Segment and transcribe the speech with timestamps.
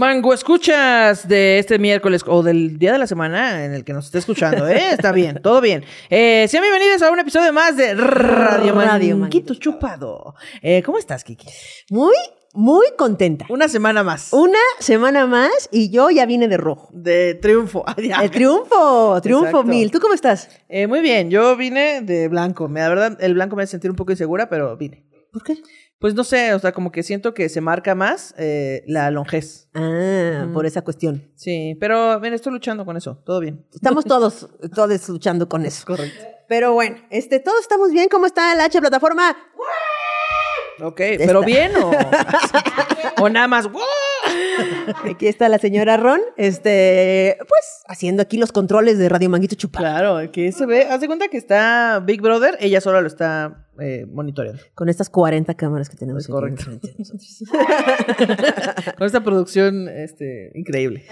[0.00, 4.06] Mango, escuchas de este miércoles o del día de la semana en el que nos
[4.06, 4.80] esté escuchando, ¿eh?
[4.92, 5.84] Está bien, todo bien.
[6.08, 10.34] Eh, sean bienvenidos a un episodio más de Radio, Radio Manguito Chupado.
[10.62, 11.46] Eh, ¿Cómo estás, Kiki?
[11.90, 12.14] Muy,
[12.52, 13.46] muy contenta.
[13.48, 14.32] Una semana más.
[14.32, 16.88] Una semana más y yo ya vine de rojo.
[16.92, 17.84] De triunfo.
[17.96, 19.64] El triunfo, triunfo Exacto.
[19.64, 19.90] mil.
[19.90, 20.48] ¿Tú cómo estás?
[20.68, 22.68] Eh, muy bien, yo vine de blanco.
[22.68, 25.06] Me, la verdad, el blanco me hace sentir un poco insegura, pero vine.
[25.32, 25.58] ¿Por qué?
[26.00, 29.68] Pues no sé, o sea, como que siento que se marca más eh, la longez.
[29.74, 31.30] Ah, por esa cuestión.
[31.36, 33.22] Sí, pero ven, estoy luchando con eso.
[33.24, 33.66] Todo bien.
[33.72, 35.84] Estamos todos, todos luchando con eso.
[35.86, 36.24] Correcto.
[36.48, 38.08] Pero bueno, este, todos estamos bien.
[38.10, 39.36] ¿Cómo está la H plataforma?
[40.82, 41.90] Ok, pero bien o,
[43.22, 43.70] o nada más.
[43.70, 43.82] ¡wow!
[45.10, 49.84] Aquí está la señora Ron, este, pues haciendo aquí los controles de Radio Manguito Chupado.
[49.84, 50.84] Claro, aquí se ve.
[50.84, 54.62] Haz de cuenta que está Big Brother, ella sola lo está eh, monitoreando.
[54.74, 56.22] Con estas 40 cámaras que tenemos.
[56.22, 56.64] Es aquí correcto.
[58.98, 61.04] Con esta producción este, increíble.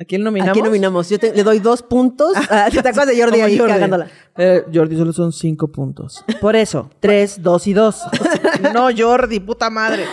[0.00, 0.50] ¿A quién nominamos?
[0.56, 1.10] Aquí nominamos.
[1.10, 2.32] Yo te- le doy dos puntos.
[2.48, 3.72] Ah, ¿Te acuerdas de Jordi ahí Jordi.
[3.74, 4.06] cagándola?
[4.38, 6.24] Eh, Jordi solo son cinco puntos.
[6.40, 8.00] Por eso, tres, dos y dos.
[8.74, 10.06] no, Jordi, puta madre.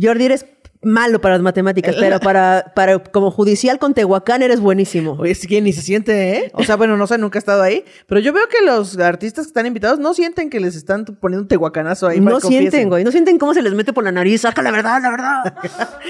[0.00, 0.46] Jordi, eres
[0.82, 5.12] malo para las matemáticas, pero para, para como judicial con Tehuacán eres buenísimo.
[5.18, 6.50] Oye, es que ni se siente, ¿eh?
[6.54, 7.84] O sea, bueno, no sé, nunca he estado ahí.
[8.06, 11.42] Pero yo veo que los artistas que están invitados no sienten que les están poniendo
[11.42, 12.20] un tehuacanazo ahí.
[12.20, 13.04] no sienten, güey.
[13.04, 14.40] No sienten cómo se les mete por la nariz.
[14.40, 15.54] Saca la verdad, la verdad.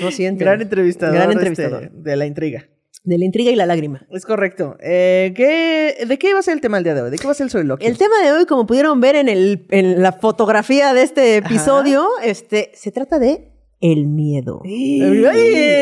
[0.01, 0.47] No sienten.
[0.47, 1.17] Gran entrevistador.
[1.17, 1.91] Gran este, entrevistador.
[1.91, 2.69] de la intriga.
[3.03, 4.07] De la intriga y la lágrima.
[4.11, 4.77] Es correcto.
[4.81, 7.11] Eh, ¿qué, ¿De qué va a ser el tema el día de hoy?
[7.11, 7.89] ¿De qué va a ser el soliloquio?
[7.89, 12.07] El tema de hoy, como pudieron ver en, el, en la fotografía de este episodio,
[12.23, 14.61] este, se trata de el miedo.
[14.65, 15.23] ¡Ay!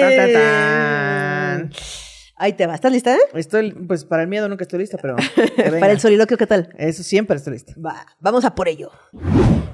[0.01, 1.71] Tan, tan, tan.
[2.37, 2.77] Ahí te va.
[2.77, 3.15] ¿Estás lista?
[3.17, 3.19] eh?
[3.35, 5.17] Estoy, pues para el miedo nunca estoy lista, pero.
[5.81, 6.69] Para el soliloquio, ¿qué tal?
[6.79, 7.75] Eso siempre estoy lista.
[7.85, 8.91] Va, vamos a por ello.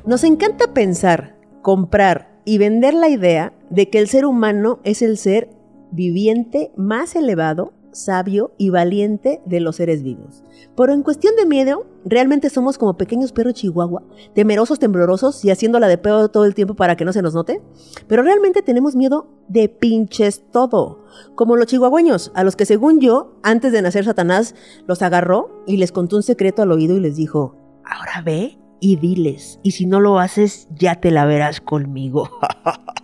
[0.06, 5.18] Nos encanta pensar, comprar y vender la idea de que el ser humano es el
[5.18, 5.50] ser
[5.94, 10.42] viviente más elevado, sabio y valiente de los seres vivos.
[10.77, 14.02] Pero en cuestión de miedo, realmente somos como pequeños perros chihuahua,
[14.34, 17.62] temerosos, temblorosos y haciéndola de pedo todo el tiempo para que no se nos note.
[18.08, 21.04] Pero realmente tenemos miedo de pinches todo.
[21.34, 24.54] Como los chihuahueños, a los que según yo, antes de nacer Satanás,
[24.86, 28.96] los agarró y les contó un secreto al oído y les dijo, ahora ve y
[28.96, 32.28] diles, y si no lo haces, ya te la verás conmigo.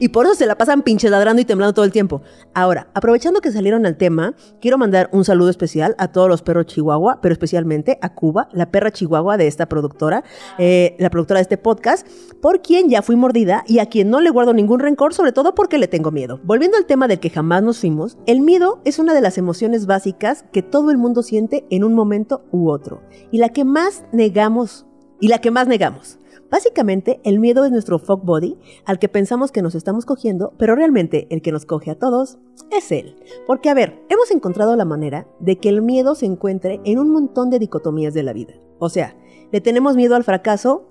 [0.00, 2.22] Y por eso se la pasan pinches ladrando y temblando todo el tiempo.
[2.54, 6.66] Ahora, aprovechando que salieron al tema, quiero mandar un saludo especial a todos los perros
[6.66, 10.24] chihuahua, pero especialmente a Cuba, la perra chihuahua de esta productora,
[10.58, 12.06] eh, la productora de este podcast,
[12.40, 15.54] por quien ya fui mordida y a quien no le guardo ningún rencor, sobre todo
[15.54, 16.40] porque le tengo miedo.
[16.44, 19.86] Volviendo al tema del que jamás nos fuimos, el miedo es una de las emociones
[19.86, 24.04] básicas que todo el mundo siente en un momento u otro, y la que más
[24.12, 24.86] negamos,
[25.20, 26.18] y la que más negamos.
[26.50, 30.76] Básicamente, el miedo es nuestro fuck body al que pensamos que nos estamos cogiendo, pero
[30.76, 32.38] realmente el que nos coge a todos
[32.70, 33.16] es él.
[33.46, 37.10] Porque, a ver, hemos encontrado la manera de que el miedo se encuentre en un
[37.10, 38.54] montón de dicotomías de la vida.
[38.78, 39.16] O sea,
[39.50, 40.88] le tenemos miedo al fracaso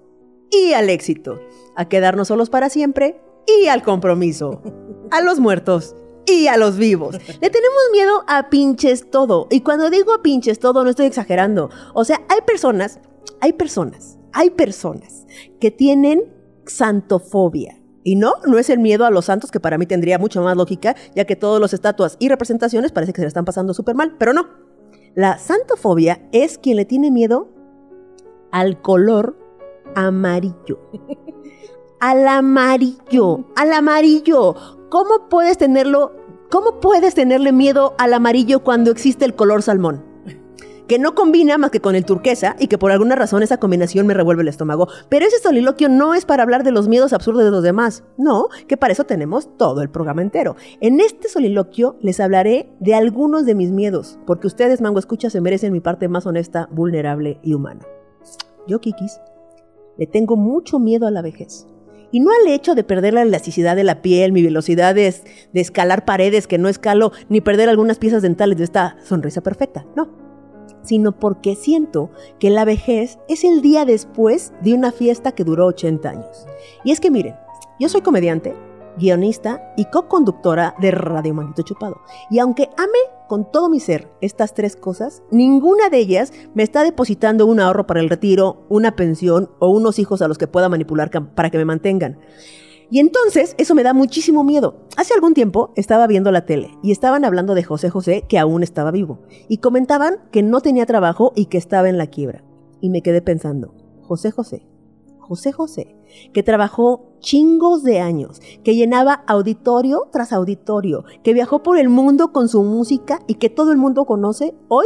[0.52, 1.40] y al éxito,
[1.76, 4.62] a quedarnos solos para siempre y al compromiso,
[5.12, 5.96] a los muertos
[6.26, 7.16] y a los vivos.
[7.16, 9.48] Le tenemos miedo a pinches todo.
[9.50, 11.70] Y cuando digo a pinches todo, no estoy exagerando.
[11.94, 13.00] O sea, hay personas,
[13.42, 15.25] hay personas, hay personas
[15.60, 16.24] que tienen
[16.66, 17.82] santofobia.
[18.04, 20.56] Y no, no es el miedo a los santos, que para mí tendría mucho más
[20.56, 23.96] lógica, ya que todas las estatuas y representaciones parece que se la están pasando súper
[23.96, 24.48] mal, pero no.
[25.16, 27.50] La santofobia es quien le tiene miedo
[28.52, 29.38] al color
[29.96, 30.80] amarillo.
[32.00, 34.54] Al amarillo, al amarillo.
[34.90, 36.12] ¿Cómo puedes tenerlo?
[36.52, 40.04] ¿Cómo puedes tenerle miedo al amarillo cuando existe el color salmón?
[40.88, 44.06] Que no combina más que con el turquesa y que por alguna razón esa combinación
[44.06, 44.88] me revuelve el estómago.
[45.10, 48.04] Pero ese soliloquio no es para hablar de los miedos absurdos de los demás.
[48.18, 50.56] No, que para eso tenemos todo el programa entero.
[50.82, 55.42] En este soliloquio les hablaré de algunos de mis miedos, porque ustedes, Mango Escucha, se
[55.42, 57.82] merecen mi parte más honesta, vulnerable y humana.
[58.68, 59.20] Yo, Kikis,
[59.98, 61.68] le tengo mucho miedo a la vejez.
[62.12, 65.14] Y no al hecho de perder la elasticidad de la piel, mi velocidad de,
[65.52, 69.86] de escalar paredes que no escalo, ni perder algunas piezas dentales de esta sonrisa perfecta,
[69.96, 70.25] no.
[70.86, 75.66] Sino porque siento que la vejez es el día después de una fiesta que duró
[75.66, 76.46] 80 años.
[76.84, 77.36] Y es que miren,
[77.80, 78.56] yo soy comediante,
[78.98, 82.02] guionista y co-conductora de Radio Maldito Chupado.
[82.30, 86.84] Y aunque ame con todo mi ser estas tres cosas, ninguna de ellas me está
[86.84, 90.70] depositando un ahorro para el retiro, una pensión o unos hijos a los que pueda
[90.70, 92.20] manipular para que me mantengan.
[92.90, 94.76] Y entonces eso me da muchísimo miedo.
[94.98, 98.64] Hace algún tiempo estaba viendo la tele y estaban hablando de José José que aún
[98.64, 102.44] estaba vivo y comentaban que no tenía trabajo y que estaba en la quiebra.
[102.82, 104.68] Y me quedé pensando, José José.
[105.20, 105.96] José José,
[106.34, 112.32] que trabajó chingos de años, que llenaba auditorio tras auditorio, que viajó por el mundo
[112.32, 114.86] con su música y que todo el mundo conoce, hoy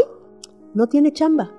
[0.74, 1.52] no tiene chamba.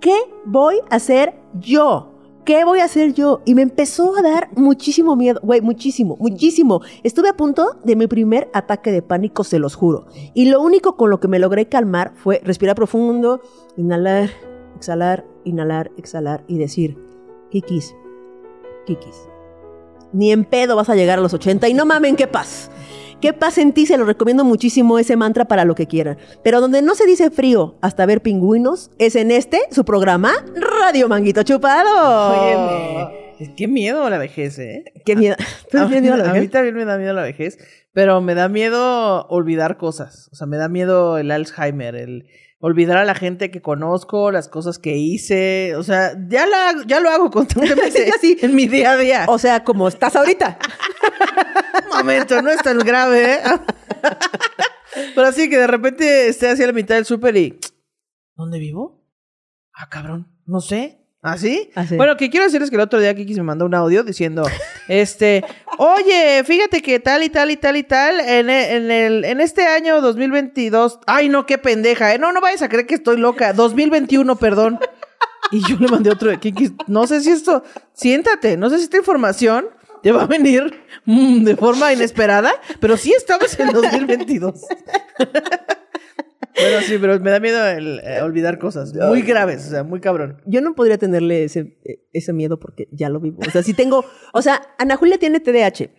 [0.00, 0.16] ¿Qué
[0.46, 2.11] voy a hacer yo?
[2.44, 3.40] ¿Qué voy a hacer yo?
[3.44, 6.80] Y me empezó a dar muchísimo miedo, güey, muchísimo, muchísimo.
[7.04, 10.06] Estuve a punto de mi primer ataque de pánico, se los juro.
[10.34, 13.40] Y lo único con lo que me logré calmar fue respirar profundo,
[13.76, 14.30] inhalar,
[14.74, 16.98] exhalar, inhalar, exhalar y decir,
[17.52, 17.94] Kikis,
[18.86, 19.28] Kikis,
[20.12, 22.72] ni en pedo vas a llegar a los 80 y no mamen, qué paz.
[23.22, 26.18] Qué paz en ti, se lo recomiendo muchísimo ese mantra para lo que quieran.
[26.42, 31.08] Pero donde no se dice frío hasta ver pingüinos es en este, su programa, Radio
[31.08, 32.32] Manguito Chupado.
[32.42, 34.82] Óyeme, qué miedo la vejez, ¿eh?
[35.06, 35.36] Qué miedo.
[35.70, 36.50] ¿Tú A, tienes miedo a la a mí vejez?
[36.50, 37.58] también me da miedo la vejez,
[37.92, 40.28] pero me da miedo olvidar cosas.
[40.32, 42.26] O sea, me da miedo el Alzheimer, el
[42.62, 45.74] olvidar a la gente que conozco, las cosas que hice.
[45.76, 48.38] O sea, ya, la, ya lo hago constantemente Sí, sí.
[48.40, 49.24] en mi día a día.
[49.28, 50.58] O sea, como estás ahorita.
[51.90, 53.38] Un momento, no es tan grave, ¿eh?
[55.14, 57.58] Pero así que de repente esté hacia la mitad del súper y...
[58.36, 59.04] ¿Dónde vivo?
[59.74, 61.00] Ah, cabrón, no sé.
[61.20, 61.70] ¿Ah, sí?
[61.74, 61.96] Ah, sí.
[61.96, 64.44] Bueno, que quiero decirles que el otro día Kiki me mandó un audio diciendo,
[64.88, 65.44] este,
[65.84, 69.40] oye, fíjate que tal y tal y tal y tal, en, e- en, el, en
[69.40, 72.18] este año 2022, ay no, qué pendeja, ¿eh?
[72.18, 74.78] no, no vayas a creer que estoy loca, 2021, perdón.
[75.50, 77.62] Y yo le mandé otro de Kiki, no sé si esto,
[77.92, 79.68] siéntate, no sé si esta información
[80.02, 84.60] te va a venir mm, de forma inesperada, pero sí estamos en 2022.
[86.54, 90.00] bueno, sí, pero me da miedo el, eh, olvidar cosas muy graves, o sea, muy
[90.00, 90.40] cabrón.
[90.46, 93.40] Yo no podría tenerle ese, eh, ese miedo porque ya lo vivo.
[93.46, 94.04] O sea, si tengo.
[94.32, 95.90] O sea, Ana Julia tiene TDAH.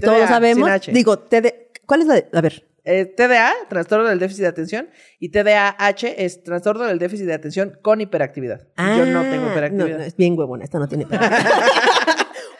[0.00, 0.64] Todos TDA, sabemos.
[0.66, 0.92] sin H.
[0.92, 1.70] Digo, TD.
[1.86, 2.64] ¿Cuál es la de- A ver.
[2.84, 4.88] Eh, TDA, trastorno del déficit de atención,
[5.18, 8.60] y TDAH es trastorno del déficit de atención con hiperactividad.
[8.78, 9.88] Yo no tengo Ah, hiperactividad.
[9.90, 11.52] No, no, es bien huevona, esta no tiene hiperactividad.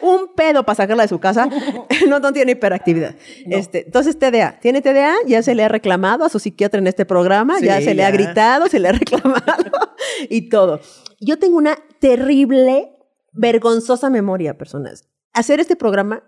[0.00, 1.48] Un pedo para sacarla de su casa.
[2.08, 3.14] no, no tiene hiperactividad.
[3.46, 4.58] Este, entonces, TDA.
[4.60, 7.94] Tiene TDA, ya se le ha reclamado a su psiquiatra en este programa, ya se
[7.94, 9.96] le ha gritado, se le ha reclamado
[10.28, 10.80] y todo.
[11.20, 12.90] Yo tengo una terrible,
[13.32, 15.08] vergonzosa memoria, personas.
[15.32, 16.22] Hacer este programa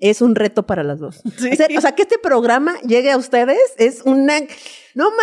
[0.00, 1.22] es un reto para las dos.
[1.38, 1.48] Sí.
[1.50, 4.34] Hacer- o sea, que este programa llegue a ustedes es una...
[4.94, 5.18] No mamen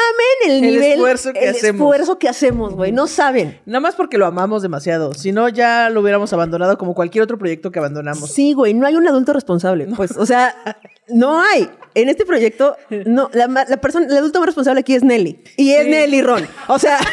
[0.45, 0.91] el, El nivel...
[0.93, 1.81] esfuerzo que el hacemos.
[1.81, 2.91] esfuerzo que hacemos, güey.
[2.91, 3.59] No saben.
[3.65, 5.13] Nada más porque lo amamos demasiado.
[5.13, 8.31] Si no, ya lo hubiéramos abandonado como cualquier otro proyecto que abandonamos.
[8.31, 9.87] Sí, güey, no hay un adulto responsable.
[9.95, 10.55] Pues, o sea,
[11.07, 11.69] no hay.
[11.93, 12.75] En este proyecto,
[13.05, 13.47] no, la,
[13.77, 15.41] persona, el adulto más responsable aquí es Nelly.
[15.55, 15.91] Y es Sí.
[15.91, 16.47] Nelly Ron.
[16.67, 16.99] O sea,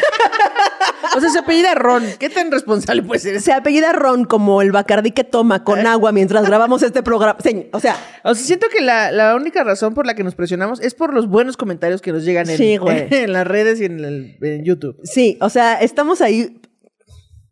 [1.17, 2.05] O sea, se apellida Ron.
[2.19, 3.41] ¿Qué tan responsable puede ser?
[3.43, 7.37] se apellida Ron como el bacardí que toma con agua mientras grabamos este programa.
[7.73, 10.81] O sea, O sea, siento que la, la única razón por la que nos presionamos
[10.81, 12.77] es por los buenos comentarios que nos llegan en, Sí,
[13.11, 14.97] en las redes y en, el- en YouTube.
[15.05, 16.61] sí, o sea, estamos ahí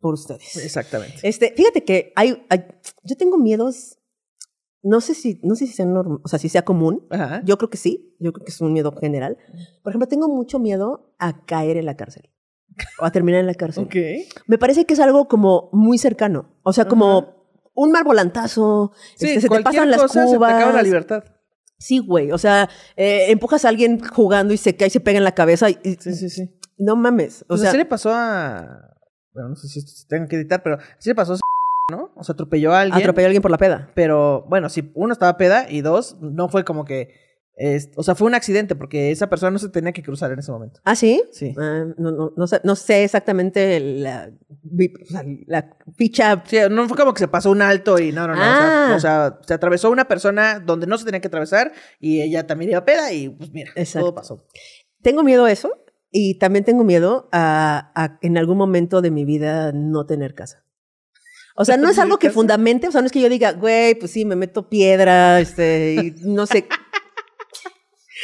[0.00, 0.56] por ustedes.
[0.56, 1.16] Exactamente.
[1.22, 2.64] Este, fíjate que hay, hay-
[3.04, 3.98] yo tengo miedos,
[4.82, 7.06] no sé si, no sé si sea norm- o sea, si sea común.
[7.10, 7.42] Ajá.
[7.44, 9.36] Yo creo que sí, yo creo que es un miedo general.
[9.82, 12.30] Por ejemplo, tengo mucho miedo a caer en la cárcel
[12.98, 13.84] o a terminar en la cárcel.
[13.84, 13.96] Ok.
[14.46, 17.36] Me parece que es algo como muy cercano, o sea, como
[17.74, 20.84] un mal volantazo, Sí, este, se te pasan las cosa se te acaba la cubas.
[20.84, 21.24] libertad.
[21.80, 25.16] Sí, güey, o sea, eh, empujas a alguien jugando y se cae y se pega
[25.16, 26.50] en la cabeza y, Sí, sí, sí.
[26.76, 28.96] no mames, o sea, sea, así le pasó a...
[29.32, 31.36] Bueno, no sé si esto se tenga que editar, pero así le pasó a
[31.90, 32.12] ¿no?
[32.14, 33.00] O sea, atropelló a alguien.
[33.00, 33.90] atropelló a alguien por la peda.
[33.94, 37.29] Pero, bueno, sí, uno estaba peda y dos, no fue como que...
[37.60, 40.38] es- o sea, fue un accidente porque esa persona no se tenía que cruzar en
[40.38, 40.80] ese momento.
[40.84, 41.22] ¿Ah, sí?
[41.30, 41.54] Sí.
[41.58, 44.30] Ah, no, no, no, sé, no sé exactamente la,
[45.46, 46.42] la ficha.
[46.46, 48.40] Sí, no fue como que se pasó un alto y no, no, no.
[48.40, 48.94] o sea, Ah.
[48.96, 52.70] O, sea, se atravesó una persona donde no se tenía que atravesar y ella también
[52.70, 54.06] iba peda y pues mira, Exacto.
[54.06, 54.46] todo pasó.
[55.02, 59.24] Tengo miedo a eso y también tengo miedo a, a en algún momento de mi
[59.24, 60.64] vida no tener casa.
[61.56, 63.52] O sea, no es ¿Tener algo que fundamente, o sea, no es que yo diga,
[63.52, 66.66] güey, pues sí, me meto piedra, este, y no sé.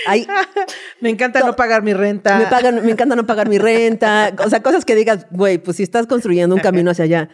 [0.07, 0.26] Ay,
[1.00, 2.38] Me encanta no pagar mi renta.
[2.38, 5.76] me, pagan, me encanta no pagar mi renta, o sea, cosas que digas, güey, pues
[5.79, 7.29] si estás construyendo un camino hacia allá.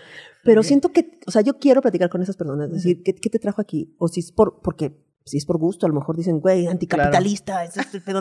[0.44, 3.38] Pero siento que, o sea, yo quiero platicar con esas personas, decir, ¿qué, qué te
[3.38, 3.94] trajo aquí?
[3.98, 4.92] O si es por, porque,
[5.24, 8.20] si es por gusto, a lo mejor dicen, güey, anticapitalista, eso es pedo.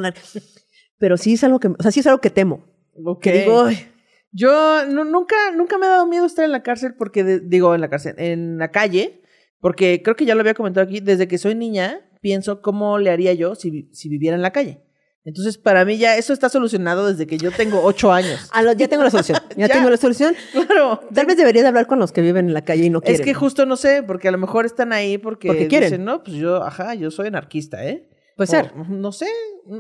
[0.99, 2.65] Pero sí es algo que, o sea, sí es algo que temo.
[3.03, 3.21] Ok.
[3.23, 3.87] Que digo, "Ay,
[4.33, 7.73] Yo no- nunca, nunca me ha dado miedo estar en la cárcel porque, de- digo,
[7.75, 9.21] en la cárcel, en la calle,
[9.59, 13.09] porque creo que ya lo había comentado aquí, desde que soy niña, pienso cómo le
[13.09, 14.81] haría yo si, si viviera en la calle.
[15.23, 18.49] Entonces, para mí ya eso está solucionado desde que yo tengo ocho años.
[18.53, 19.73] ah, ya tengo la solución, ya, Ya.
[19.75, 20.33] tengo la solución.
[20.51, 20.99] Claro.
[21.13, 23.21] Tal vez debería de hablar con los que viven en la calle y no quieren.
[23.21, 25.89] Es que justo no sé, porque a lo mejor están ahí porque, Porque quieren.
[25.89, 28.07] dicen, no, pues yo, ajá, yo soy anarquista, ¿eh?
[28.35, 28.71] Puede ser.
[28.75, 29.27] O, no sé,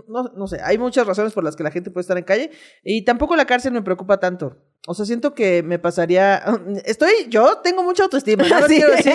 [0.07, 0.59] no, no sé.
[0.63, 2.51] Hay muchas razones por las que la gente puede estar en calle
[2.83, 4.57] y tampoco la cárcel me preocupa tanto.
[4.87, 6.43] O sea, siento que me pasaría.
[6.85, 7.11] Estoy.
[7.29, 8.43] Yo tengo mucha autoestima.
[8.47, 8.61] ¿no?
[8.67, 8.75] Sí.
[8.75, 9.13] Quiero decir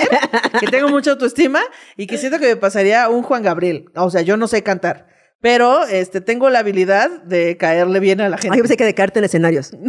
[0.60, 1.60] que tengo mucha autoestima
[1.96, 3.90] y que siento que me pasaría un Juan Gabriel.
[3.94, 5.08] O sea, yo no sé cantar.
[5.40, 8.54] Pero este, tengo la habilidad de caerle bien a la gente.
[8.54, 9.72] Ay, yo pensé que de caerte en escenarios.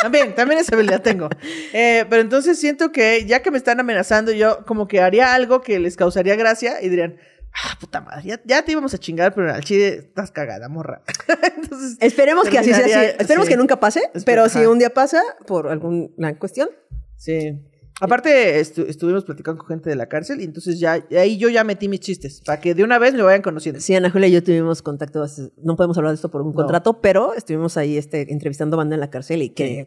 [0.00, 1.28] También, también esa habilidad tengo.
[1.74, 5.60] Eh, pero entonces siento que ya que me están amenazando, yo como que haría algo
[5.60, 7.18] que les causaría gracia y dirían,
[7.54, 11.02] ah, puta madre, ya, ya te íbamos a chingar, pero al chile estás cagada, morra.
[11.56, 13.04] entonces, Esperemos que así sea.
[13.04, 13.52] Esperemos sí.
[13.52, 14.68] que nunca pase, pero si ajá.
[14.68, 16.68] un día pasa, por alguna cuestión,
[17.16, 17.58] Sí.
[18.02, 21.64] Aparte, estu- estuvimos platicando con gente de la cárcel y entonces ya ahí yo ya
[21.64, 23.78] metí mis chistes para que de una vez me vayan conociendo.
[23.78, 25.22] Sí, Ana Julia y yo tuvimos contacto,
[25.62, 29.00] no podemos hablar de esto por un contrato, pero estuvimos ahí este, entrevistando banda en
[29.00, 29.86] la cárcel y qué,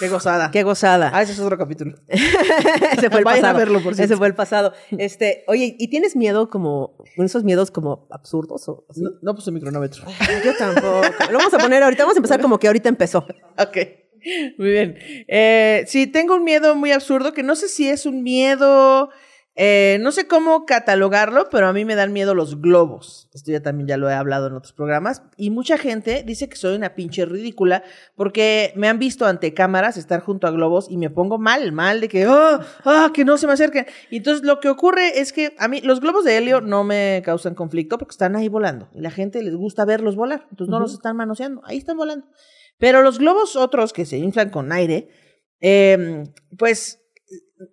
[0.00, 0.50] Qué gozada.
[0.50, 1.10] qué gozada.
[1.14, 1.94] Ah, ese es otro capítulo.
[2.08, 3.58] Ese fue el Vayan a pasado.
[3.58, 3.92] verlo, por.
[3.92, 4.72] Ese fue el pasado.
[4.96, 9.02] Este, oye, ¿y tienes miedo como, esos miedos como absurdos o así?
[9.02, 10.04] No, no puse mi cronómetro.
[10.44, 11.02] Yo tampoco.
[11.30, 13.26] Lo vamos a poner ahorita, vamos a empezar como que ahorita empezó.
[13.58, 13.76] Ok,
[14.58, 14.96] muy bien.
[15.28, 19.10] Eh, sí, tengo un miedo muy absurdo que no sé si es un miedo,
[19.56, 23.28] eh, no sé cómo catalogarlo, pero a mí me dan miedo los globos.
[23.34, 25.22] Esto ya también ya lo he hablado en otros programas.
[25.36, 27.82] Y mucha gente dice que soy una pinche ridícula
[28.14, 32.00] porque me han visto ante cámaras estar junto a globos y me pongo mal, mal
[32.00, 33.86] de que, oh, ah, que no se me acerquen.
[34.08, 37.20] Y entonces lo que ocurre es que a mí los globos de helio no me
[37.24, 40.46] causan conflicto porque están ahí volando y la gente les gusta verlos volar.
[40.50, 42.26] Entonces no los están manoseando, ahí están volando.
[42.78, 45.08] Pero los globos otros que se inflan con aire,
[45.60, 46.24] eh,
[46.56, 46.99] pues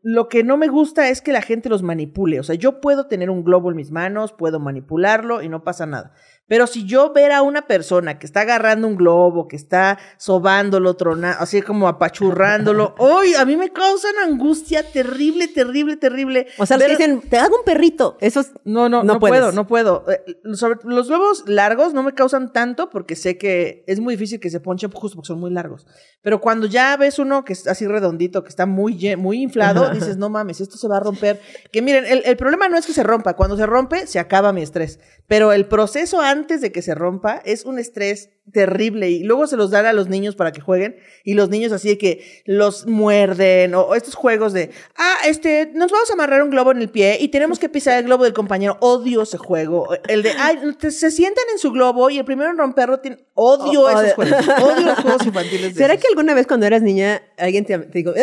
[0.02, 2.40] lo que no me gusta es que la gente los manipule.
[2.40, 5.86] O sea, yo puedo tener un globo en mis manos, puedo manipularlo y no pasa
[5.86, 6.14] nada.
[6.48, 10.96] Pero si yo ver a una persona que está agarrando un globo, que está sobándolo,
[10.96, 13.34] tronando, así como apachurrándolo, ¡ay!
[13.36, 16.48] A mí me causan angustia terrible, terrible, terrible.
[16.58, 18.18] O sea, los que Ver- dicen, te hago un perrito.
[18.22, 19.38] Esos no, no, No no, puedes.
[19.40, 20.06] puedo, no puedo.
[20.10, 20.24] Eh,
[20.56, 24.50] sobre- los globos largos no me causan tanto porque sé que es muy difícil que
[24.50, 25.86] se ponchen justo porque son muy largos.
[26.22, 30.18] Pero cuando ya ves uno que es así redondito, que está muy, muy inflado, dices,
[30.18, 31.42] no mames, esto se va a romper.
[31.72, 33.36] Que miren, el, el problema no es que se rompa.
[33.36, 35.00] Cuando se rompe, se acaba mi estrés.
[35.28, 39.48] Pero el proceso antes antes de que se rompa es un estrés terrible y luego
[39.48, 42.44] se los dan a los niños para que jueguen y los niños así de que
[42.46, 46.82] los muerden o, estos juegos de, ah, este, nos vamos a amarrar un globo en
[46.82, 48.78] el pie y tenemos que pisar el globo del compañero.
[48.80, 49.90] Odio ese juego.
[50.08, 53.18] El de, ay, se sientan en su globo y el primero en romperlo tiene...
[53.34, 54.48] Odio esos juegos.
[54.62, 55.76] Odio los juegos infantiles.
[55.76, 58.14] ¿Será que alguna vez cuando eras niña alguien te, te dijo,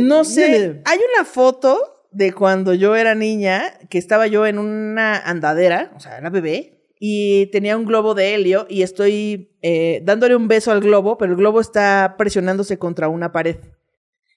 [0.00, 5.18] no sé, hay una foto de cuando yo era niña, que estaba yo en una
[5.18, 10.34] andadera, o sea, era bebé, y tenía un globo de helio y estoy eh, dándole
[10.34, 13.56] un beso al globo, pero el globo está presionándose contra una pared.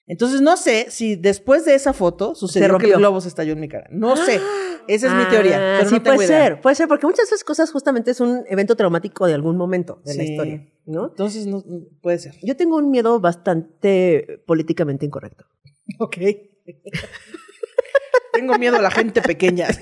[0.06, 3.60] Entonces no sé si después de esa foto sucedió que el globo se estalló en
[3.60, 3.88] mi cara.
[3.90, 4.40] No sé.
[4.88, 5.56] Esa es mi teoría.
[5.56, 6.44] Ah, Pero sí, no tengo puede idea.
[6.44, 9.56] ser, puede ser, porque muchas de esas cosas justamente es un evento traumático de algún
[9.56, 11.10] momento de la historia, ¿no?
[11.10, 11.62] Entonces no,
[12.02, 12.34] puede ser.
[12.42, 15.44] Yo tengo un miedo bastante políticamente incorrecto.
[15.98, 16.18] Ok.
[18.32, 19.68] Tengo miedo a la gente pequeña.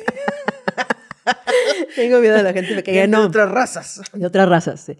[1.96, 4.00] tengo miedo de la gente pequeña, de no, otras razas.
[4.12, 4.80] de otras razas.
[4.80, 4.96] sí.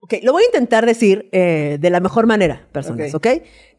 [0.00, 3.26] Ok, lo voy a intentar decir eh, de la mejor manera, personas, ¿ok?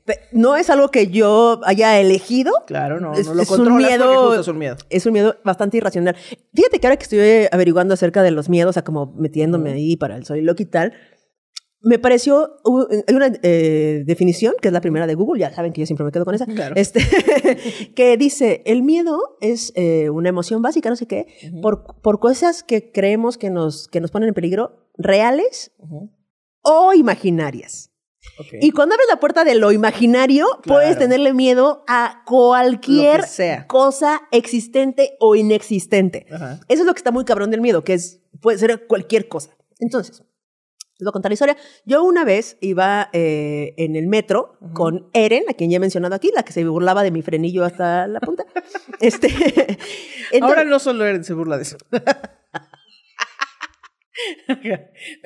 [0.05, 2.51] Pe- No es algo que yo haya elegido.
[2.67, 4.75] Claro, no, Es- no lo es un miedo- es un miedo.
[4.89, 6.15] Es un miedo bastante irracional.
[6.53, 9.95] Fíjate que ahora que estoy averiguando acerca de los miedos, o sea, como metiéndome ahí
[9.95, 10.93] para el soy loco y tal,
[11.81, 15.71] me pareció, uh, hay una eh, definición, que es la primera de Google, ya saben
[15.71, 16.75] que yo siempre me quedo con esa, Claro.
[16.75, 16.99] este,
[17.95, 21.27] que dice, el miedo es eh, una emoción básica, no sé qué,
[21.61, 25.71] por, por cosas que creemos que nos, que nos ponen en peligro, reales
[26.61, 27.91] o imaginarias.
[28.61, 33.65] Y cuando abres la puerta de lo imaginario, puedes tenerle miedo a cualquier sea.
[33.67, 36.25] cosa existente o inexistente.
[36.67, 39.55] Eso es lo que está muy cabrón del miedo, que es puede ser cualquier cosa.
[39.79, 40.23] Entonces,
[40.99, 41.55] les voy a contar la historia.
[41.85, 46.13] Yo una vez iba eh, en el metro con Eren, a quien ya he mencionado
[46.13, 48.43] aquí, la que se burlaba de mi frenillo hasta la punta.
[48.99, 49.77] este, entonces-
[50.41, 51.77] Ahora no solo Eren se burla de eso.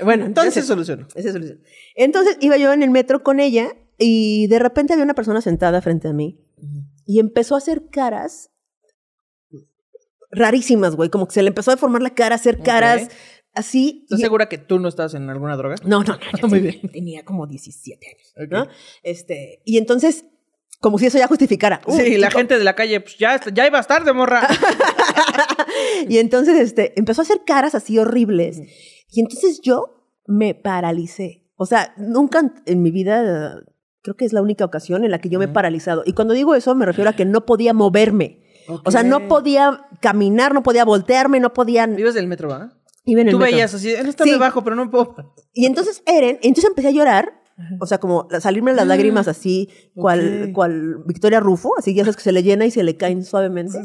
[0.04, 1.08] bueno, Entonces se entonces, solucionó.
[1.16, 1.62] esa es la solución.
[1.96, 5.82] Entonces iba yo en el metro con ella y de repente había una persona sentada
[5.82, 6.40] frente a mí
[7.06, 8.52] y empezó a hacer caras
[10.30, 11.10] rarísimas, güey.
[11.10, 13.10] Como que se le empezó a deformar la cara, a hacer caras.
[13.54, 14.02] Así.
[14.04, 15.76] ¿Estás y- segura que tú no estás en alguna droga?
[15.86, 16.38] No, no, no.
[16.42, 16.92] yo Muy tenía- bien.
[16.92, 18.50] Tenía como 17 años.
[18.52, 18.68] ¿no?
[19.04, 20.26] Este, y entonces,
[20.80, 21.82] como si eso ya justificara.
[21.86, 22.40] Uh, sí, la chico.
[22.40, 24.48] gente de la calle, pues ya, ya ibas tarde, morra.
[26.08, 28.60] Y entonces este, empezó a hacer caras así horribles.
[29.12, 31.46] Y entonces yo me paralicé.
[31.56, 33.62] O sea, nunca en- mi vida,
[34.02, 36.04] creo que es la única ocasión en la que yo me he paralizado.
[36.06, 38.42] Y cuando digo eso, me refiero a que no podía moverme.
[38.86, 41.86] O sea, no podía caminar, no podía voltearme, no podía...
[41.86, 42.74] Vives del metro, ¿va?
[43.06, 43.52] Iba en el Tú metro.
[43.54, 44.30] veías así, no está Sí.
[44.32, 45.34] muy bajo, pero no puedo.
[45.54, 47.42] Y entonces Eren, entonces empecé a llorar,
[47.80, 50.54] o sea, como salirme las lágrimas así, cual, Ok.
[50.56, 53.78] cual Victoria Rufo, así ya sabes que se le llena y se le caen suavemente.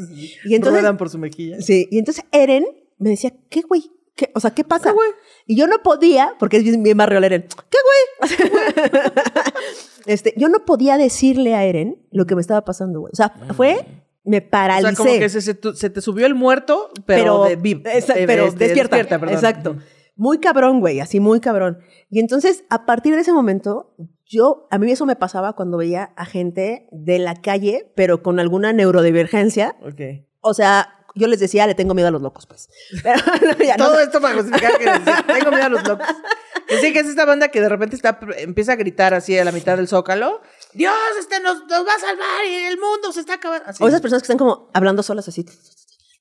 [0.45, 1.61] Y entonces, Ruedan por su mejilla.
[1.61, 2.65] sí, y entonces Eren
[2.97, 3.91] me decía, ¿qué güey?
[4.15, 4.31] ¿Qué?
[4.35, 4.89] O sea, ¿qué pasa?
[4.89, 5.09] ¿Qué, güey?
[5.45, 7.77] Y yo no podía, porque es bien, bien barrio Eren, ¿qué
[8.21, 8.31] güey?
[10.05, 13.11] este, yo no podía decirle a Eren lo que me estaba pasando, güey.
[13.11, 13.85] O sea, fue,
[14.29, 14.43] me Mm.
[14.45, 14.95] O paralicé.
[14.95, 17.81] sea, como que se, se tu- se te subió el muerto, pero, de.
[17.93, 18.97] Esa- de- pero este, despierta.
[19.19, 19.29] perdón.
[19.35, 19.77] Exacto.
[20.15, 21.79] Muy cabrón, güey, así muy cabrón.
[22.09, 23.95] Y entonces, a partir de ese momento,
[24.25, 28.39] yo, a mí eso me pasaba cuando veía a gente de la calle, pero con
[28.39, 29.75] alguna neurodivergencia.
[29.81, 30.01] Ok.
[30.41, 32.69] O sea, yo les decía, le tengo miedo a los locos, pues.
[33.03, 33.17] Pero,
[33.65, 36.07] ya, Todo esto para justificar que decía, tengo miedo a los locos.
[36.69, 39.51] Decía que es esta banda que de repente está, empieza a gritar así a la
[39.51, 40.41] mitad del zócalo.
[40.73, 43.65] Dios, este nos, nos va a salvar y el mundo se está acabando.
[43.67, 43.83] Así.
[43.83, 45.45] O esas personas que están como hablando solas así.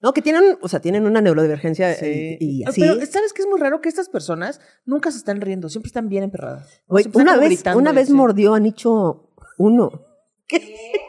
[0.00, 2.36] No, que tienen, o sea, tienen una neurodivergencia Sí.
[2.40, 2.80] y, y así.
[2.80, 3.80] Pero ¿sabes qué es muy raro?
[3.80, 6.80] Que estas personas nunca se están riendo, siempre están bien emperradas.
[6.96, 8.12] Están una vez, una vez así.
[8.12, 10.07] mordió a Nicho uno.
[10.48, 10.60] ¿Qué,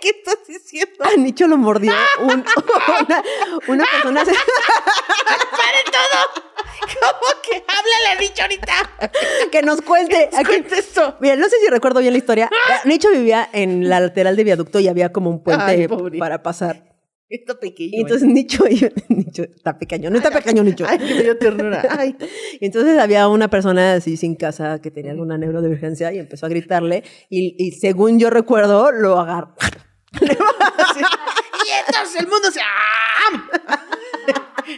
[0.01, 1.05] ¿Qué estás diciendo?
[1.05, 2.43] A Nicho lo mordió un-
[3.07, 3.23] una,
[3.67, 4.23] una persona.
[4.23, 6.43] ¡Paren todo!
[6.81, 8.73] ¿Cómo que háblale a Nicho ahorita?
[9.51, 10.29] que nos cuente.
[10.33, 11.15] Aquí- Cuenta esto.
[11.21, 12.49] Mira, no sé si recuerdo bien la historia.
[12.85, 15.87] Nicho vivía en la lateral de viaducto y había como un puente Ay,
[16.19, 16.83] para pasar.
[17.29, 17.91] Está pequeño.
[17.93, 20.85] Y entonces Nicho, y- Nicho está pequeño, no está pequeño Nicho.
[20.87, 21.83] Ay, que me dio ternura.
[21.97, 22.15] Ay.
[22.59, 26.49] Y entonces había una persona así sin casa que tenía alguna neurodivergencia y empezó a
[26.49, 29.53] gritarle y, y según yo recuerdo lo agarró.
[30.19, 32.59] Y entonces el mundo se.
[32.61, 33.85] ¡Ah!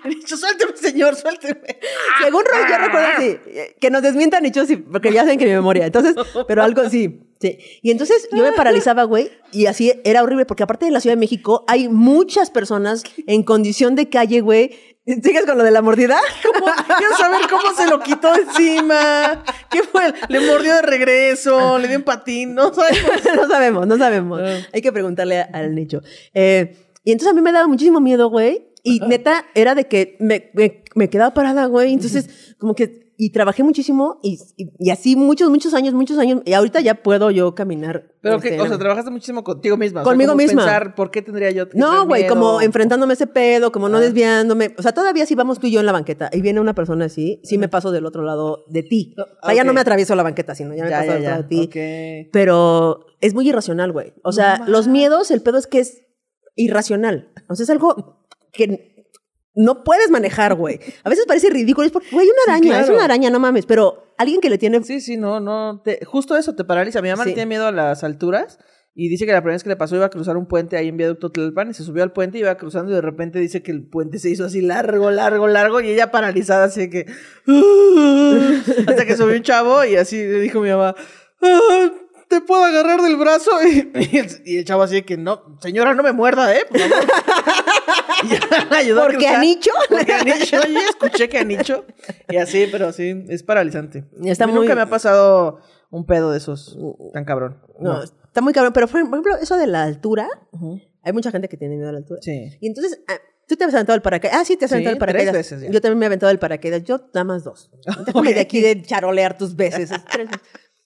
[0.04, 0.72] He dicho, suélteme,
[1.10, 1.80] señor, suélteme.
[2.24, 3.38] Según Ro- yo recuerdo así,
[3.80, 5.86] que nos desmienta Nicho, sí, porque ya saben que mi memoria.
[5.86, 6.16] Entonces,
[6.48, 7.28] pero algo así.
[7.40, 7.58] Sí.
[7.82, 11.16] Y entonces yo me paralizaba, güey, y así era horrible, porque aparte de la Ciudad
[11.16, 14.72] de México, hay muchas personas en condición de calle, güey.
[15.08, 16.20] ¿Sigues con lo de la mordida?
[16.44, 16.68] ¿Cómo?
[17.00, 19.44] Quiero saber cómo se lo quitó encima.
[19.72, 20.14] ¿Qué fue?
[20.30, 21.80] ¿Le mordió de regreso?
[21.80, 22.54] ¿Le dio un patín?
[22.54, 23.12] No sabemos.
[23.36, 24.40] no sabemos, no sabemos.
[24.44, 24.60] Ah.
[24.72, 26.02] Hay que preguntarle al Nicho.
[26.36, 28.68] Eh, y entonces a mí me daba muchísimo miedo, güey.
[28.84, 31.94] Y neta, era de que me, me- me quedaba parada, güey.
[31.94, 33.02] Entonces, como que.
[33.24, 36.42] Y trabajé muchísimo y, y- y así muchos, muchos años, muchos años.
[36.44, 38.16] Y ahorita ya puedo yo caminar.
[38.20, 40.02] Pero que, o sea, trabajaste muchísimo contigo misma.
[40.02, 40.64] O sea, Conmigo misma.
[40.64, 43.98] pensar, ¿por qué tendría yo que No, güey, como enfrentándome a ese pedo, como no
[43.98, 44.02] Ah.
[44.02, 44.74] desviándome.
[44.80, 47.06] O sea, todavía si vamos tú y yo en la banqueta y viene una persona
[47.06, 49.14] así, sí me paso del otro lado de ti.
[49.16, 51.14] No, O sea, ya no me atravieso la banqueta, sino ya me Ya, paso ya,
[51.14, 52.26] del otro lado de ti.
[52.26, 52.32] Ok.
[52.34, 54.14] Pero es muy irracional, güey.
[54.24, 56.02] O sea, No los miedos, el pedo es que es
[56.56, 57.32] irracional.
[57.50, 58.21] O sea, es algo
[58.52, 59.06] que
[59.54, 60.80] no puedes manejar, güey.
[61.04, 61.86] A veces parece ridículo.
[61.86, 63.66] Es porque, güey, una Sí, araña, es una araña, no mames.
[63.66, 64.82] Pero alguien que le tiene.
[64.84, 65.82] Sí, sí, no, no.
[65.84, 67.02] te- justo eso te paraliza.
[67.02, 67.36] Mi mamá le Sí.
[67.36, 68.60] tiene miedo a las alturas
[68.94, 70.88] y dice que la primera vez que le pasó iba a cruzar un puente ahí
[70.90, 73.62] en Viaducto Tlalpan y se subió al puente y iba cruzando y de repente dice
[73.64, 77.06] que el puente se hizo así largo, largo, largo y ella paralizada así que...
[78.88, 80.96] Hasta que subió un chavo y así le dijo mi mamá...
[81.42, 81.92] "Ah,
[82.28, 83.52] ¿Te puedo agarrar del brazo?
[83.68, 86.64] Y, y el, y el chavo así de que no, señora, no me muerda, ¿eh?
[86.70, 87.06] Por favor.
[88.82, 89.40] Ayudó Porque a cruzar.
[89.40, 89.72] Nicho.
[89.90, 91.86] Porque a Nicho, yo ya escuché que a Nicho.
[92.30, 94.06] Y así, pero sí, es paralizante.
[94.26, 96.78] Está A mí muy- Nunca me ha pasado un pedo de esos
[97.14, 97.60] tan cabrón.
[97.80, 98.74] No, está muy cabrón.
[98.74, 100.28] Pero, por ejemplo, eso de la altura,
[101.04, 102.20] hay mucha gente que tiene miedo a la altura.
[102.22, 102.58] Sí.
[102.62, 103.16] Y entonces, ah,
[103.48, 104.40] tú te has aventado el paracaídas.
[104.42, 105.34] Ah, sí, te has Sí, aventado el tres paracaídas.
[105.34, 105.70] veces ya.
[105.70, 106.84] Yo también me he aventado el paracaídas.
[106.84, 107.70] Yo nada más dos.
[108.06, 108.36] Déjame Ok.
[108.36, 109.92] de aquí de charolear tus veces.
[109.92, 110.42] Es tres veces.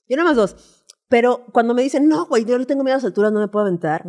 [0.08, 0.82] Yo nada más dos.
[1.08, 3.48] Pero cuando me dicen, no, güey, yo le tengo miedo a las alturas, no me
[3.48, 4.04] puedo aventar.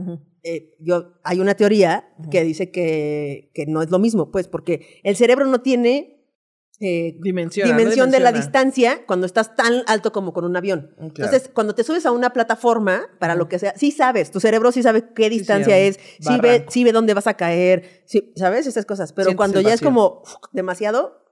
[0.46, 5.00] Eh, yo, hay una teoría que dice que, que no es lo mismo, pues, porque
[5.02, 6.12] el cerebro no tiene
[6.78, 8.60] eh, Dimensiona, dimensión de la dimensiona.
[8.64, 10.90] distancia cuando estás tan alto como con un avión.
[10.98, 11.32] Mm, claro.
[11.32, 14.70] Entonces, cuando te subes a una plataforma, para lo que sea, sí sabes, tu cerebro
[14.72, 16.70] sí sabe qué distancia sí, es, sí ve, barranco.
[16.70, 18.66] sí ve dónde vas a caer, sí, ¿sabes?
[18.66, 19.12] Esas cosas.
[19.14, 21.22] Pero Sientes cuando ya es como uf, demasiado,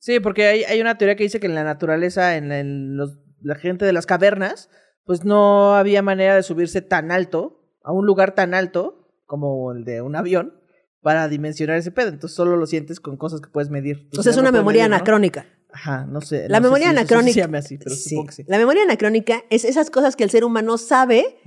[0.00, 2.96] Sí, porque hay, hay una teoría que dice que en la naturaleza, en, la- en
[2.96, 4.68] los- la gente de las cavernas,
[5.04, 7.57] pues no había manera de subirse tan alto,
[7.88, 10.54] a un lugar tan alto como el de un avión,
[11.00, 12.08] para dimensionar ese pedo.
[12.08, 14.08] Entonces solo lo sientes con cosas que puedes medir.
[14.18, 14.96] O sea, es una memoria medir, ¿no?
[14.96, 15.46] anacrónica.
[15.72, 16.48] Ajá, no sé.
[16.48, 17.58] La no sé memoria si eso anacrónica.
[17.58, 18.10] así, pero Sí.
[18.10, 18.44] supongo que sí.
[18.46, 21.38] La memoria anacrónica es esas cosas que el ser humano sabe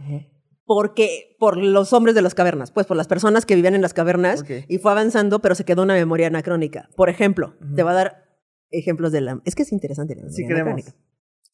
[0.65, 3.93] porque por los hombres de las cavernas, pues por las personas que vivían en las
[3.93, 6.89] cavernas y fue avanzando, pero se quedó una memoria anacrónica.
[6.95, 8.23] Por ejemplo, te va a dar
[8.69, 9.41] ejemplos de la...
[9.45, 10.95] Es que es interesante la memoria Sí, queremos.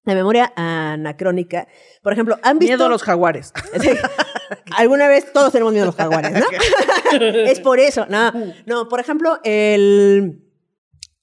[0.07, 1.67] La memoria anacrónica,
[2.01, 2.71] por ejemplo, ¿han visto...
[2.75, 3.53] Miedo a los jaguares.
[4.77, 6.45] Alguna vez todos tenemos miedo a los jaguares, ¿no?
[7.21, 8.05] es por eso.
[8.09, 8.31] No,
[8.65, 10.43] no por ejemplo, el,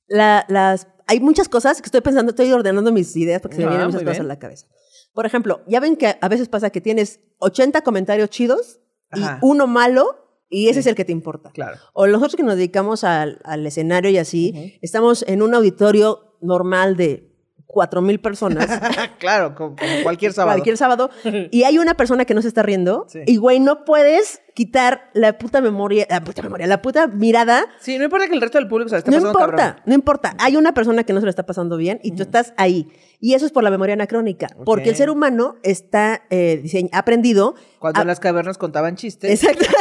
[0.06, 3.66] la- las, hay muchas cosas que estoy pensando, estoy ordenando mis ideas porque se me
[3.68, 4.26] Ah, vienen muchas cosas bien.
[4.26, 4.66] a la cabeza.
[5.12, 8.80] Por ejemplo, ya ven que a veces pasa que tienes 80 comentarios chidos
[9.14, 10.20] y uno malo
[10.50, 11.50] Y ese es el que te importa.
[11.52, 11.78] Claro.
[11.94, 16.96] O nosotros que nos dedicamos al, al escenario y así, estamos en un auditorio normal
[16.96, 17.33] de
[17.74, 18.66] cuatro mil personas.
[19.18, 20.56] claro, como, como cualquier sábado.
[20.56, 21.10] Cualquier sábado.
[21.50, 23.04] Y hay una persona que no se está riendo.
[23.08, 23.20] Sí.
[23.26, 27.66] Y, güey, no puedes quitar la puta memoria, la puta memoria, la puta mirada.
[27.80, 29.82] Sí, no importa que el resto del público se la esté No pasando importa, cabrón.
[29.86, 30.36] no importa.
[30.38, 32.86] Hay una persona que no se lo está pasando bien y tú estás ahí.
[33.20, 34.46] Y eso es por la memoria anacrónica.
[34.64, 37.56] Porque el ser humano está eh, aprendido.
[37.80, 39.42] Cuando a- en las cavernas contaban chistes.
[39.42, 39.66] Exacto.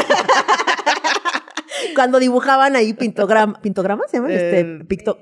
[1.96, 4.32] Cuando dibujaban ahí pintogram, pintogramas, ¿se llaman?
[4.32, 5.20] Este, El- picto,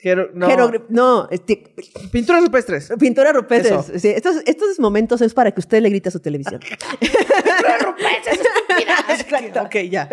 [0.00, 1.74] Jero- no, jerogri- no, este,
[2.12, 2.88] pinturas rupestres.
[3.34, 4.00] rupestres.
[4.00, 6.60] Sí, estos, estos momentos es para que usted le grite a su televisión.
[7.00, 8.40] pinturas rupestres,
[9.20, 9.62] Exacto.
[9.62, 10.08] Ok, ya.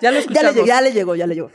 [0.00, 1.50] Ya lo ya, le, ya le llegó, ya le llegó.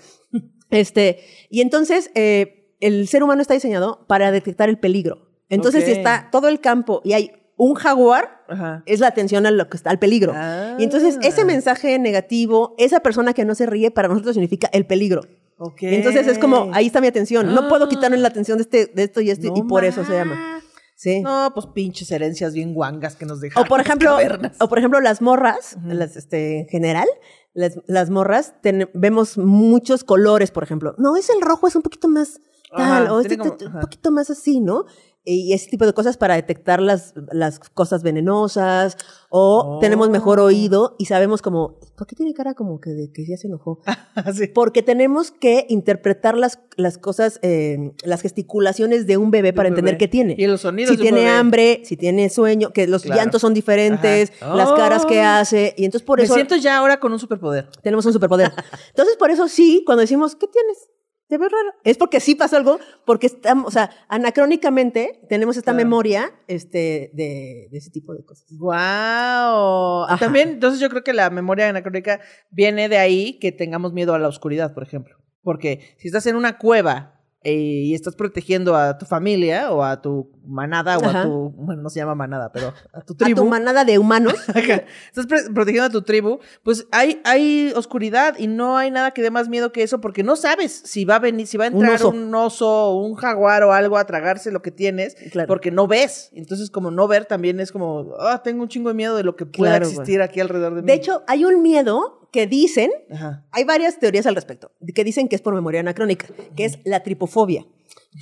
[0.69, 5.27] Este, y entonces, eh, el ser humano está diseñado para detectar el peligro.
[5.49, 8.83] Entonces, si está todo el campo y hay un jaguar, Ajá.
[8.85, 10.33] es la atención a lo que está, al peligro.
[10.35, 10.75] Ah.
[10.77, 14.85] Y entonces, ese mensaje negativo, esa persona que no se ríe, para nosotros significa el
[14.85, 15.21] peligro.
[15.57, 15.79] Ok.
[15.83, 17.53] Entonces, es como, ahí está mi atención.
[17.53, 17.89] No puedo Ah.
[17.89, 20.61] quitarle la atención de, este, de esto y esto, No y por eso se llama.
[20.95, 21.21] Sí.
[21.21, 23.67] No, pues pinches herencias bien guangas que nos O dejaron.
[23.67, 24.57] por las ejemplo, cavernas.
[24.59, 27.07] o por ejemplo las morras, las, este, en general,
[27.53, 30.95] las, las morras, ten- vemos muchos colores, por ejemplo.
[30.97, 32.39] No, es el rojo, es un poquito más
[32.75, 34.85] tal, Ajá, o este, como- un poquito más así, ¿no?
[35.29, 38.95] Y ese tipo de cosas para detectar las, las cosas venenosas,
[39.29, 39.79] o Oh.
[39.79, 43.35] tenemos mejor oído y sabemos como, ¿por qué tiene cara como que de que ya
[43.35, 43.81] se enojó?
[44.15, 44.47] Así.
[44.47, 49.73] Porque tenemos que interpretar las, las cosas, eh, las gesticulaciones de un bebé para un
[49.73, 49.97] entender bebé.
[49.99, 50.35] qué tiene.
[50.37, 51.29] Y los sonidos Si tiene bebé.
[51.31, 53.21] hambre, si tiene sueño, que los Claro.
[53.21, 55.73] llantos son diferentes, las caras que hace.
[55.77, 57.67] Y entonces por Me eso siento ya ahora con un superpoder.
[57.83, 58.51] tenemos un superpoder.
[58.89, 60.87] Entonces por eso sí, cuando decimos, ¿qué tienes?
[61.27, 61.73] Te ves raro.
[61.83, 65.85] Es porque sí pasó algo, porque estamos, o sea, anacrónicamente tenemos esta Claro.
[65.85, 68.45] memoria este, de, de ese tipo de cosas.
[68.57, 70.05] Wow.
[70.05, 70.17] Ajá.
[70.19, 74.19] También, entonces yo creo que la memoria anacrónica viene de ahí que tengamos miedo a
[74.19, 75.17] la oscuridad, por ejemplo.
[75.41, 77.16] Porque si estás en una cueva
[77.53, 81.21] y estás protegiendo a tu familia o a tu manada o Ajá.
[81.21, 83.41] a tu, bueno, no se llama manada, pero a tu A tribu.
[83.41, 84.33] tu manada de humanos.
[84.55, 89.31] Estás protegiendo a tu tribu, pues hay, hay oscuridad y no hay nada que dé
[89.31, 91.75] más miedo que eso porque no sabes si va a venir, si va a Un
[91.75, 92.09] entrar oso.
[92.09, 95.47] un oso o un jaguar o algo a tragarse lo que tienes, Claro.
[95.47, 96.29] porque no ves.
[96.33, 99.35] Entonces, como no ver también es como, ah, tengo un chingo de miedo de lo
[99.35, 100.87] que pueda Claro, existir aquí alrededor de mí.
[100.87, 103.43] De hecho, hay un miedo que dicen Ajá.
[103.51, 107.01] Hay varias teorías al respecto, que dicen que es por memoria anacrónica, que es la
[107.01, 107.65] tripofobia.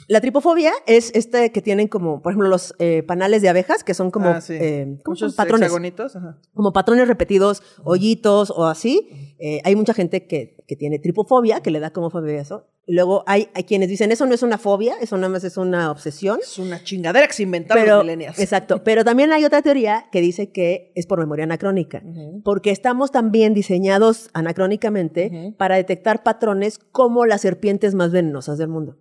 [0.08, 3.94] La tripofobia es este que tienen como, por ejemplo, los eh, panales de abejas, que
[3.94, 4.54] son como, Ah, sí.
[4.54, 4.98] eh.
[5.06, 5.70] Muchos patrones,
[6.16, 6.40] ajá.
[6.54, 9.36] como patrones repetidos, hoyitos o así.
[9.38, 12.68] Eh, hay mucha gente que, que tiene tripofobia, que le da como fobia eso.
[12.88, 15.90] Luego hay, hay quienes dicen, eso no es una fobia, eso nada más es una
[15.92, 16.40] obsesión.
[16.42, 18.40] Es una chingadera que se inventaron Pero, los millennials.
[18.40, 18.84] exacto.
[18.84, 22.04] Pero también hay otra teoría que dice que es por memoria anacrónica.
[22.44, 28.98] Porque estamos también diseñados anacrónicamente para detectar patrones como las serpientes más venenosas del mundo.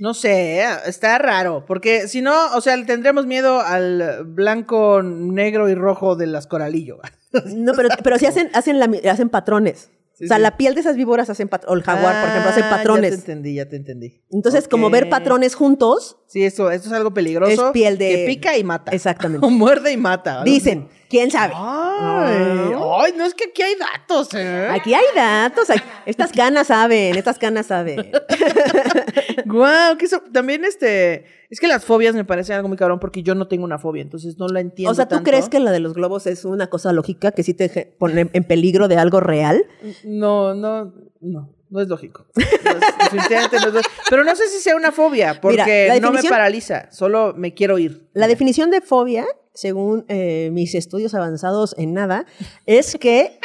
[0.00, 5.68] No sé, está raro, porque si no, o sea, le tendremos miedo al blanco, negro
[5.68, 6.98] y rojo de las coralillo.
[7.54, 9.90] No, pero, pero sí hacen, hacen, la hacen patrones.
[10.18, 10.42] Sí, o sea, sí.
[10.42, 11.72] la piel de esas víboras hacen patrones.
[11.72, 13.14] O el jaguar, por ejemplo, hace Ah, Ya te patrones.
[13.14, 14.24] entendí, ya te entendí.
[14.30, 17.66] Entonces, como ver patrones juntos, Sí, esto, esto es algo peligroso.
[17.68, 18.92] Es piel de- Que pica y mata.
[18.92, 19.44] Exactamente.
[19.46, 20.44] O muerde y mata.
[20.44, 21.54] dicen, ¿quién sabe?
[21.56, 24.68] Ay, ay, no es que aquí hay datos, ¿eh?
[24.70, 25.70] Aquí hay datos.
[25.70, 28.10] aquí- Estas canas saben, estas canas saben.
[29.46, 33.22] Guau, que eso, también este, es que las fobias me parecen algo muy cabrón porque
[33.22, 35.30] yo no tengo una fobia, entonces no la entiendo O sea, ¿tú tanto.
[35.30, 38.44] crees que la de los globos es una cosa lógica que sí te pone en
[38.44, 39.64] peligro de algo real?
[40.04, 42.26] No, no, no, no es lógico.
[42.34, 43.90] No es- definitivamente no es lógico.
[44.10, 47.78] Pero no sé si sea una fobia, porque Mira, no me paraliza, solo me quiero
[47.78, 48.08] ir.
[48.12, 52.26] La definición de fobia, según eh, mis estudios avanzados en nada,
[52.66, 53.38] es que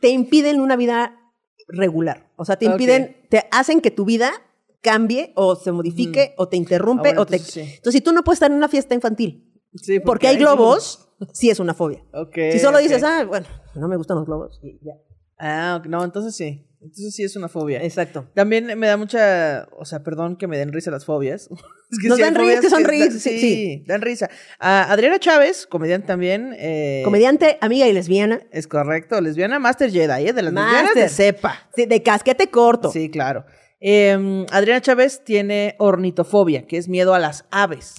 [0.00, 1.16] te impiden una vida
[1.68, 2.30] regular.
[2.36, 4.32] O sea, te impiden, te hacen que tu vida
[4.82, 7.36] cambie o se modifique o te interrumpe Ah, o te...
[7.36, 7.60] entonces sí.
[7.60, 11.48] Entonces, si tú no puedes estar en una fiesta infantil Sí, porque, hay globos, sí
[11.48, 12.02] es una fobia.
[12.34, 14.58] Si solo dices, ah, bueno, no me gustan los globos.
[14.64, 14.94] y ya.
[15.38, 16.66] Ah, no, entonces sí.
[16.82, 17.82] Entonces sí es una fobia.
[17.82, 18.26] Exacto.
[18.34, 21.48] También me da mucha, o sea, perdón que me den risa las fobias.
[21.90, 24.30] Es que Nos dan risa, que son dan- risa, sí, sí, dan risa.
[24.60, 26.54] A Adriana Chávez, comediante también.
[26.56, 30.32] eh, Comediante, amiga y lesbiana, Es correcto, lesbiana Master Jedi, ¿eh?
[30.32, 31.08] De las lesbianas de Master.
[31.10, 31.68] cepa.
[31.74, 32.92] sí, de casquete corto.
[32.92, 33.44] Sí, claro.
[33.80, 37.94] Eh, Adriana Chávez tiene ornitofobia, que es miedo a las aves.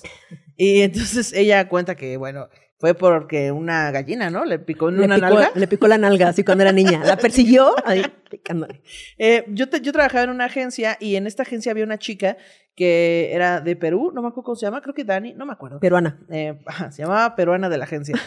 [0.56, 2.48] Y entonces ella cuenta que, bueno,
[2.82, 4.44] fue porque una gallina, ¿no?
[4.44, 5.52] Le picó en Le una picó, nalga.
[5.54, 7.02] le picó la nalga así cuando era niña.
[7.06, 8.82] La persiguió ahí picándole.
[9.20, 12.38] Eh, yo, te- yo trabajaba en una agencia y en esta agencia había una chica
[12.76, 15.54] que era de Perú, no me acuerdo cómo se llama, creo que Dani, no me
[15.54, 15.80] acuerdo.
[15.80, 16.20] Peruana.
[16.32, 16.58] Eh,
[16.90, 18.16] se llamaba peruana de la agencia.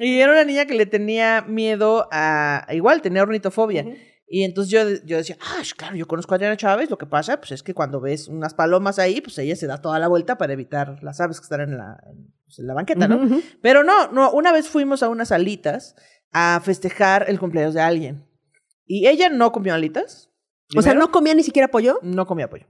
[0.00, 2.66] Y era una niña que le tenía miedo a.
[2.70, 3.84] Igual, tenía ornitofobia.
[4.30, 6.90] Y entonces yo, yo decía, ah, claro, yo conozco a Adriana Chávez.
[6.90, 9.80] Lo que pasa, pues es que cuando ves unas palomas ahí, pues ella se da
[9.80, 12.74] toda la vuelta para evitar las aves que están en la, en, pues, en la
[12.74, 13.16] banqueta, ¿no?
[13.16, 13.42] Ujú, ujú.
[13.62, 15.94] Pero no, no, una vez fuimos a unas alitas
[16.30, 18.26] a festejar el cumpleaños de alguien.
[18.86, 20.30] Y ella no comió alitas.
[20.76, 21.06] O sea, primero.
[21.06, 21.98] ¿no comía ni siquiera pollo?
[22.02, 22.66] No comía pollo.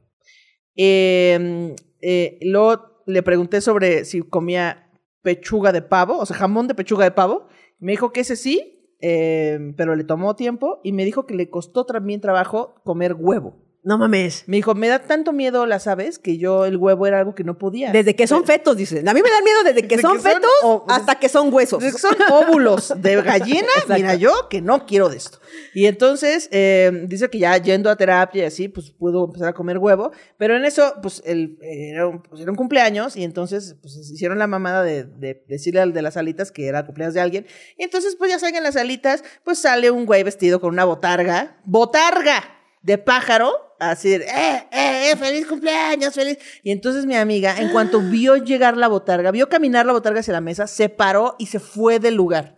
[0.77, 4.91] Eh, eh, luego le pregunté sobre si comía
[5.23, 7.49] pechuga de pavo, o sea, jamón de pechuga de pavo.
[7.81, 11.51] Me dijo que ese sí, eh, pero le tomó tiempo y me dijo que le
[11.51, 13.68] costó también trabajo comer huevo.
[13.89, 14.45] No mames.
[14.47, 17.43] Me dijo, me da tanto miedo las aves que yo el huevo era algo que
[17.43, 17.91] no podía.
[17.91, 19.09] Desde que son fetos, dicen.
[19.09, 21.31] A mí me dan miedo desde que Desde son que son fetos o- hasta que
[21.31, 21.83] son huesos.
[21.83, 25.39] Desde que son óvulos de gallina, mira yo que no quiero de esto.
[25.73, 29.53] Y entonces eh, dice que ya yendo a terapia y así, pues pudo empezar a
[29.55, 33.25] comer huevo, pero en eso, pues, el, eh, era, un, pues, era un cumpleaños y
[33.25, 37.15] entonces pues hicieron la mamada de, de decirle al de las alitas que era cumpleaños
[37.15, 37.47] de alguien.
[37.79, 40.85] Y entonces, pues ya saben, en las alitas, pues sale un güey vestido con una
[40.85, 42.45] botarga, botarga
[42.83, 46.39] de pájaro, así, de, eh, eh, eh, feliz cumpleaños, feliz.
[46.63, 50.33] Y entonces mi amiga, en cuanto vio llegar la botarga, vio caminar la botarga hacia
[50.33, 52.57] la mesa, se paró y se fue del lugar.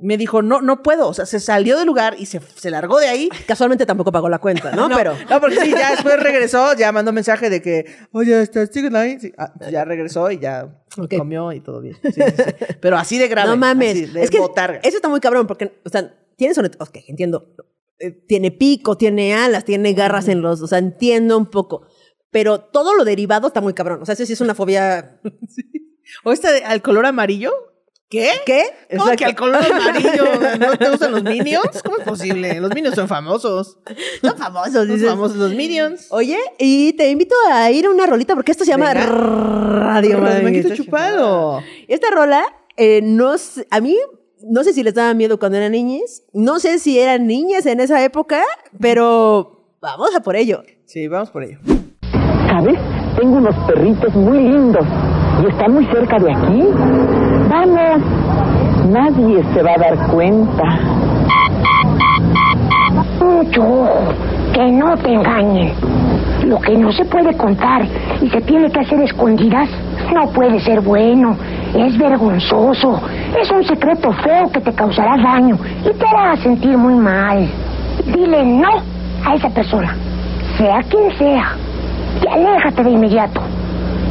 [0.00, 1.08] Me dijo, no, no puedo.
[1.08, 3.28] O sea, se salió del lugar y se, se largó de ahí.
[3.46, 4.88] Casualmente tampoco pagó la cuenta, ¿no?
[4.88, 5.14] Pero.
[5.30, 9.18] No, porque sí, ya después regresó, ya mandó mensaje de que, oye, ¿estás siguen ahí?
[9.20, 10.68] Sí, ah, ya regresó y ya
[11.16, 11.96] comió y todo bien.
[12.02, 12.74] Sí, sí, sí.
[12.80, 13.50] Pero así de grave.
[13.50, 13.90] No mames.
[13.90, 14.80] así, de es que botarga.
[14.82, 16.76] eso está muy cabrón porque, o sea, tiene sonet...
[16.80, 17.54] Ok, entiendo.
[17.98, 20.60] Eh, Tiene pico, tiene alas, tiene garras en los...
[20.62, 21.86] O sea, entiendo un poco.
[22.30, 24.00] Pero todo lo derivado está muy cabrón.
[24.02, 25.20] O sea, eso sí es una fobia...
[26.24, 27.52] ¿O esta de al color amarillo?
[28.10, 28.28] ¿Qué?
[28.44, 28.62] ¿Qué?
[28.90, 29.16] ¿Cómo Exacto.
[29.16, 30.24] que al color amarillo
[30.60, 31.82] no te gustan los Minions?
[31.82, 32.60] ¿Cómo es posible?
[32.60, 33.78] Los Minions son famosos.
[34.20, 35.08] Son famosos, Son dices.
[35.08, 36.06] famosos los Minions.
[36.10, 39.06] Oye, y te invito a ir a una rolita porque esto se llama Venga.
[39.06, 41.62] Radio manguito chupado.
[41.88, 42.44] Esta rola,
[42.76, 43.34] eh, no
[43.70, 43.98] a mí,
[44.46, 47.80] no sé si les daba miedo cuando eran niñas, no sé si eran niñas en
[47.80, 48.42] esa época,
[48.80, 50.62] pero vamos a por ello.
[50.84, 51.58] Sí, vamos por ello.
[52.48, 52.78] ¿Sabes?
[53.16, 54.84] Tengo unos perritos muy lindos
[55.42, 56.62] y están muy cerca de aquí.
[57.48, 58.02] Vamos,
[58.90, 60.64] nadie se va a dar cuenta.
[63.20, 64.14] Mucho ojo,
[64.54, 65.72] que no te engañen.
[66.46, 67.82] Lo que no se puede contar
[68.22, 69.68] y se tiene que hacer escondidas
[70.14, 71.36] no puede ser bueno.
[71.74, 73.00] Es vergonzoso.
[73.40, 77.48] Es un secreto feo que te causará daño y te hará sentir muy mal.
[78.06, 78.80] Dile no
[79.24, 79.96] a esa persona,
[80.56, 81.56] sea quien sea,
[82.22, 83.40] y aléjate de inmediato.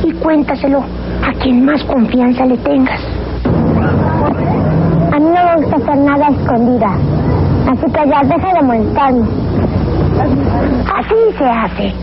[0.04, 3.00] Y cuéntaselo a quien más confianza le tengas.
[3.46, 6.98] A mí no me gusta hacer nada escondida.
[7.72, 9.43] Así que ya deja de molestarme.
[10.19, 11.93] Así se hace.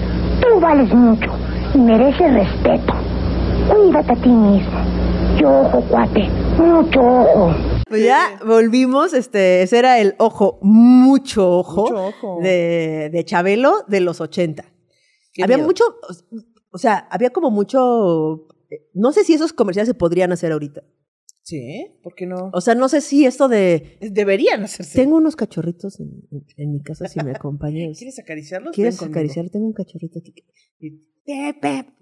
[0.41, 1.31] Tú vales mucho
[1.75, 2.95] y mereces respeto.
[3.69, 4.81] Cuídate a ti mismo.
[5.39, 7.55] Y ojo, cuate, mucho ojo.
[7.89, 12.39] Pues ya volvimos, este, ese era el ojo, mucho ojo, Mucho ojo.
[12.43, 14.65] De, de Chabelo de los 80.
[15.33, 15.67] Qué había miedo.
[15.67, 15.85] mucho,
[16.71, 18.47] o sea, había como mucho,
[18.95, 20.83] no sé si esos comerciales se podrían hacer ahorita.
[21.51, 22.51] Sí, ¿por qué no?
[22.53, 24.97] O sea, no sé si esto de, Deberían hacerse.
[24.97, 26.23] tengo unos cachorritos en,
[26.57, 27.99] en mi casa, si me acompañas.
[27.99, 28.73] ¿Quieres acariciarlos?
[28.73, 29.19] ¿Quieres Ven conmigo.
[29.19, 29.51] acariciar?
[29.51, 30.33] Tengo un cachorrito aquí.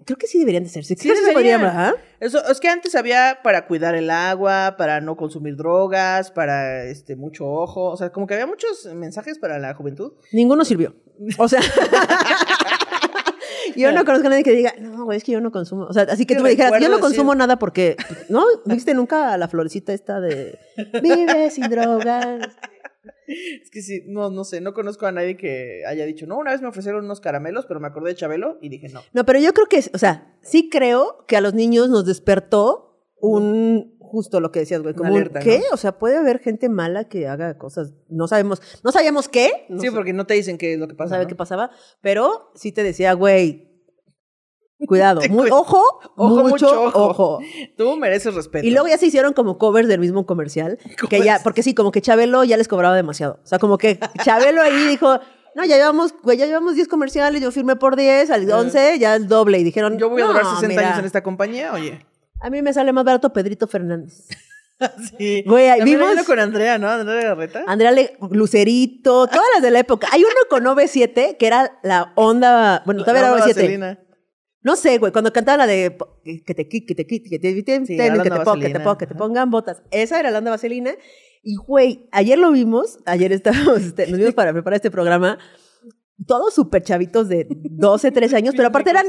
[0.05, 0.85] Creo que sí deberían de ser.
[0.85, 0.95] Sí,
[1.27, 1.61] deberían.
[1.61, 1.93] ¿verdad?
[2.19, 7.15] Eso, es que antes había para cuidar el agua, para no consumir drogas, para este
[7.15, 10.13] mucho ojo, o sea, como que había muchos mensajes para la juventud.
[10.31, 10.95] Ninguno sirvió.
[11.37, 11.61] O sea.
[13.79, 15.85] Yo no conozco a nadie que diga, no, güey, es que yo no consumo.
[15.85, 17.95] O sea, así que tú me dijeras, yo no consumo decir- nada porque,
[18.29, 18.43] ¿no?
[18.65, 20.57] ¿Viste nunca la florecita esta de
[21.01, 22.47] vive sin drogas?
[23.27, 26.51] Es que sí, no, no sé, no conozco a nadie que haya dicho, no, una
[26.51, 29.01] vez me ofrecieron unos caramelos, pero me acordé de Chabelo y dije no.
[29.13, 33.03] No, pero yo creo que, o sea, sí creo que a los niños nos despertó
[33.21, 35.59] un, justo lo que decías, güey, como alerta, ¿qué?
[35.59, 35.65] ¿no?
[35.73, 39.79] O sea, puede haber gente mala que haga cosas, no sabemos, no sabíamos qué, no
[39.79, 41.11] sí, sé- porque no te dicen qué es lo que no pasa.
[41.11, 41.29] sabe ¿no?
[41.29, 41.69] qué pasaba,
[42.01, 43.68] pero sí te decía, güey,
[44.87, 45.83] cuidado, muy, ojo,
[46.15, 47.05] Ojo, mucho, mucho ojo.
[47.09, 47.39] ojo.
[47.77, 48.65] Tú mereces respeto.
[48.65, 50.77] Y luego ya se hicieron como covers del mismo comercial,
[51.09, 53.39] que ya, porque sí, como que Chabelo ya les cobraba demasiado.
[53.43, 55.19] O sea, como que Chabelo ahí dijo,
[55.55, 59.15] no, ya llevamos, güey, ya llevamos 10 comerciales, yo firmé por 10, al 11 ya
[59.15, 59.59] el doble.
[59.59, 62.05] Y dijeron, Yo voy a durar "No, 60 mira, años en esta compañía, oye.
[62.41, 64.27] A mí me sale más barato Pedrito Fernández.
[65.17, 65.43] Sí.
[65.45, 66.87] Güey, vimos- con Andrea, ¿no?
[66.87, 67.65] Andrea Garreta.
[67.67, 70.07] Andrea Le- Lucerito, todas las de la época.
[70.13, 73.97] Hay uno con OV7 que era la onda, bueno, todavía La era onda OV7.
[74.61, 75.97] No sé, güey, cuando cantaban la de
[76.45, 78.79] que te qui- que te qui- que te Sí, que te onda pongan, que te
[78.79, 79.81] pongan, que te pongan botas.
[79.91, 80.91] Esa era la onda vaselina.
[81.43, 85.39] Y, güey, ayer lo vimos, ayer estábamos, este, nos vimos para preparar este programa,
[86.27, 89.05] todos súper chavitos de 12, 13 años, pero aparte eran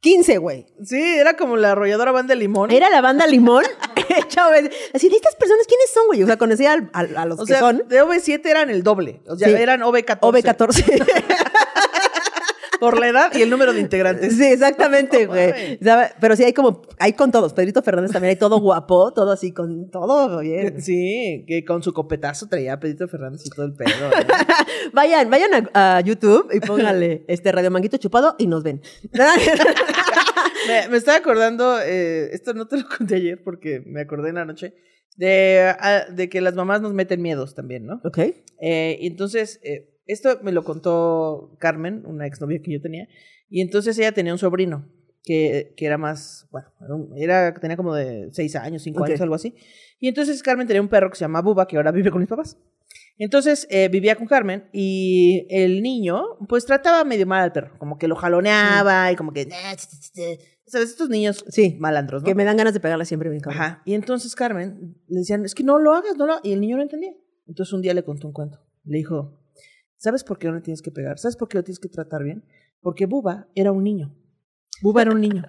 [0.00, 0.66] 15, güey.
[0.84, 2.70] Sí, era como la arrolladora banda limón.
[2.70, 3.64] Era la banda Limón.
[4.06, 4.70] OV.
[4.94, 6.22] Así, ¿de estas personas quiénes son, güey?
[6.22, 7.82] O sea, conocía al- al- a, los o que sea, son.
[7.88, 9.20] de OV7 eran el doble.
[9.26, 9.54] O sea, Sí.
[9.54, 10.20] eran OV14.
[10.20, 11.06] OV14.
[12.80, 14.36] Por la edad y el número de integrantes.
[14.36, 15.78] Sí, exactamente, güey.
[16.20, 17.52] Pero sí hay como, hay con todos.
[17.52, 20.80] Pedrito Fernández también hay todo guapo, todo así, con todo bien.
[20.80, 23.88] Sí, que con su copetazo traía a Pedrito Fernández y todo el pedo.
[23.88, 24.26] ¿eh?
[24.92, 28.82] Vayan, vayan a, a YouTube y pónganle este Radio Manguito Chupado y nos ven.
[30.68, 34.36] me, me estaba acordando, eh, esto no te lo conté ayer porque me acordé en
[34.36, 34.74] la noche,
[35.16, 38.00] de, ah, de que las mamás nos meten miedos también, ¿no?
[38.04, 38.18] ok.
[38.60, 43.08] Eh, y entonces, eh, esto me lo contó Carmen, una exnovia que yo tenía,
[43.48, 44.88] y entonces ella tenía un sobrino
[45.22, 46.68] que, que era más, bueno,
[47.16, 49.08] era, tenía como de seis años, cinco Ok.
[49.08, 49.54] años, algo así.
[49.98, 52.28] Y entonces Carmen tenía un perro que se llama Buba, que ahora vive con mis
[52.28, 52.56] papás.
[53.18, 57.98] Entonces eh, vivía con Carmen y el niño, pues trataba medio mal al perro, como
[57.98, 59.48] que lo jaloneaba y como que,
[60.66, 60.90] ¿sabes?
[60.90, 61.76] Estos niños Sí.
[61.80, 62.26] malandros, ¿no?
[62.26, 63.42] Que me dan ganas de pegarle siempre bien.
[63.46, 63.82] Ajá.
[63.84, 66.76] Y entonces Carmen le decían, es que no lo hagas, no lo Y el niño
[66.76, 67.12] no entendía.
[67.46, 68.60] Entonces un día le contó un cuento.
[68.84, 69.38] Le dijo,
[69.96, 71.18] ¿sabes por qué no le tienes que pegar?
[71.18, 72.44] ¿Sabes por qué lo tienes que tratar bien?
[72.80, 74.14] Porque Buba era un niño.
[74.82, 75.44] Buba era un niño.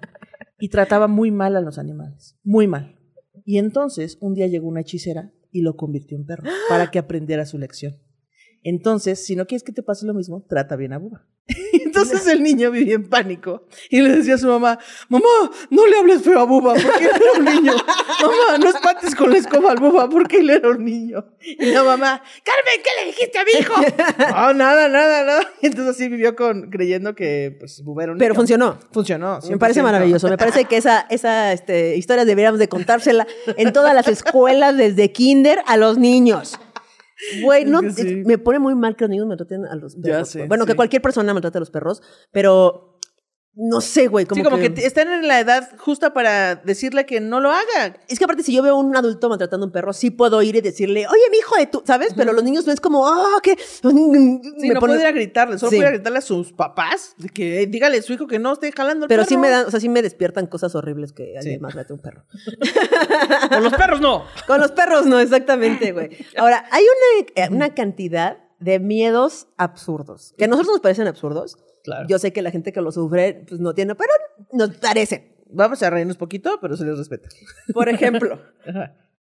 [0.58, 2.36] Y trataba muy mal a los animales.
[2.42, 2.98] Muy mal.
[3.44, 7.46] Y entonces un día llegó una hechicera y lo convirtió en perro para que aprendiera
[7.46, 7.96] su lección.
[8.62, 11.24] Entonces, si no quieres que te pase lo mismo, trata bien a Buba.
[11.72, 15.24] Entonces el niño vivía en pánico y le decía a su mamá, mamá,
[15.70, 17.72] no le hables feo a Buba porque él era un niño.
[17.72, 21.24] Mamá, no espantes con la escoba al Buba porque él era un niño.
[21.40, 23.74] Y la mamá, Carmen, ¿qué le dijiste a mi hijo?
[24.30, 25.40] No, nada, nada, nada.
[25.62, 28.40] Entonces así vivió con, creyendo que pues, Buba era un Pero niño.
[28.40, 28.78] funcionó.
[28.92, 29.38] Funcionó.
[29.48, 29.84] Me parece 100%.
[29.84, 30.28] maravilloso.
[30.28, 35.10] Me parece que esa, esa este, historia deberíamos de contársela en todas las escuelas, desde
[35.12, 36.58] kinder a los niños.
[37.42, 38.22] Güey, no, Es que sí.
[38.24, 40.28] me pone muy mal que los niños maltraten a los perros.
[40.28, 42.02] sé, bueno, que cualquier persona maltrate a los perros,
[42.32, 42.97] pero
[43.54, 44.24] no sé, güey.
[44.24, 47.50] Como sí, como que, que están en la edad justa para decirle que no lo
[47.50, 47.96] haga.
[48.08, 50.40] Es que aparte, si yo veo a un adulto maltratando a un perro, sí puedo
[50.42, 52.14] ir y decirle, oye, mi hijo de tu, ¿sabes?
[52.16, 53.56] Pero los niños no es como, ah, ¿qué?
[53.82, 55.76] Sí, Me no pone- puede ir a gritarle, solo Sí.
[55.76, 58.70] puede ir a gritarle a sus papás, que dígale a su hijo que no esté
[58.70, 59.28] jalando el Pero perro.
[59.28, 61.60] sí me dan, o sea, sí me despiertan cosas horribles que alguien Sí.
[61.60, 62.24] maltrate a un perro.
[63.50, 64.24] Con los perros no.
[64.46, 66.10] Con los perros no, exactamente, güey.
[66.36, 71.56] Ahora, hay una, eh, una cantidad de miedos absurdos, que a nosotros nos parecen absurdos.
[71.88, 72.06] Claro.
[72.08, 74.12] Yo sé que la gente que lo sufre, pues no tiene, pero
[74.52, 75.34] nos parecen.
[75.50, 77.28] Vamos a reírnos poquito, pero se les respeta.
[77.72, 78.40] Por ejemplo,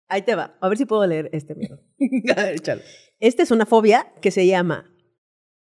[0.08, 0.58] ahí te va.
[0.60, 1.80] A ver si puedo leer este miedo.
[3.20, 4.92] Esta es una fobia que se llama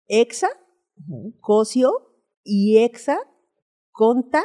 [0.08, 0.50] exa,
[1.40, 1.92] cosio
[2.44, 3.18] y exa,
[3.92, 4.44] conta,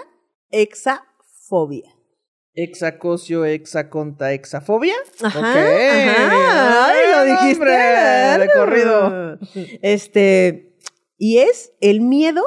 [0.50, 1.90] exafobia.
[2.54, 4.94] Exacosio, exaconta, exafobia.
[5.22, 5.56] Ajá, Ok.
[5.56, 6.86] ajá.
[6.86, 7.64] Ay, lo dijiste.
[7.64, 9.38] de corrido.
[9.80, 10.71] Este,
[11.22, 12.42] y es el miedo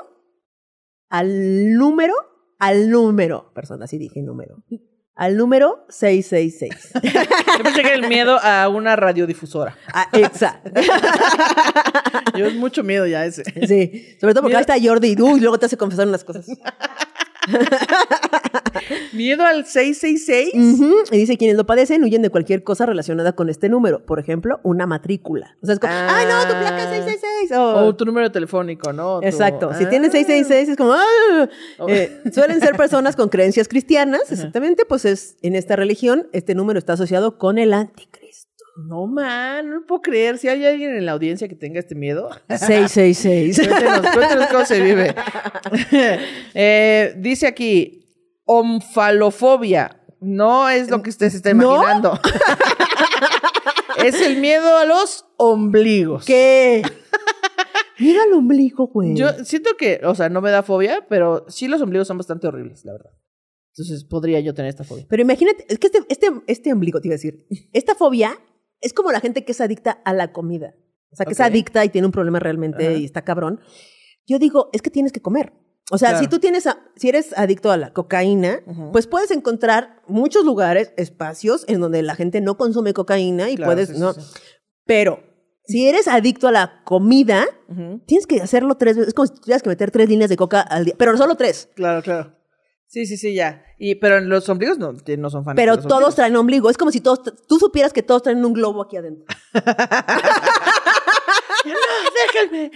[1.09, 2.13] al número,
[2.59, 4.65] al número, persona, así dije número,
[5.15, 6.91] al número 666.
[7.57, 9.77] Yo pensé que el miedo a una radiodifusora.
[9.93, 10.61] Ah, exa.
[12.37, 13.45] Yo es mucho miedo ya ese.
[13.65, 16.45] Sí, sobre todo porque ahí está Jordi y uy, luego te hace confesar unas cosas.
[19.13, 20.53] Miedo al 666.
[20.53, 24.05] Ujú, Y dice, quienes lo padecen huyen de cualquier cosa relacionada con este número.
[24.05, 25.55] Por ejemplo, una matrícula.
[25.61, 26.17] O sea, es como, Ah.
[26.17, 27.51] ¡ay, no, tu placa es 666!
[27.57, 29.19] O- O tu número telefónico, ¿no?
[29.21, 29.71] Tu- Exacto.
[29.77, 29.89] Si Ah.
[29.89, 30.93] tienes 666 es como...
[30.93, 31.49] ¡ah!
[31.79, 31.87] Oh.
[31.89, 34.31] Eh, suelen ser personas con creencias cristianas.
[34.31, 38.45] Exactamente, pues es en esta religión este número está asociado con el anticristo.
[38.77, 40.37] No, man, no puedo creer.
[40.37, 43.57] Si hay alguien en la audiencia que tenga este miedo, 666.
[43.69, 45.15] cuéntenos, cuéntenos cómo se vive.
[46.53, 48.04] Eh, dice aquí,
[48.45, 50.01] omfalofobia.
[50.21, 51.75] No es lo que usted se está ¿No?
[51.75, 52.19] imaginando.
[54.03, 56.25] es el miedo a los ombligos.
[56.25, 56.81] ¿Qué?
[57.99, 59.15] Mira el ombligo, güey.
[59.15, 62.47] Yo siento que, o sea, no me da fobia, pero sí los ombligos son bastante
[62.47, 63.11] horribles, la verdad.
[63.73, 65.05] Entonces podría yo tener esta fobia.
[65.09, 68.37] Pero imagínate, es que este, este, este ombligo, te iba a decir, esta fobia
[68.81, 70.75] es como la gente que es adicta a la comida.
[71.11, 72.97] O sea, que es adicta y tiene un problema realmente Ajá.
[72.97, 73.59] y está cabrón.
[74.25, 75.53] Yo digo, es que tienes que comer.
[75.91, 76.23] O sea, Claro.
[76.23, 78.59] si tú tienes, a- si eres adicto a la cocaína,
[78.91, 83.71] pues puedes encontrar muchos lugares, espacios en donde la gente no consume cocaína y Claro,
[83.73, 84.13] puedes, sí, ¿no?
[84.13, 84.21] sí.
[84.85, 85.19] Pero
[85.67, 87.45] si eres adicto a la comida,
[88.07, 89.09] tienes que hacerlo tres veces.
[89.09, 91.69] Es como si tuvieras que meter tres líneas de coca al día, pero solo tres.
[91.75, 92.31] Claro, claro.
[92.87, 93.63] Sí, sí, sí, ya.
[93.79, 95.55] Y, pero los ombligos no, no son fanáticos.
[95.55, 96.15] Pero todos ombligos.
[96.15, 96.69] traen ombligo.
[96.69, 99.25] Es como si todos, tú supieras que todos traen un globo aquí adentro.
[102.33, 102.71] ¡Déjenme!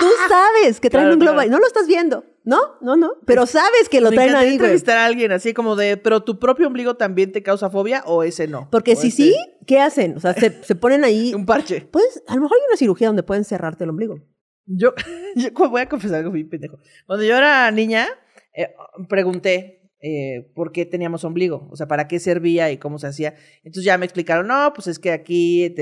[0.00, 1.50] Tú sabes que traen Claro, un globo claro.
[1.50, 2.24] No lo estás viendo.
[2.44, 3.12] No, no, no.
[3.26, 4.54] Pero sabes que lo Me traen ahí, güey.
[4.56, 8.22] entrevistar a alguien así como de, pero tu propio ombligo también te causa fobia o
[8.22, 8.68] ese no.
[8.70, 9.36] Porque si ese- sí,
[9.66, 10.16] ¿qué hacen?
[10.16, 11.34] O sea, se, se ponen ahí.
[11.34, 11.86] Un parche.
[11.90, 14.18] Pues, a lo mejor hay una cirugía donde pueden cerrarte el ombligo.
[14.66, 14.94] Yo,
[15.36, 16.78] yo voy a confesar algo bien pendejo.
[17.06, 18.08] Cuando yo era niña,
[18.54, 18.68] eh,
[19.08, 23.34] pregunté eh, por qué teníamos ombligo, o sea, para qué servía y cómo se hacía.
[23.64, 25.74] Entonces ya me explicaron, no, pues es que aquí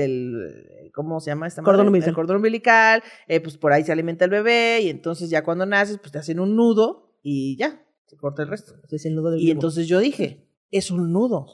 [0.93, 1.73] ¿cómo se llama esta madre?
[1.73, 2.09] Cordón umbilical.
[2.09, 5.65] El cordón umbilical, eh, pues por ahí se alimenta el bebé y entonces ya cuando
[5.65, 8.73] naces, pues te hacen un nudo y ya, se corta el resto.
[8.89, 11.45] Es el nudo del Y entonces yo dije, es un nudo.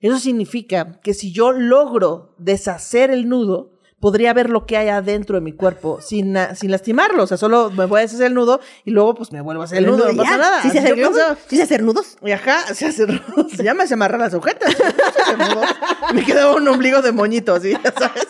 [0.00, 5.36] Eso significa que si yo logro deshacer el nudo, podría ver lo que hay adentro
[5.36, 7.22] de mi cuerpo sin, sin lastimarlo.
[7.22, 9.66] O sea, solo me voy a deshacer el nudo y luego pues me vuelvo a
[9.66, 10.16] hacer el, nudo, no ya.
[10.16, 10.62] pasa nada.
[10.62, 11.10] ¿Sí se hace nudos?
[11.10, 11.38] pensaba.
[11.48, 12.16] ¿Sí se hace nudos?
[12.24, 13.06] Y ajá, se hace
[13.54, 14.74] se llama se amarra las agujetas.
[14.74, 15.62] Se hace nudo.
[16.14, 18.28] Me quedaba un ombligo de moñito, así, ya sabes.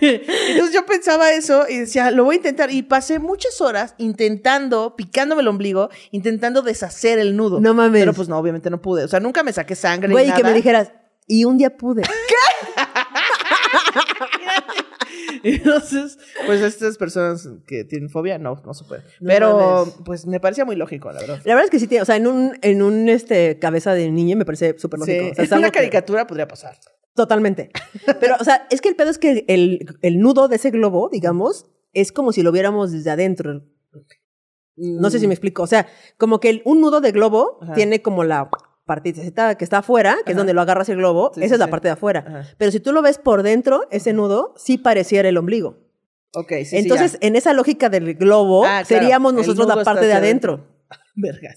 [0.00, 2.70] Entonces yo pensaba eso y decía, lo voy a intentar.
[2.70, 7.60] Y pasé muchas horas intentando, picándome el ombligo, intentando deshacer el nudo.
[7.60, 8.02] No mames.
[8.02, 9.04] Pero pues no, obviamente no pude.
[9.04, 10.12] O sea, nunca me saqué sangre.
[10.12, 10.92] Güey, y que me dijeras,
[11.26, 12.02] y un día pude.
[15.42, 19.02] Entonces, pues estas personas que tienen fobia, no, no se puede.
[19.24, 21.40] Pero, pues me parecía muy lógico, la verdad.
[21.44, 24.10] La verdad es que sí tiene, o sea, en un, en un este, cabeza de
[24.10, 25.24] niño me parece súper lógico.
[25.24, 26.76] Sí, O sea, es algo una que- caricatura podría pasar.
[27.14, 27.70] Totalmente.
[28.20, 31.08] Pero, o sea, es que el pedo es que el, el nudo de ese globo,
[31.12, 33.62] digamos, es como si lo viéramos desde adentro.
[34.76, 35.62] No sé si me explico.
[35.62, 35.86] O sea,
[36.18, 37.74] como que el- un nudo de globo Ajá.
[37.74, 38.50] tiene como la
[38.84, 41.32] partecita que está afuera, que es donde lo agarras el globo.
[41.34, 41.70] Sí, esa sí, es la sí.
[41.70, 42.24] parte de afuera.
[42.26, 42.48] Ajá.
[42.58, 45.78] Pero si tú lo ves por dentro, ese nudo sí pareciera el ombligo.
[46.34, 50.66] Ok, sí, Entonces, en esa lógica del globo, Ah, seríamos nosotros la parte de adentro.
[51.14, 51.54] Verga,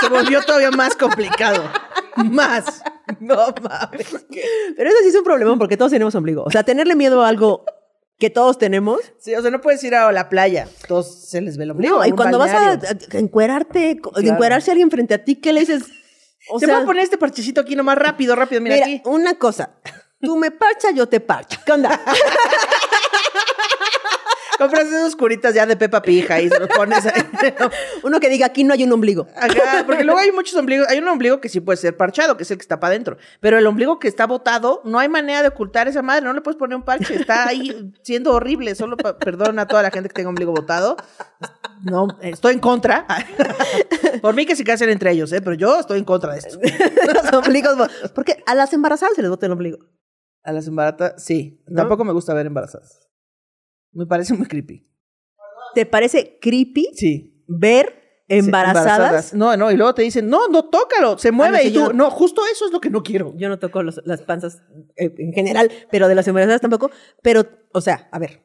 [0.00, 1.62] se volvió todavía más complicado.
[2.16, 2.82] Más.
[3.20, 4.26] No mames.
[4.30, 4.42] ¿qué?
[4.76, 6.42] Pero eso sí es un problema porque todos tenemos ombligo.
[6.44, 7.64] O sea, tenerle miedo a algo
[8.18, 9.00] que todos tenemos.
[9.18, 10.68] Sí, o sea, no puedes ir a la playa.
[10.88, 11.98] Todos se les ve el ombligo.
[11.98, 12.78] No, y cuando vas a,
[13.16, 14.28] encuerarte, Claro.
[14.28, 15.84] encuerarse a alguien frente a ti, ¿qué le dices?
[16.48, 18.60] O Se sea, puede poner este parchecito aquí nomás rápido, rápido.
[18.60, 19.02] Mira, mira, aquí.
[19.04, 19.76] una cosa.
[20.20, 21.60] Tú me parchas, yo te parcho.
[21.64, 22.00] ¿Qué onda?
[24.62, 27.22] Compras esos curitas ya de Pepa Pija y se los pones ahí.
[28.04, 29.26] Uno que diga, aquí no hay un ombligo.
[29.36, 30.86] Ajá, porque luego hay muchos ombligos.
[30.88, 33.16] Hay un ombligo que sí puede ser parchado, que es el que está para adentro.
[33.40, 36.24] Pero el ombligo que está botado, no hay manera de ocultar esa madre.
[36.24, 37.14] No le puedes poner un parche.
[37.14, 38.74] Está ahí siendo horrible.
[38.76, 40.96] Solo perdón a toda la gente que tenga ombligo botado.
[41.82, 43.04] No, estoy en contra.
[44.20, 45.42] Por mí que se casen entre ellos, ¿eh?
[45.42, 46.58] Pero yo estoy en contra de esto.
[47.12, 47.76] Los ombligos.
[48.14, 49.78] Porque a las embarazadas se les bota el ombligo.
[50.44, 51.60] A las embarazadas, sí.
[51.66, 51.76] ¿No?
[51.76, 53.01] Tampoco me gusta ver embarazadas.
[53.92, 54.86] Me parece muy creepy.
[55.74, 57.44] ¿Te parece creepy Sí.
[57.46, 59.34] ver embarazadas?
[59.34, 61.58] No, no, y luego te dicen, no, no, tócalo, se mueve.
[61.58, 63.34] no sé, y tú, no- no, justo eso es lo que no quiero.
[63.36, 64.62] Yo no toco los- las panzas
[64.96, 66.90] eh, en general, pero de las embarazadas tampoco.
[67.22, 68.42] Pero, o sea, a ver.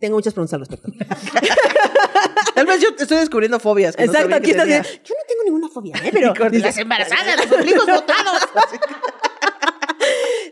[0.00, 0.90] Tengo muchas preguntas al respecto.
[2.54, 3.94] Tal vez yo estoy descubriendo fobias.
[3.94, 4.74] que Exacto, aquí estás yo
[5.14, 6.10] no tengo ninguna fobia, ¿eh?
[6.12, 8.40] Pero las embarazadas, los ombligos botados.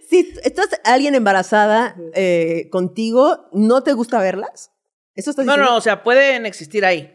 [0.08, 4.72] si estás alguien embarazada eh, contigo, ¿no te gusta verlas?
[5.14, 5.72] ¿Eso estás No, diciendo?
[5.72, 7.14] no, o sea, pueden existir ahí.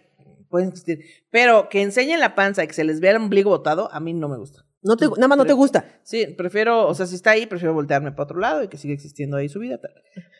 [0.49, 0.99] Pueden existir.
[1.31, 4.13] Pero que enseñen la panza y que se les vea el ombligo botado, a mí
[4.13, 4.65] no me gusta.
[4.83, 5.85] No te- nada más no te gusta.
[6.03, 8.93] Sí, prefiero, o sea, si está ahí, prefiero voltearme para otro lado y que siga
[8.93, 9.77] existiendo ahí su vida.
[9.79, 9.91] tal.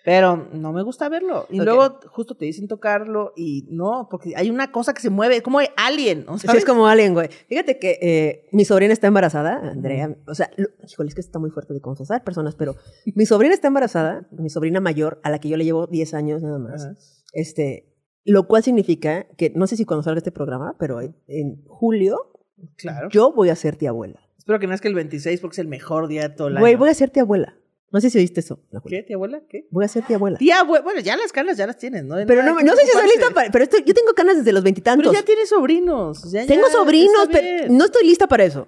[0.04, 1.48] Pero no me gusta verlo.
[1.50, 5.42] Y luego justo te dicen tocarlo y no, porque hay una cosa que se mueve,
[5.42, 6.26] como alien.
[6.28, 7.30] O Sí, es como alguien, güey.
[7.48, 10.14] Fíjate que eh, mi sobrina está embarazada, Andrea.
[10.28, 12.76] O sea, lo- híjole, es que está muy fuerte de confesar personas, pero
[13.16, 16.42] mi sobrina está embarazada, mi sobrina mayor, a la que yo le llevo 10 años
[16.44, 17.22] nada más.
[17.32, 21.64] Este, lo cual significa que, no sé si cuando salga este programa, pero en, en
[21.66, 22.30] julio
[22.78, 23.10] Claro.
[23.10, 24.20] yo voy a ser tía abuela.
[24.44, 26.80] Espero que nazca el 26 porque es el mejor día de todo el Güey, año.
[26.80, 27.56] voy a ser tía abuela.
[27.92, 28.60] No sé si oíste eso.
[28.88, 29.42] ¿Qué, tía abuela?
[29.48, 29.68] ¿Qué?
[29.72, 30.38] Voy a ser tía abuela.
[30.38, 30.84] Tía abuela.
[30.84, 32.16] Bueno, ya las canas ya las tienes, ¿no?
[32.28, 33.52] Pero no, que no sé si estoy lista para.
[33.52, 35.08] Pero estoy- yo tengo canas desde los veintitantos.
[35.10, 36.30] Pero ya tienes sobrinos.
[36.32, 38.68] ya- Tengo ya, sobrinos, pero no estoy lista para eso.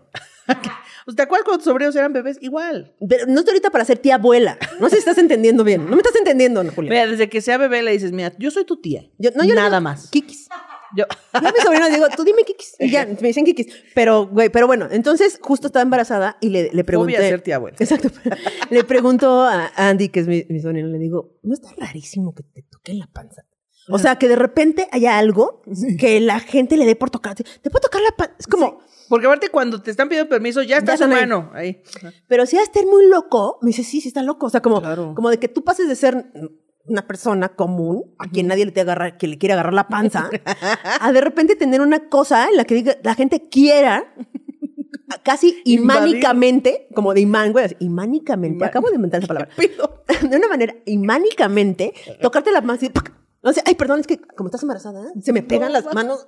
[1.15, 2.37] ¿Te acuerdas cuando tus sobrinos eran bebés?
[2.41, 2.93] Igual.
[3.09, 4.57] Pero no estoy lista para ser tía abuela.
[4.79, 5.85] No sé si estás entendiendo bien.
[5.85, 6.89] No me estás entendiendo, Ana Julia.
[6.91, 9.09] Mira, desde que sea bebé le dices, mira, yo soy tu tía.
[9.17, 10.09] Yo- no, yo no- Nada más.
[10.09, 10.47] Kikis.
[10.95, 11.05] Yo,
[11.41, 12.75] Yo a mis sobrinos digo, tú dime Kikis.
[12.79, 13.67] Y ya, me dicen Kikis.
[13.93, 17.13] Pero, güey, pero bueno, entonces justo estaba embarazada y le, le pregunté.
[17.15, 17.77] Fobia a ser tía abuela.
[17.79, 18.09] Exacto.
[18.69, 22.43] le pregunto a Andy, que es mi, mi sobrino, le digo, ¿no está rarísimo que
[22.43, 23.43] te toque la panza?
[23.87, 25.61] O sea, que de repente haya algo
[25.99, 27.35] que la gente le dé por tocar.
[27.35, 28.33] ¿Te puedo tocar la panza?
[28.39, 28.79] Es como,
[29.09, 31.83] Porque aparte cuando te están pidiendo permiso, ya está Ya están ahí.
[32.27, 34.47] pero si a estar muy loco, me dice, sí, sí está loco.
[34.47, 35.13] O sea, como, Claro.
[35.15, 36.25] como de que tú pases de ser
[36.87, 40.29] una persona común, a quien nadie le, te agarra, que le quiere agarrar la panza,
[41.01, 44.13] a de repente tener una cosa en la que diga, la gente quiera
[45.23, 48.69] casi imánicamente, como de imán, güey, así, imánicamente, Imán.
[48.69, 53.13] acabo de inventar esa palabra, de una manera imánicamente, tocarte la mano y ¡pac!
[53.41, 55.21] no sé, ay, perdón, es que como estás embarazada, ¿eh?
[55.21, 56.27] se me pegan las manos.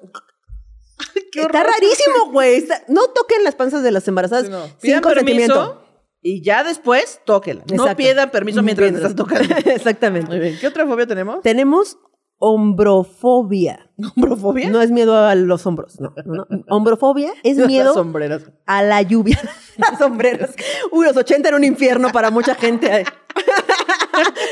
[1.32, 2.66] Qué Está rarísimo, güey.
[2.88, 4.66] No toquen las panzas de las embarazadas Sí, no.
[4.80, 5.54] sin consentimiento.
[5.54, 5.87] permiso
[6.22, 7.64] y ya después tóquela.
[7.74, 9.56] No pidan permiso mientras estás tocando.
[9.66, 10.28] Exactamente.
[10.30, 10.58] Muy bien.
[10.60, 11.42] ¿Qué otra fobia tenemos?
[11.42, 11.98] Tenemos
[12.40, 13.90] hombrofobia.
[14.16, 14.70] ¿Hombrofobia?
[14.70, 16.64] No es miedo a los hombros, no, no, no.
[16.70, 18.44] Hombrofobia es Las miedo sombreras.
[18.66, 19.40] a la lluvia.
[19.78, 20.52] Las sombreros.
[20.92, 23.06] Uy, los 80 era un infierno para mucha gente.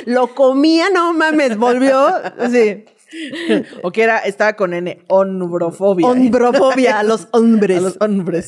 [0.06, 2.10] Lo comía, no mames, volvió.
[2.52, 2.86] Sí.
[3.84, 6.08] O que era, estaba con N, hombrofobia.
[6.08, 7.78] Hombrofobia a los hombres.
[7.78, 8.48] A los hombres.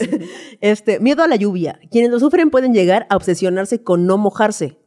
[0.62, 1.80] Este, miedo a la lluvia.
[1.92, 4.78] Quienes lo sufren pueden llegar a obsesionarse con no mojarse.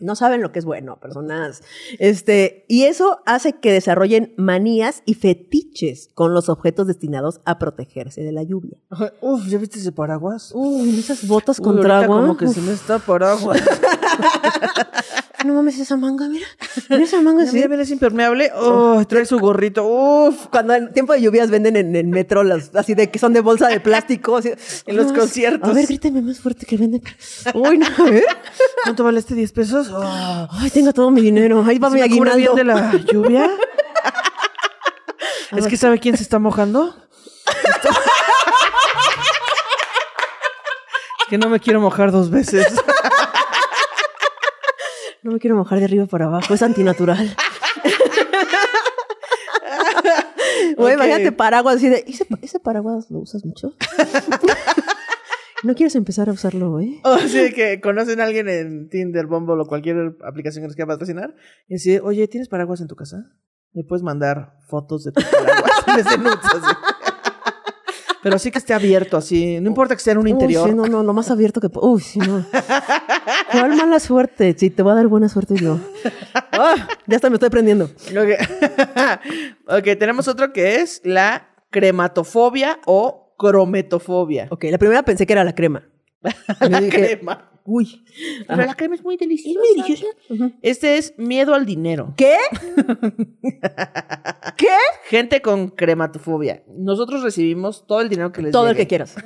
[0.00, 1.62] No saben lo que es bueno, personas.
[1.98, 8.22] Este, y eso hace que desarrollen manías y fetiches con los objetos destinados a protegerse
[8.22, 8.78] de la lluvia.
[9.20, 10.50] Uf, ¿ya viste ese paraguas?
[10.54, 12.20] Uy, esas botas Uy, contra ahorita agua.
[12.22, 13.60] como que Uf, se me está paraguas.
[15.44, 16.46] no mames esa manga, mira.
[16.88, 18.50] Mira esa manga mira, es impermeable.
[18.56, 19.84] Oh, trae su gorrito.
[19.86, 20.46] Uf.
[20.50, 23.40] Cuando en tiempo de lluvias venden en el metro las así de que son de
[23.40, 24.38] bolsa de plástico.
[24.38, 24.50] así.
[24.86, 25.68] En los No, conciertos.
[25.70, 27.02] A ver, gríteme más fuerte que venden.
[27.54, 28.24] Uy, no, a ver.
[28.84, 29.88] ¿Cuánto vale este 10 pesos?
[29.92, 30.48] Oh.
[30.52, 31.64] Ay, tengo todo mi dinero.
[31.66, 32.54] Ahí va ¿Sí mi bien aguinaldo.
[32.54, 33.50] de la lluvia?
[35.56, 36.94] es que ¿sabe quién se está mojando?
[41.28, 42.66] Que no me quiero mojar dos veces.
[45.22, 47.34] No me quiero mojar de arriba para abajo, es antinatural.
[50.76, 51.00] Güey, Ok.
[51.00, 52.04] imagínate paraguas así de.
[52.06, 53.72] ¿Ese, ese paraguas lo usas mucho?
[55.64, 57.00] ¿No quieres empezar a usarlo, eh?
[57.04, 60.88] O así que conocen a alguien en Tinder, Bumble o cualquier aplicación que les quiera
[60.88, 61.34] patrocinar.
[61.68, 63.24] Y así, oye, ¿tienes paraguas en tu casa?
[63.72, 65.70] Me puedes mandar fotos de tu paraguas.
[65.88, 66.76] en vez de nudes, así.
[68.22, 69.60] Pero así que esté abierto, así.
[69.60, 70.66] No importa que esté en un Uy, interior.
[70.68, 71.88] sí, no, no, lo más abierto que puedo.
[71.88, 72.42] Uy, sí, no.
[73.52, 74.54] ¿Cuál mala suerte?
[74.58, 75.78] Sí, te va a dar buena suerte yo.
[76.52, 77.84] Ah, ya hasta me estoy prendiendo.
[77.84, 78.30] Ok.
[79.78, 84.48] ok, tenemos otro que es la crematofobia o crometofobia.
[84.50, 85.88] Ok, la primera pensé que era la crema.
[86.60, 87.50] La dije, crema.
[87.66, 88.02] Uy.
[88.46, 88.66] Pero Ajá.
[88.66, 89.58] la crema es muy deliciosa.
[89.62, 90.56] Es muy deliciosa.
[90.62, 92.14] Este es miedo al dinero.
[92.16, 92.36] ¿Qué?
[94.56, 94.68] ¿Qué?
[95.08, 96.62] Gente con crematofobia.
[96.68, 99.16] Nosotros recibimos todo el dinero que les Todo el que quieras.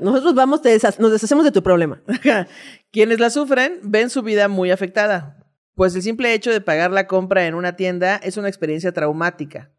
[0.00, 2.02] Nosotros vamos, te desha- nos deshacemos de tu problema.
[2.90, 5.44] Quienes la sufren ven su vida muy afectada,
[5.74, 9.72] pues el simple hecho de pagar la compra en una tienda es una experiencia traumática.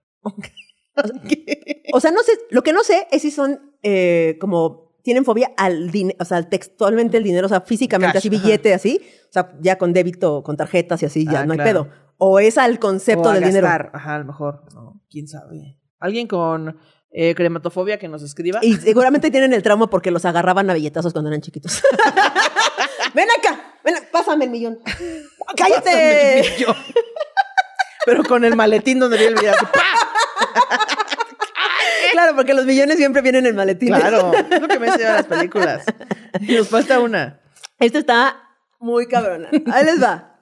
[1.93, 5.51] O sea, no sé, lo que no sé es si son eh, como tienen fobia
[5.55, 9.31] al dinero, o sea, textualmente el dinero, o sea, físicamente, Cash, así billete, así, o
[9.31, 11.85] sea, ya con débito, con tarjetas y así, ya Ah, no hay claro.
[11.85, 11.93] pedo.
[12.17, 13.67] O es al concepto O del dinero.
[13.67, 14.63] Ajá, a lo mejor.
[14.73, 15.79] No, quién sabe.
[15.99, 16.77] Alguien con
[17.11, 18.59] eh, crematofobia que nos escriba.
[18.63, 21.81] Y seguramente tienen el trauma porque los agarraban a billetazos cuando eran chiquitos.
[23.13, 24.79] ven acá, ven, pásame el millón.
[24.83, 26.39] Pásame ¡Cállate!
[26.41, 26.75] el millón.
[28.05, 29.53] Pero con el maletín donde viene el video.
[29.53, 29.79] así, ¡pa!
[32.11, 33.87] Claro, porque los millones siempre vienen en el maletín.
[33.89, 35.85] Claro, es lo que me enseñan las películas.
[36.41, 37.39] Y nos falta una.
[37.79, 38.41] Esto está
[38.79, 39.49] muy cabrona.
[39.71, 40.41] Ahí les va.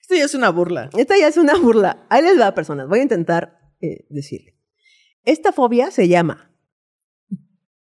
[0.00, 0.88] Esto ya es una burla.
[0.96, 2.06] Esta ya es una burla.
[2.08, 2.88] Ahí les va, personas.
[2.88, 4.56] Voy a intentar eh, decirle.
[5.24, 6.50] Esta fobia se llama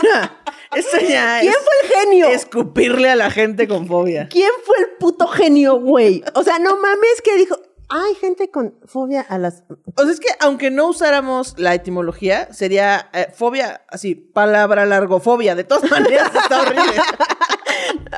[0.04, 0.44] ya,
[0.76, 2.28] eso ya ¿Quién es fue el genio?
[2.28, 4.28] escupirle a la gente con fobia.
[4.30, 6.24] ¿Quién fue el puto genio, güey?
[6.36, 7.58] O sea, no mames que dijo,
[7.90, 9.64] hay gente con fobia a las...
[9.96, 15.56] O sea, es que aunque no usáramos la etimología, sería eh, fobia, así, palabra largofobia.
[15.56, 16.94] De todas maneras, está horrible.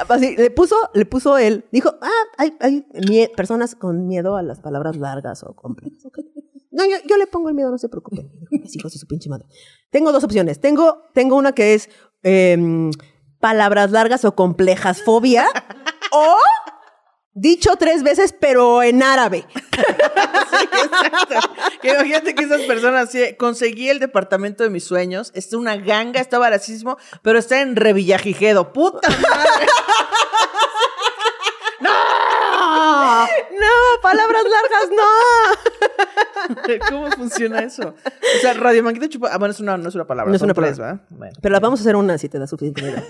[0.09, 4.43] Así, le puso, le puso él, dijo, ah, hay, hay mie- personas con miedo a
[4.43, 6.03] las palabras largas o complejas.
[6.71, 8.29] No, yo, yo le pongo el miedo, no se preocupen.
[8.51, 9.47] Mis hijos de su pinche madre.
[9.89, 10.59] Tengo dos opciones.
[10.61, 11.89] Tengo, tengo una que es
[12.23, 12.91] em,
[13.39, 15.47] palabras largas o complejas fobia
[16.11, 16.35] o
[17.37, 19.45] dicho tres veces, pero en árabe.
[21.81, 26.19] Que imagínate que esas personas, sí, conseguí el departamento de mis sueños, es una ganga,
[26.19, 28.73] está baratísimo, pero está en Revillagigedo.
[28.73, 29.67] ¡Puta madre!
[33.57, 35.03] No, palabras largas, no.
[36.89, 37.95] ¿Cómo funciona eso?
[38.05, 39.29] O sea, Radio Manguito Chupa...
[39.31, 40.29] Ah, bueno, es una, no es una palabra.
[40.29, 40.93] No es una tres, palabra.
[40.93, 41.05] ¿verdad?
[41.09, 41.37] Bueno.
[41.41, 43.03] Pero las vamos a hacer una si te da suficiente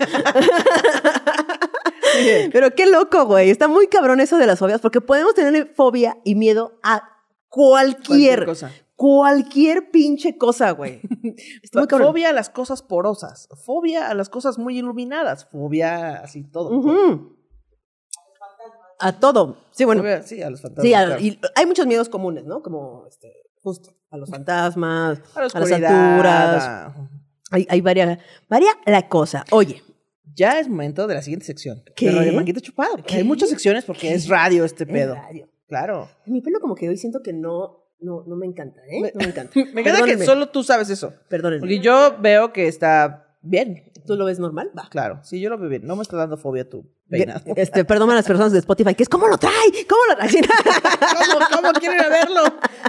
[2.52, 3.50] Pero qué loco, güey.
[3.50, 7.02] Está muy cabrón eso de las fobias, porque podemos tener fobia y miedo a
[7.48, 8.72] cualquier, Cualquier cosa.
[8.96, 11.00] cualquier pinche cosa, güey.
[11.62, 12.08] Está muy cabrón.
[12.08, 13.48] Fobia a las cosas porosas.
[13.64, 15.46] Fobia a las cosas muy iluminadas.
[15.50, 16.70] Fobia así todo.
[16.76, 17.36] Ujú.
[19.00, 19.58] A todo.
[19.70, 20.02] Sí, bueno.
[20.02, 20.84] Fobia, sí, a los fantasmas.
[20.86, 21.20] Sí, a- claro.
[21.22, 22.62] y hay muchos miedos comunes, ¿no?
[22.62, 26.92] Como este, justo a los fantasmas, a la a las alturas.
[27.50, 29.44] Hay, hay varia, varia la cosa.
[29.52, 29.82] Oye,
[30.38, 31.82] ya es momento de la siguiente sección.
[31.96, 32.06] ¿Qué?
[32.06, 32.96] De Radio Manguito Chupado.
[32.96, 35.14] porque Hay muchas secciones porque es radio este Es pedo.
[35.14, 35.48] radio.
[35.66, 36.08] Claro.
[36.26, 39.12] Mi pelo como que hoy siento que no, no, no me encanta, ¿eh?
[39.14, 39.52] No me encanta.
[39.74, 41.12] Me encanta que solo tú sabes eso.
[41.28, 41.60] Perdónenme.
[41.60, 43.82] Porque yo veo que está bien.
[44.08, 44.70] ¿Tú lo ves normal?
[44.76, 44.88] Va.
[44.90, 45.86] Claro, sí, yo lo veo bien.
[45.86, 47.40] No me está dando fobia tu peinado.
[47.56, 49.52] Este, perdón a las personas de Spotify, que es ¿cómo lo trae?
[49.88, 50.30] ¿Cómo lo trae?
[50.30, 52.42] ¿Cómo, ¿Cómo quiere ir a verlo?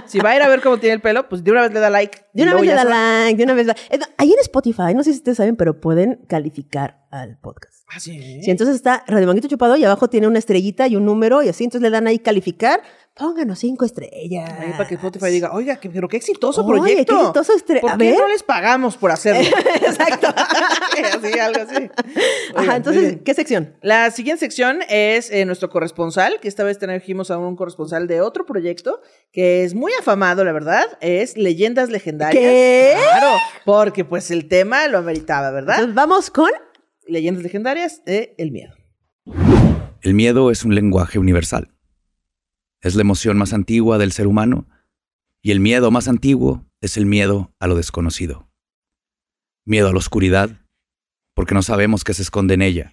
[0.06, 1.80] Si va a ir a ver cómo tiene el pelo, pues de una vez le
[1.80, 2.26] da like.
[2.32, 3.76] De una vez le da like, de una vez da...
[4.16, 7.84] Ahí en Spotify, no sé si ustedes saben, pero pueden calificar al podcast.
[7.92, 8.40] Ah, sí.
[8.42, 11.48] Si entonces está Radio Manguito Chupado y abajo tiene una estrellita y un número y
[11.48, 12.82] así, entonces le dan ahí calificar,
[13.14, 14.50] pónganos cinco estrellas.
[14.58, 17.14] Ahí para que Spotify diga, oiga, que- pero qué exitoso Oye, proyecto.
[17.14, 18.18] qué exitoso estre- ¿Por a qué ver.
[18.18, 19.42] no les pagamos por hacerlo?
[19.86, 20.28] Exacto.
[20.36, 21.74] así, algo así.
[21.76, 21.90] Oigan,
[22.54, 23.18] Ajá, entonces.
[23.24, 23.76] ¿qué sección?
[23.82, 28.20] La siguiente sección es eh, nuestro corresponsal, que esta vez trajimos a un corresponsal de
[28.20, 29.00] otro proyecto
[29.32, 32.42] que es muy afamado, la verdad, es Leyendas Legendarias.
[32.42, 32.94] ¿Qué?
[33.10, 35.76] Claro, porque pues el tema lo ameritaba, ¿verdad?
[35.76, 36.50] Entonces, vamos con...
[37.06, 38.74] Leyendas Legendarias de El Miedo.
[40.02, 41.68] El miedo es un lenguaje universal.
[42.80, 44.66] Es la emoción más antigua del ser humano
[45.42, 48.48] y el miedo más antiguo es el miedo a lo desconocido.
[49.64, 50.60] Miedo a la oscuridad,
[51.34, 52.92] porque no sabemos qué se esconde en ella.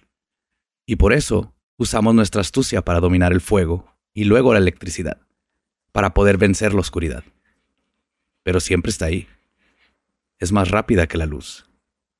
[0.86, 5.18] Y por eso usamos nuestra astucia para dominar el fuego y luego la electricidad,
[5.92, 7.24] para poder vencer la oscuridad.
[8.42, 9.26] Pero siempre está ahí.
[10.38, 11.68] Es más rápida que la luz,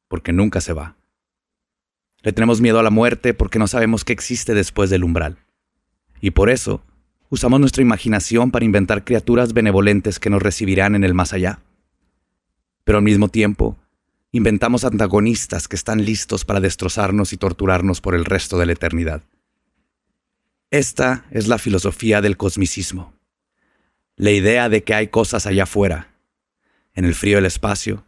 [0.08, 0.96] porque nunca se va.
[2.22, 5.38] Le tenemos miedo a la muerte porque no sabemos qué existe después del umbral.
[6.20, 6.82] Y por eso,
[7.30, 11.60] usamos nuestra imaginación para inventar criaturas benevolentes que nos recibirán en el más allá.
[12.84, 13.76] Pero al mismo tiempo,
[14.32, 19.22] inventamos antagonistas que están listos para destrozarnos y torturarnos por el resto de la eternidad.
[20.70, 23.14] Esta es la filosofía del cosmicismo.
[24.16, 26.14] La idea de que hay cosas allá afuera,
[26.94, 28.04] en el frío del espacio,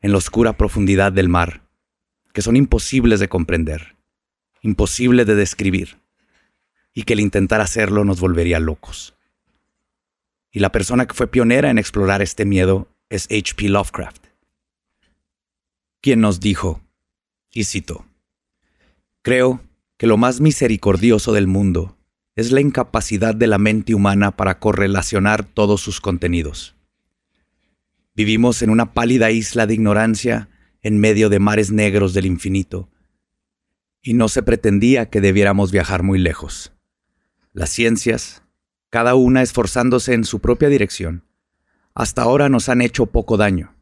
[0.00, 1.62] en la oscura profundidad del mar,
[2.32, 3.96] que son imposibles de comprender,
[4.60, 5.98] imposibles de describir,
[6.94, 9.14] y que el intentar hacerlo nos volvería locos.
[10.52, 13.68] Y la persona que fue pionera en explorar este miedo es H.P.
[13.68, 14.26] Lovecraft,
[16.00, 16.80] quien nos dijo,
[17.50, 18.06] y cito,
[19.22, 19.62] Creo
[19.96, 21.96] que lo más misericordioso del mundo
[22.36, 26.76] es la incapacidad de la mente humana para correlacionar todos sus contenidos.
[28.14, 30.50] Vivimos en una pálida isla de ignorancia
[30.82, 32.90] en medio de mares negros del infinito,
[34.02, 36.73] y no se pretendía que debiéramos viajar muy lejos.
[37.54, 38.42] Las ciencias,
[38.90, 41.22] cada una esforzándose en su propia dirección,
[41.94, 43.76] hasta ahora nos han hecho poco daño,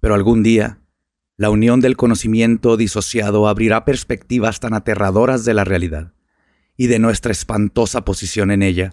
[0.00, 0.80] pero algún día
[1.38, 6.12] la unión del conocimiento disociado abrirá perspectivas tan aterradoras de la realidad
[6.76, 8.92] y de nuestra espantosa posición en ella,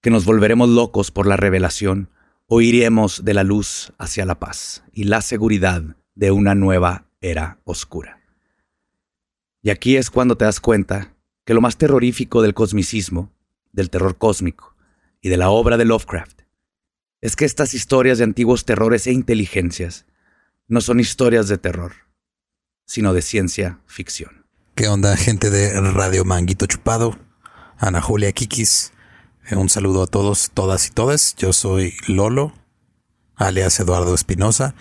[0.00, 2.10] que nos volveremos locos por la revelación
[2.48, 5.84] o iremos de la luz hacia la paz y la seguridad
[6.16, 8.20] de una nueva era oscura.
[9.62, 13.35] Y aquí es cuando te das cuenta que lo más terrorífico del cosmicismo,
[13.76, 14.74] del terror cósmico
[15.20, 16.40] y de la obra de Lovecraft
[17.20, 20.06] es que estas historias de antiguos terrores e inteligencias
[20.68, 21.92] no son historias de terror,
[22.86, 24.46] sino de ciencia ficción.
[24.74, 27.18] ¿Qué onda, gente de Radio Manguito Chupado?
[27.78, 28.92] Ana Julia Kikis.
[29.48, 31.34] Eh, Un saludo a todos, todas y todas.
[31.36, 32.52] Yo soy Lolo,
[33.36, 34.74] alias Eduardo Espinosa.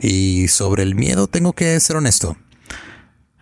[0.00, 2.36] Y sobre el miedo tengo que ser honesto.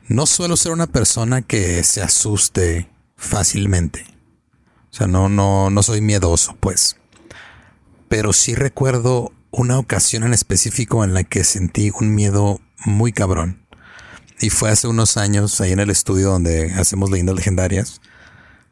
[0.09, 4.12] No suelo ser una persona que se asuste fácilmente.
[4.93, 6.99] O sea, no, no, no soy miedoso, pues.
[8.09, 13.67] Pero sí recuerdo una ocasión en específico en la que sentí un miedo muy cabrón.
[14.39, 18.03] Y fue hace unos años ahí en el estudio donde hacemos leyendas legendarias.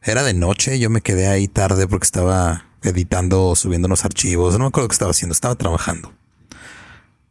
[0.03, 4.53] Era de noche, yo me quedé ahí tarde porque estaba editando o subiendo unos archivos.
[4.55, 6.13] No me acuerdo qué estaba haciendo, estaba trabajando.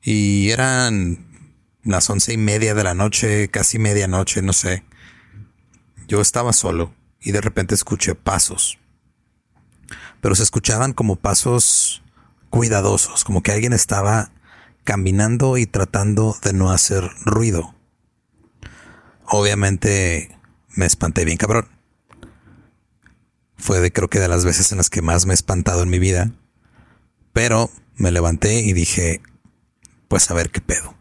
[0.02, 1.28] Y eran
[1.84, 4.84] las once y media de la noche, casi medianoche, no sé.
[6.08, 6.92] Yo estaba solo
[7.22, 8.80] y de repente escuché pasos.
[10.22, 12.04] Pero se escuchaban como pasos
[12.50, 14.32] cuidadosos, como que alguien estaba
[14.84, 17.76] caminando y tratando de no hacer ruido.
[19.26, 20.38] Obviamente
[20.70, 21.68] me espanté bien cabrón.
[23.58, 25.90] Fue de creo que de las veces en las que más me he espantado en
[25.90, 26.32] mi vida.
[27.34, 29.22] Pero me levanté y dije,
[30.08, 30.96] pues a ver qué pedo.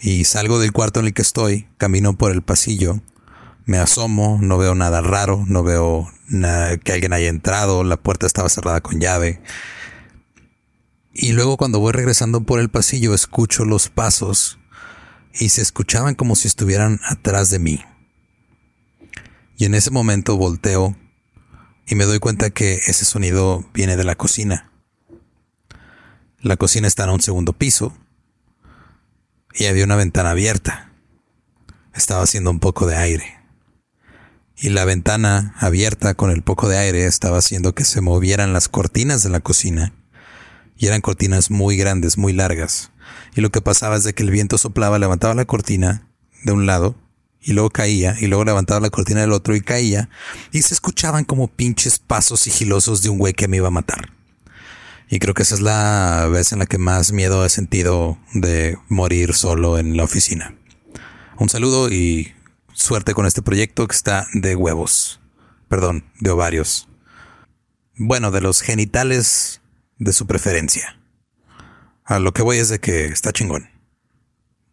[0.00, 3.00] Y salgo del cuarto en el que estoy, camino por el pasillo,
[3.68, 8.26] me asomo, no veo nada raro, no veo na- que alguien haya entrado, la puerta
[8.26, 9.42] estaba cerrada con llave.
[11.12, 14.58] Y luego cuando voy regresando por el pasillo escucho los pasos
[15.34, 17.84] y se escuchaban como si estuvieran atrás de mí.
[19.58, 20.96] Y en ese momento volteo
[21.86, 24.72] y me doy cuenta que ese sonido viene de la cocina.
[26.40, 27.94] La cocina está en un segundo piso
[29.52, 30.86] y había una ventana abierta.
[31.94, 33.37] estaba haciendo un poco de aire.
[34.60, 38.68] Y la ventana abierta con el poco de aire estaba haciendo que se movieran las
[38.68, 39.92] cortinas de la cocina.
[40.76, 42.90] Y eran cortinas muy grandes, muy largas.
[43.36, 46.08] Y lo que pasaba es de que el viento soplaba, levantaba la cortina
[46.42, 46.96] de un lado
[47.40, 50.08] y luego caía y luego levantaba la cortina del otro y caía
[50.52, 54.12] y se escuchaban como pinches pasos sigilosos de un güey que me iba a matar.
[55.08, 58.76] Y creo que esa es la vez en la que más miedo he sentido de
[58.88, 60.54] morir solo en la oficina.
[61.38, 62.34] Un saludo y
[62.78, 65.20] suerte con este proyecto que está de huevos.
[65.68, 66.88] Perdón, de ovarios.
[67.96, 69.60] Bueno, de los genitales
[69.98, 71.00] de su preferencia.
[72.04, 73.68] A lo que voy es de que está chingón.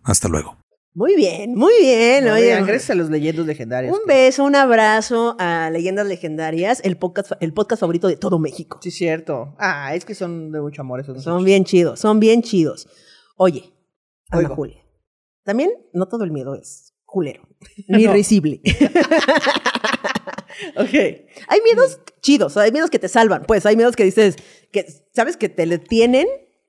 [0.04, 0.58] Hasta luego.
[0.94, 2.30] Muy bien, muy bien.
[2.30, 3.98] Oigan, gracias a los leyendas legendarios.
[3.98, 8.80] un beso, un abrazo a Leyendas Legendarias, el podcast, el podcast favorito de todo México.
[8.82, 9.56] Sí, cierto.
[9.60, 12.88] Ah, es que son de mucho amor esos Son bien chidos, son bien chidos.
[13.36, 13.74] Oye,
[14.30, 14.48] Ana.
[14.48, 14.86] Julia.
[15.44, 17.45] También no todo el miedo es culero,
[17.88, 18.14] ni No.
[18.14, 18.62] risible.
[20.78, 20.94] Ok.
[20.94, 24.36] hay miedos chidos, hay miedos que te salvan, pues hay miedos que dices,
[24.72, 26.28] que sabes que te detienen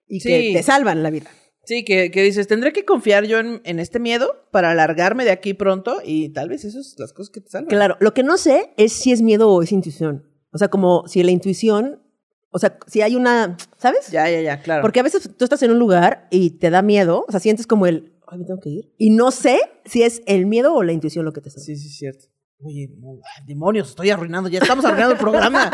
[0.09, 0.53] y que Sí.
[0.55, 1.31] te salvan la vida.
[1.65, 5.31] Sí, que, que dices, tendré que confiar yo en, en este miedo para alargarme de
[5.31, 7.69] aquí pronto y tal vez esas son las cosas que te salvan.
[7.69, 10.29] Claro, lo que no sé es si es miedo o es intuición.
[10.53, 12.03] O sea, como si la intuición,
[12.51, 14.09] o sea, si hay una, ¿sabes?
[14.11, 14.83] Ya, ya, ya, claro.
[14.83, 17.67] Porque a veces tú estás en un lugar y te da miedo, o sea, sientes
[17.67, 18.93] como el, ay, me tengo que ir.
[18.99, 21.65] Y no sé si es el miedo o la intuición lo que te salva.
[21.65, 22.27] Sí, sí, cierto.
[22.63, 25.71] Oye, no, demonios, estoy arruinando, ya estamos arruinando el programa.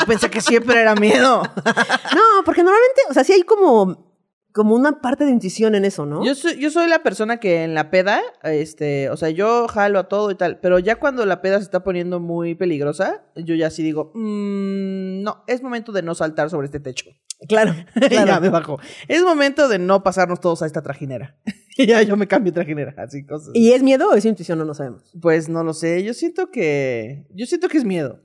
[0.00, 1.42] Yo pensé que siempre era miedo.
[2.14, 4.12] No, porque normalmente, o sea, sí hay como,
[4.52, 6.24] como una parte de intuición en eso, ¿no?
[6.24, 9.98] Yo soy, yo soy la persona que en la peda, este, o sea, yo jalo
[10.00, 13.54] a todo y tal, pero ya cuando la peda se está poniendo muy peligrosa, yo
[13.54, 17.10] ya sí digo, "Mm, no, es momento de no saltar sobre este techo.
[17.48, 18.40] Claro, ya claro.
[18.40, 18.78] me bajo.
[19.08, 21.36] Es momento de no pasarnos todos a esta trajinera.
[21.78, 23.50] ya yo me cambio de trajinera, así cosas.
[23.54, 24.58] ¿Y es miedo o es intuición?
[24.58, 25.02] No lo sabemos.
[25.20, 28.20] Pues no lo sé, yo siento que, yo siento que es miedo.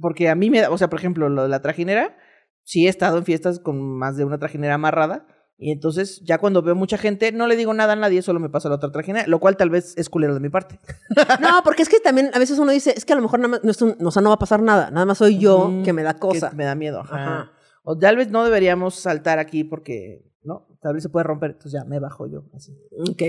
[0.00, 2.16] Porque a mí me da, o sea, por ejemplo, lo de la trajinera,
[2.64, 5.26] sí he estado en fiestas con más de una trajinera amarrada.
[5.60, 8.48] Y entonces, ya cuando veo mucha gente, no le digo nada a nadie, solo me
[8.48, 10.78] paso a la otra trajinera, lo cual tal vez es culero de mi parte.
[11.40, 13.48] No, porque es que también a veces uno dice, es que a lo mejor nada
[13.50, 15.82] más, no, es un- o sea, no va a pasar nada, nada más soy yo
[15.84, 16.50] que me da cosa.
[16.50, 17.16] Que me da miedo, ajá.
[17.16, 17.52] Ajá.
[17.90, 20.66] O tal vez no deberíamos saltar aquí porque, ¿no?
[20.82, 22.44] Tal vez se puede romper, entonces ya me bajo yo.
[22.54, 22.76] Así.
[23.10, 23.22] Ok.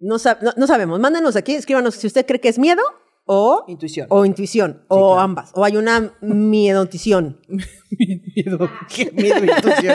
[0.00, 1.00] No, sab- no, no sabemos.
[1.00, 2.82] Mándenos aquí, escríbanos si usted cree que es miedo
[3.24, 4.08] o, Intuición.
[4.10, 5.20] o intuición, o claro.
[5.20, 5.52] ambas.
[5.54, 7.40] O hay una miedotición.
[7.48, 8.68] miedo.
[8.94, 9.94] Qué miedo, intuición.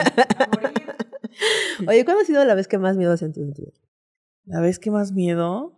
[1.86, 3.74] Oye, ¿cuándo ha sido la vez que más miedo has sentido en tu vida?
[4.46, 5.74] La vez que más miedo.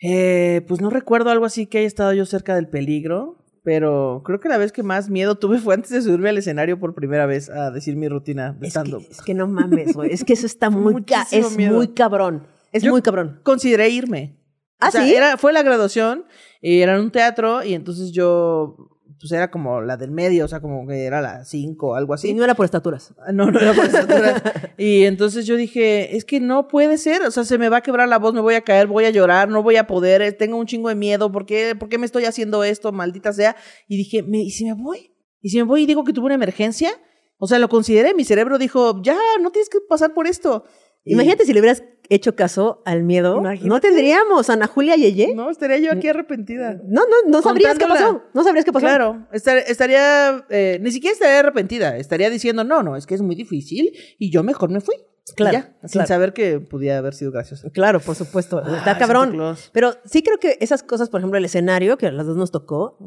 [0.00, 3.41] Eh, pues no recuerdo algo así que haya estado yo cerca del peligro.
[3.64, 6.78] Pero creo que la vez que más miedo tuve fue antes de subirme al escenario
[6.80, 9.06] por primera vez a decir mi rutina de Es que, stand-up.
[9.10, 10.12] es que no mames, güey.
[10.12, 11.74] Es que eso está muy, ca- es miedo.
[11.74, 12.46] muy cabrón.
[12.72, 13.40] Es Yo- muy cabrón.
[13.42, 14.36] Consideré irme.
[14.80, 15.14] ¿Ah, O sea, sí?
[15.14, 16.24] Era, fue la graduación
[16.60, 18.91] y era en un teatro y entonces yo,
[19.22, 22.12] pues era como la del medio, o sea, como que era la 5 o algo
[22.14, 22.28] así.
[22.28, 23.14] Sí, no era por estaturas.
[23.26, 24.42] Ah, No, no era por estatura.
[24.76, 27.80] y entonces yo dije, es que no puede ser, o sea, se me va a
[27.82, 30.32] quebrar la voz, me voy a caer, voy a llorar, no voy a poder, eh,
[30.32, 33.56] tengo un chingo de miedo, ¿por qué, por qué me estoy haciendo esto, maldita sea?
[33.88, 35.14] Y dije, ¿me, ¿y si me voy?
[35.40, 36.90] ¿Y si me voy y digo que tuve una emergencia?
[37.38, 40.64] O sea, lo consideré, mi cerebro dijo, ya, no tienes que pasar por esto.
[41.04, 43.38] Y- Imagínate si le hubieras hecho caso al miedo.
[43.38, 43.68] Imagínate.
[43.68, 45.34] No tendríamos Ana Julia Yeye.
[45.34, 46.74] No, estaría yo aquí arrepentida.
[46.84, 48.22] No, no, no sabrías qué pasó.
[48.34, 48.86] No sabrías qué pasó.
[48.86, 53.22] Claro, estar- estaría, eh, ni siquiera estaría arrepentida, estaría diciendo, no, no, es que es
[53.22, 54.94] muy difícil y yo mejor me fui.
[55.36, 57.70] Claro, ya, sin saber que podía haber sido gracioso.
[57.72, 58.60] Claro, por supuesto.
[58.76, 59.36] Está cabrón.
[59.72, 62.50] Pero sí creo que esas cosas, por ejemplo, el escenario, que a las dos nos
[62.50, 62.98] tocó.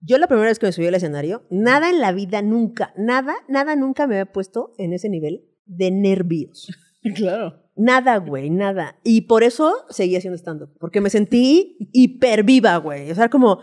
[0.00, 3.34] Yo la primera vez que me subí al escenario, nada en la vida, nunca, nada,
[3.48, 6.68] nada nunca me había puesto en ese nivel de nervios.
[7.14, 7.62] Claro.
[7.76, 8.98] Nada, güey, nada.
[9.04, 10.70] Y por eso seguí haciendo stand-up.
[10.80, 13.10] Porque me sentí hiper viva, güey.
[13.10, 13.60] O sea, como,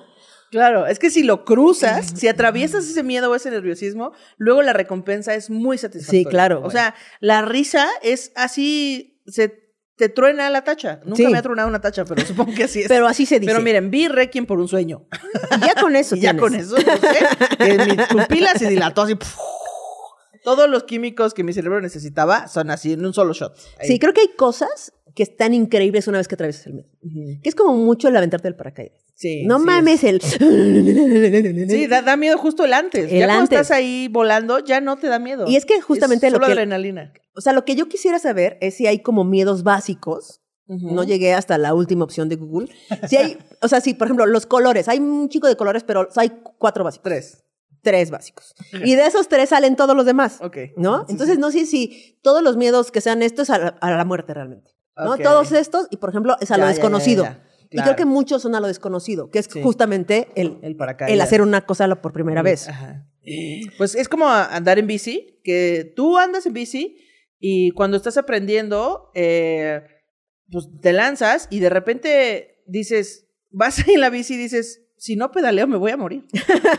[0.52, 4.72] Claro, es que si lo cruzas, si atraviesas ese miedo o ese nerviosismo, luego la
[4.72, 6.24] recompensa es muy satisfactoria.
[6.24, 9.64] Sí, claro, O sea, la risa es así, se
[9.96, 11.00] te truena la tacha.
[11.06, 11.28] Nunca Sí.
[11.28, 12.88] me ha tronado una tacha, pero supongo que así es.
[12.88, 13.52] pero así se dice.
[13.52, 15.08] Pero miren, vi Requiem por un sueño.
[15.58, 19.02] Y ya con eso Y ya con eso, no sé, que mi pupila se dilató
[19.02, 19.16] así.
[20.44, 23.56] Todos los químicos que mi cerebro necesitaba son así en un solo shot.
[23.80, 23.88] Ahí.
[23.88, 26.90] Sí, creo que hay cosas que están increíbles una vez que atraviesas el miedo.
[27.04, 27.42] Ujú.
[27.42, 29.00] Que es como mucho el aventarte del paracaídas.
[29.16, 30.20] Sí, no sí mames el...
[31.70, 33.12] Sí, da, da miedo justo el antes.
[33.12, 33.60] El ya cuando antes.
[33.62, 35.46] estás ahí volando, ya no te da miedo.
[35.48, 37.14] Y es que justamente Es lo que- adrenalina.
[37.36, 40.40] O sea, lo que yo quisiera saber es si hay como miedos básicos.
[40.66, 42.70] No llegué hasta la última opción de Google.
[43.08, 46.08] Si hay, o sea, si por ejemplo los colores, hay un chico de colores, pero
[46.16, 47.04] hay cuatro básicos.
[47.04, 47.44] Tres.
[47.84, 48.56] Tres básicos.
[48.84, 50.40] Y de esos tres salen todos los demás.
[50.42, 50.58] Ok.
[50.78, 51.06] ¿No?
[51.06, 51.42] Sí, Entonces sí.
[51.42, 54.72] no sé si todos los miedos que sean estos a la, a la muerte realmente.
[54.96, 55.18] ¿no?
[55.18, 57.28] Todos estos, y por ejemplo, es a lo Ya, ya, ya, desconocido.
[57.70, 60.60] Y creo que muchos son a lo desconocido, que es justamente el,
[61.08, 62.70] El hacer una cosa por primera vez.
[62.70, 63.08] Ajá.
[63.78, 66.98] Pues es como andar en bici, que tú andas en bici
[67.40, 69.82] y cuando estás aprendiendo, eh,
[70.52, 75.32] pues te lanzas y de repente dices, vas en la bici y dices, si no
[75.32, 76.24] pedaleo me voy a morir.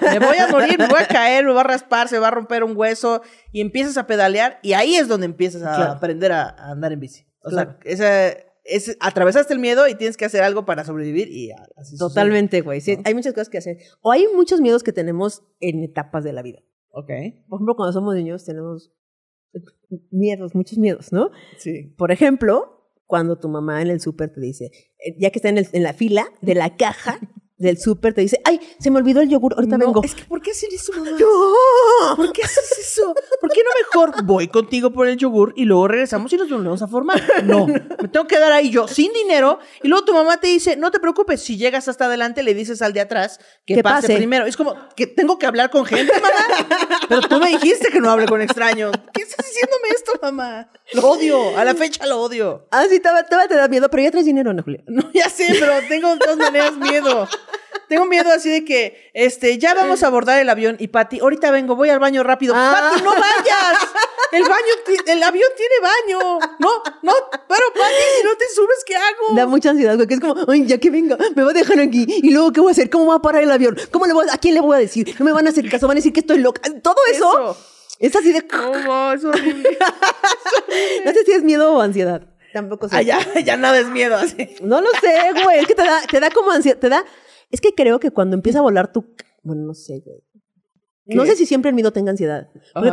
[0.00, 2.30] Me voy a morir, me voy a caer, me va a raspar, se va a
[2.30, 3.20] romper un hueso
[3.52, 5.92] y empiezas a pedalear y ahí es donde empiezas a Claro.
[5.92, 7.26] aprender a, a andar en bici.
[7.42, 7.76] O Claro.
[7.82, 11.98] sea, esa, es, atravesaste el miedo y tienes que hacer algo para sobrevivir y así.
[11.98, 12.80] Totalmente, güey.
[12.80, 13.02] Sí, ¿No?
[13.04, 13.76] hay muchas cosas que hacer.
[14.00, 16.60] O hay muchos miedos que tenemos en etapas de la vida.
[16.96, 17.10] Ok,
[17.48, 18.90] Por ejemplo, cuando somos niños tenemos
[20.10, 21.30] miedos, muchos miedos, ¿no?
[21.58, 21.94] sí.
[21.98, 25.58] Por ejemplo, cuando tu mamá en el súper te dice, eh, ya que está en,
[25.58, 27.18] el- en la fila de la caja
[27.56, 30.02] del súper, te dice, ay, se me olvidó el yogur, ahorita No, vengo.
[30.04, 31.10] Es que, ¿por qué hacer eso, mamá?
[31.18, 32.16] ¡No!
[32.16, 33.14] ¿Por qué haces eso?
[33.40, 36.82] ¿Por qué no mejor voy contigo por el yogur y luego regresamos y nos volvemos
[36.82, 37.22] a formar?
[37.44, 40.76] No, me tengo que quedar ahí yo sin dinero y luego tu mamá te dice,
[40.76, 44.08] no te preocupes, si llegas hasta adelante le dices al de atrás que, Que pase,
[44.08, 44.16] pase.
[44.16, 44.46] primero.
[44.46, 46.88] Es como que tengo que hablar con gente, mamá.
[47.08, 48.92] Pero tú me dijiste que no hable con extraños.
[49.12, 50.70] ¿Qué estás diciéndome esto, mamá?
[50.94, 52.66] Lo odio, a la fecha lo odio.
[52.70, 54.82] Ah, sí, todavía te da miedo, pero ya traes dinero, Ana Julia.
[54.86, 57.28] No, ya sé, pero tengo de todas maneras miedo.
[57.88, 61.50] Tengo miedo así de que, este, ya vamos a abordar el avión y Pati, ahorita
[61.50, 62.54] vengo, voy al baño rápido.
[62.56, 62.90] Ah.
[62.90, 63.78] Pati, no vayas.
[64.32, 66.38] El baño, el avión tiene baño.
[66.58, 66.70] No,
[67.02, 67.12] no,
[67.48, 69.36] pero Pati, si no te subes, ¿qué hago?
[69.36, 71.78] Da mucha ansiedad, güey, que es como, ay, ya que venga, me va a dejar
[71.78, 72.06] aquí.
[72.08, 72.90] ¿Y luego qué voy a hacer?
[72.90, 73.76] ¿Cómo va a parar el avión?
[73.90, 75.14] ¿Cómo le voy a, ¿A quién le voy a decir?
[75.18, 76.62] No me van a hacer caso, van a decir que estoy loca.
[76.82, 77.56] Todo eso, Eso.
[77.98, 78.44] es así de...
[78.50, 79.78] No, no, es horrible.
[81.04, 82.22] No sé si es miedo o ansiedad.
[82.52, 82.96] Tampoco sé.
[82.96, 84.56] Ah, ya, ya nada es miedo así.
[84.62, 85.60] No lo sé, güey.
[85.60, 86.78] Es que te da, te da como ansiedad.
[86.78, 87.04] Te da.
[87.54, 89.14] Es que creo que cuando empieza a volar tu.
[89.44, 90.24] Bueno, no sé, güey.
[91.06, 92.48] No sé si siempre el miedo tenga ansiedad.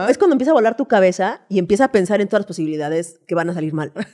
[0.08, 3.20] Es cuando empieza a volar tu cabeza y empieza a pensar en todas las posibilidades
[3.26, 3.92] que van a salir mal.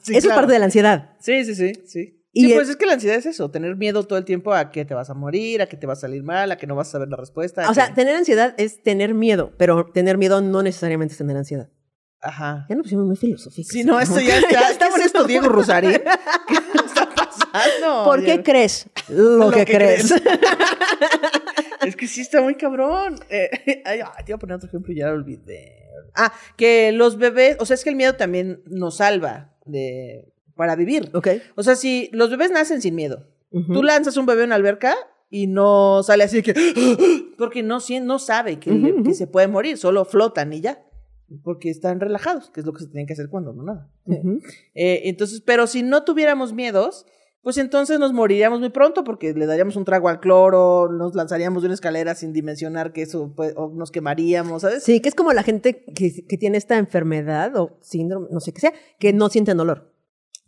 [0.00, 1.16] Sí, Eso es parte de la ansiedad.
[1.18, 2.22] Sí, sí, sí, sí.
[2.32, 4.70] Y sí, pues es que la ansiedad es eso, tener miedo todo el tiempo a
[4.70, 6.76] que te vas a morir, a que te va a salir mal, a que no
[6.76, 7.68] vas a saber la respuesta.
[7.68, 11.68] O sea, tener ansiedad es tener miedo, pero tener miedo no necesariamente es tener ansiedad.
[12.20, 12.66] Ajá.
[12.68, 13.72] Ya nos pusimos muy filosóficos.
[13.72, 14.48] Sí, no, esto ya está.
[14.66, 16.00] ¿Qué estamos es esto, Diego Rosari?
[17.52, 18.04] ¿Qué está pasando?
[18.04, 20.14] ¿Por qué crees lo, que, crees?
[21.84, 23.18] Es que sí está muy cabrón.
[23.28, 23.50] Eh,
[23.84, 25.88] ay, ay, te iba a poner otro ejemplo y ya lo olvidé.
[26.14, 30.76] Ah, que los bebés, o sea, es que el miedo también nos salva de para
[30.76, 31.10] vivir.
[31.14, 31.28] ok.
[31.56, 34.94] O sea, si los bebés nacen sin miedo, tú lanzas un bebé en una alberca
[35.30, 36.54] y no sale así que
[37.38, 40.84] porque no no sabe que, se puede morir, solo flotan y ya.
[41.42, 43.90] Porque están relajados, que es lo que se tiene que hacer cuando no nada.
[44.74, 47.06] Eh, entonces, pero si no tuviéramos miedos,
[47.42, 51.62] pues entonces nos moriríamos muy pronto porque le daríamos un trago al cloro, nos lanzaríamos
[51.62, 54.84] de una escalera sin dimensionar que eso, pues, o nos quemaríamos, ¿sabes?
[54.84, 58.52] Sí, que es como la gente que, que tiene esta enfermedad o síndrome, no sé
[58.52, 59.90] qué sea, que no sienten dolor.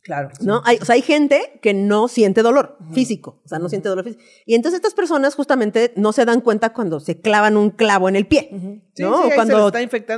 [0.04, 0.28] Claro.
[0.42, 0.60] ¿no?
[0.66, 4.04] Hay, o sea, hay gente que no siente dolor físico, o sea, no siente dolor
[4.04, 4.22] físico.
[4.44, 8.14] Y entonces estas personas justamente no se dan cuenta cuando se clavan un clavo en
[8.16, 8.50] el pie,
[8.94, 9.22] Sí, ¿no?
[9.22, 9.72] sí, O cuando no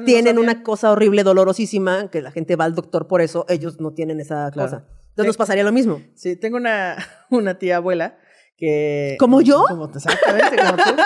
[0.05, 3.93] tienen una cosa horrible, dolorosísima, que la gente va al doctor por eso, ellos no
[3.93, 4.68] tienen esa Claro.
[4.70, 4.87] cosa.
[5.17, 6.03] Entonces nos pasaría lo mismo.
[6.14, 6.99] Sí, tengo una,
[7.31, 8.19] una tía abuela
[8.55, 9.17] que...
[9.19, 9.64] ¿Como yo?
[9.67, 10.83] Como, exactamente, como tú.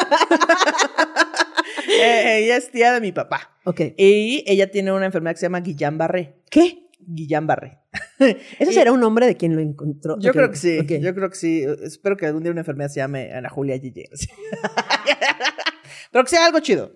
[1.93, 3.59] Eh, ella es tía de mi papá.
[3.65, 3.81] Ok.
[3.97, 6.37] Y ella tiene una enfermedad que se llama Guillain-Barré.
[6.49, 6.89] ¿Qué?
[7.01, 7.81] Guillain-Barré.
[8.59, 10.17] ¿Eso será un nombre de quien lo encontró?
[10.21, 11.65] Yo creo que sí, yo creo que sí.
[11.83, 14.09] Espero que algún día una enfermedad se llame Ana Julia Gille.
[16.13, 16.93] Pero que sea algo chido.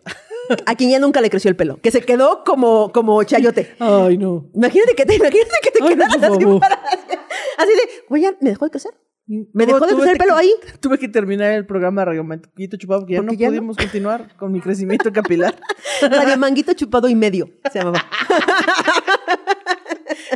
[0.67, 3.75] A quien ya nunca le creció el pelo, que se quedó como, como chayote.
[3.79, 4.51] Ay, no.
[4.55, 6.83] Imagínate que te, imagínate que te Ay, quedaras así, para-
[7.59, 8.93] así de, güey, ya me dejó de crecer.
[9.27, 10.53] Me dejó de crecer el que- pelo ahí.
[10.81, 13.53] Tuve que terminar el programa Radio Manquito Chupado porque ya Porque no ya no.
[13.53, 15.55] pudimos continuar con mi crecimiento capilar.
[16.03, 18.05] Radio Manguito chupado y medio se llamaba.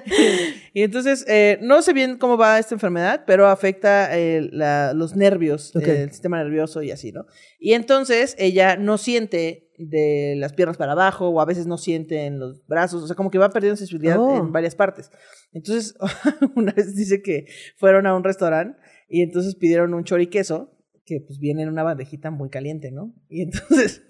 [0.74, 5.16] Y entonces, eh, no sé bien cómo va esta enfermedad, pero afecta eh, la- los
[5.16, 5.82] nervios, Ok.
[5.88, 7.26] eh, el sistema nervioso y así, ¿no?
[7.58, 12.26] Y entonces ella no siente de las piernas para abajo o a veces no siente
[12.26, 14.36] en los brazos, o sea, como que va perdiendo sensibilidad Oh.
[14.38, 15.10] en varias partes.
[15.52, 15.94] Entonces,
[16.56, 17.46] una vez dice que
[17.76, 18.78] fueron a un restaurante
[19.08, 20.74] y entonces pidieron un choriqueso
[21.06, 23.14] que pues viene en una bandejita muy caliente, ¿no?
[23.28, 24.02] Y entonces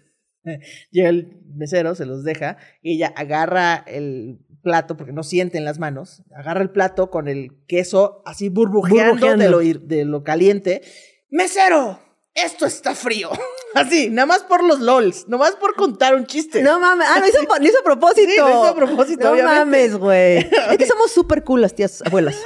[0.90, 5.64] llega el mesero, se los deja y ella agarra el plato porque no siente en
[5.64, 9.58] las manos, agarra el plato con el queso así burbujeando, Burbujeando.
[9.58, 10.82] De, lo, de lo caliente.
[11.30, 11.98] ¡Mesero!
[12.34, 13.30] Esto está frío.
[13.74, 16.62] Así, nada más por los LOLs, nada más por contar un chiste.
[16.62, 17.06] No mames.
[17.10, 18.30] Ah, lo hizo, lo hizo a propósito.
[18.30, 19.58] Sí, lo hizo a propósito, No obviamente.
[19.58, 20.38] mames, güey.
[20.70, 22.36] Es que somos súper cool las tías abuelas.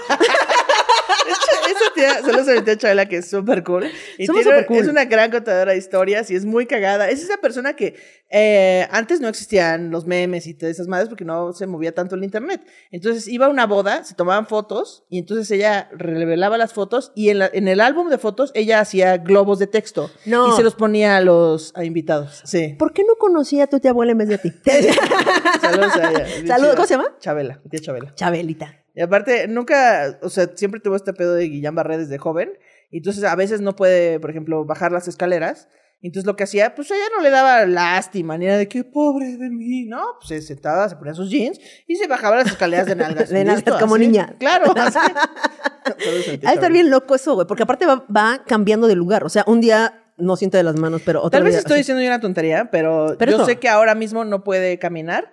[1.29, 3.85] Esa tía, solo se metió a Chabela, que es súper cool.
[4.19, 4.79] Y Somos tiene- supercool.
[4.83, 7.09] es una gran contadora de historias y es muy cagada.
[7.09, 7.95] Es esa persona que
[8.31, 12.15] eh, antes no existían los memes y todas esas madres porque no se movía tanto
[12.15, 12.63] el internet.
[12.91, 17.29] Entonces iba a una boda, se tomaban fotos y entonces ella revelaba las fotos y
[17.31, 20.53] en, la- en el álbum de fotos ella hacía globos de texto No.
[20.53, 22.43] y se los ponía a los a invitados.
[22.45, 22.75] Sí.
[22.79, 24.53] ¿Por qué no conocía a tu tía abuela en vez de a ti?
[25.61, 26.27] Saludos a ella.
[26.47, 26.75] Saludos.
[26.77, 27.17] ¿cómo se llama?
[27.21, 28.15] Chabela, tía Chabela.
[28.15, 28.82] Chabelita.
[28.95, 32.51] Y aparte, nunca, o sea, siempre tuvo este pedo de Guillain Barré desde joven.
[32.91, 35.69] Y entonces a veces no puede, por ejemplo, bajar las escaleras.
[36.05, 38.83] Y Entonces lo que hacía, pues ella no le daba lástima, ni era de que
[38.83, 40.03] pobre de mí, ¿no?
[40.19, 43.29] Pues se sentaba, se ponía sus jeans y se bajaba las escaleras de nalgas.
[43.31, 44.07] De nalgas, Listo, como así.
[44.09, 44.35] niña.
[44.41, 44.99] Claro, así.
[44.99, 49.25] Ha de estar bien loco eso, güey, porque aparte va, va cambiando de lugar.
[49.25, 51.79] O sea, un día no siente de las manos, pero otro Tal vez día- estoy
[51.79, 55.31] diciendo yo una tontería, pero, Pero yo eso- sé que ahora mismo no puede caminar,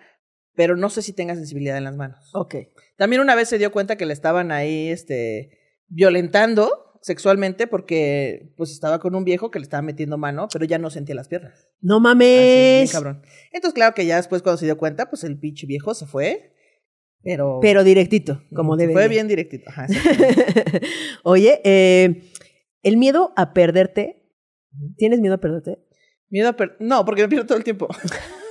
[0.56, 2.30] pero no sé si tenga sensibilidad en las manos.
[2.34, 2.56] Ok.
[3.00, 5.50] También una vez se dio cuenta que le estaban ahí, este,
[5.88, 10.78] violentando sexualmente porque, pues, estaba con un viejo que le estaba metiendo mano, pero ya
[10.78, 11.70] no sentía las piernas.
[11.80, 12.82] No Así, mames.
[12.82, 13.22] bien cabrón.
[13.54, 16.52] Entonces, claro que ya después cuando se dio cuenta, pues, el pinche viejo se fue,
[17.24, 17.60] pero...
[17.62, 18.92] Pero directito, como debe.
[18.94, 19.70] Fue bien directito.
[19.70, 19.88] Ajá.
[21.24, 22.24] Oye, eh,
[22.84, 24.30] el miedo a perderte.
[24.98, 25.80] ¿Tienes miedo a perderte?
[26.30, 27.88] Miedo a per- No, porque me pierdo todo el tiempo.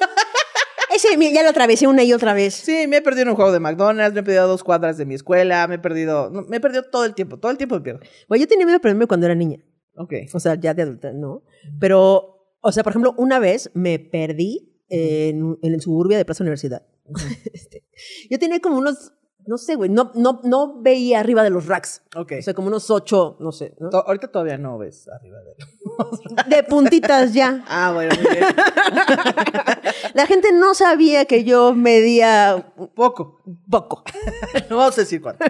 [0.99, 2.55] Ese ya lo atravesé una y otra vez.
[2.55, 4.99] Sí, me he perdido en un juego de McDonald's, me he perdido a dos cuadras
[4.99, 6.29] de mi escuela, me he perdido...
[6.29, 8.01] no, me he perdido todo el tiempo, todo el tiempo me pierdo.
[8.29, 9.65] Güey, yo tenía miedo a perderme cuando era niña.
[9.95, 10.13] Ok.
[10.35, 11.45] O sea, ya de adulta, ¿no?
[11.79, 16.43] Pero, o sea, por ejemplo, una vez me perdí en, en el suburbio de Plaza
[16.43, 16.85] Universidad.
[17.53, 17.85] Este,
[18.29, 19.13] yo tenía como unos,
[19.49, 22.03] no sé, güey, no, no, no veía arriba de los racks.
[22.15, 22.33] Ok.
[22.39, 23.89] O sea, como unos ocho, no sé, ¿no?
[23.89, 26.49] To- ahorita todavía no ves arriba de él.
[26.49, 27.65] De puntitas ya.
[27.69, 28.45] Ah, bueno, muy bien.
[30.15, 33.41] La gente no sabía que yo medía Poco.
[33.71, 34.05] poco,
[34.71, 35.45] No vamos a decir cuánto.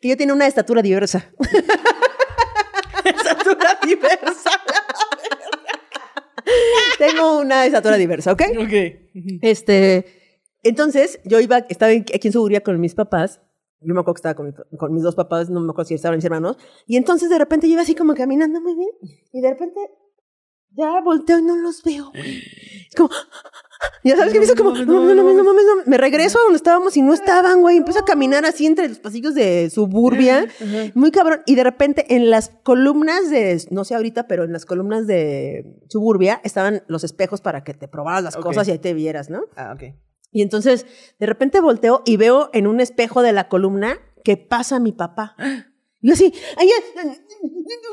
[0.00, 1.30] que yo tenía una estatura diversa.
[3.04, 4.50] Estatura diversa.
[6.98, 8.42] Tengo una estatura diversa, ¿ok?
[8.58, 8.72] Ok.
[9.42, 10.21] Este,
[10.62, 13.40] entonces, yo iba, estaba aquí en Suburbia con mis papás.
[13.80, 15.94] Yo me acuerdo que estaba con, mi- con mis dos papás, no me acuerdo si
[15.94, 16.56] estaban mis hermanos.
[16.86, 18.90] Y entonces, de repente, yo iba así como caminando muy bien.
[19.32, 19.80] Y de repente,
[20.70, 22.10] ya volteo y no los veo.
[22.10, 22.38] güey.
[22.88, 23.10] Es como,
[24.04, 25.82] ya sabes que me hizo como, no, no, no, no, no, mames, no.
[25.90, 27.76] Me regreso a donde estábamos y no estaban, güey.
[27.78, 30.46] Empiezo a caminar así entre los pasillos de Suburbia.
[30.94, 31.42] Muy cabrón.
[31.46, 35.64] Y de repente, en las columnas de, no sé ahorita, pero en las columnas de
[35.88, 39.42] Suburbia estaban los espejos para que te probaras las cosas y ahí te vieras, ¿no?
[39.56, 39.94] Ah, ok.
[40.32, 40.86] Y entonces,
[41.18, 45.36] de repente volteo y veo en un espejo de la columna que pasa mi papá.
[46.00, 46.68] Y yo así, ay,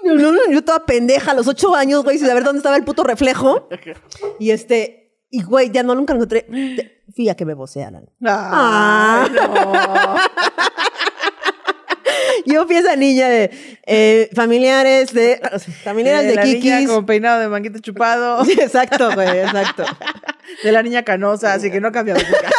[0.03, 2.83] no, no, yo toda pendeja a los ocho años, güey, sin saber dónde estaba el
[2.83, 3.67] puto reflejo.
[4.39, 6.47] Y este, y güey, ya no, nunca lo encontré.
[7.15, 8.09] Fui a que me vocearan.
[8.23, 10.15] Ay, no.
[12.45, 13.51] Yo fui esa niña de
[13.85, 15.41] eh, familiares de,
[15.83, 16.89] familiares de, la niña Kikis.
[16.89, 18.43] con peinado de manguito chupado.
[18.49, 19.85] Sí, exacto, güey, exacto.
[20.63, 22.49] De la niña canosa, así que no cambia de boca.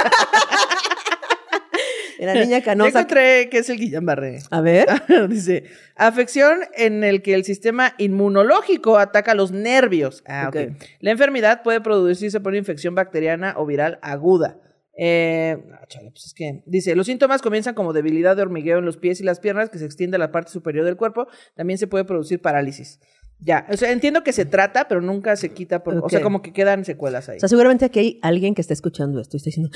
[2.20, 3.00] De la niña canosa.
[3.00, 4.44] encontré que es el Guillain-Barré.
[4.50, 4.86] A ver.
[5.28, 5.64] Dice,
[5.96, 10.22] afección en el que el sistema inmunológico ataca los nervios.
[10.24, 10.56] Ah, ok.
[10.56, 10.82] Ok.
[11.00, 14.56] La enfermedad puede producirse por una infección bacteriana o viral aguda.
[15.02, 18.84] Eh, ah, chale, pues es que dice, los síntomas comienzan como debilidad de hormigueo en
[18.84, 21.26] los pies y las piernas que se extiende a la parte superior del cuerpo.
[21.54, 23.00] También se puede producir parálisis.
[23.38, 26.42] Ya, o sea, entiendo que se trata, pero nunca se quita, por, o sea, como
[26.42, 27.38] que quedan secuelas ahí.
[27.38, 29.70] O sea, seguramente aquí hay alguien que está escuchando esto y está diciendo,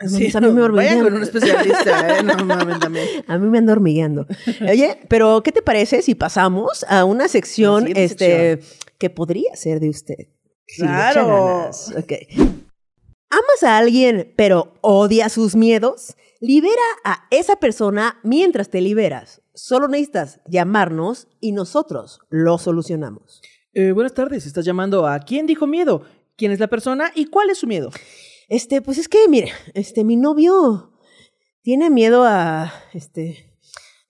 [0.00, 1.04] "No Sí, mames, a mí me vayan hormiguean".
[1.04, 2.22] con un especialista, ¿eh?
[2.22, 3.06] No mames también.
[3.26, 4.26] A mí me anda hormigueando.
[4.66, 8.60] Oye, pero ¿qué te parece si pasamos a una sección, este,
[8.96, 10.28] que podría ser de usted?
[10.66, 11.68] Si Claro.
[11.98, 12.12] Ok.
[13.30, 16.16] ¿Amas a alguien, pero odia sus miedos?
[16.40, 19.42] Libera a esa persona mientras te liberas.
[19.52, 23.42] Solo necesitas llamarnos y nosotros lo solucionamos.
[23.74, 26.04] Eh, buenas tardes, estás llamando a ¿Quién dijo miedo?
[26.36, 27.90] ¿Quién es la persona y cuál es su miedo?
[28.48, 30.94] Este, pues es que, mire, este, mi novio
[31.60, 33.58] tiene miedo a, este,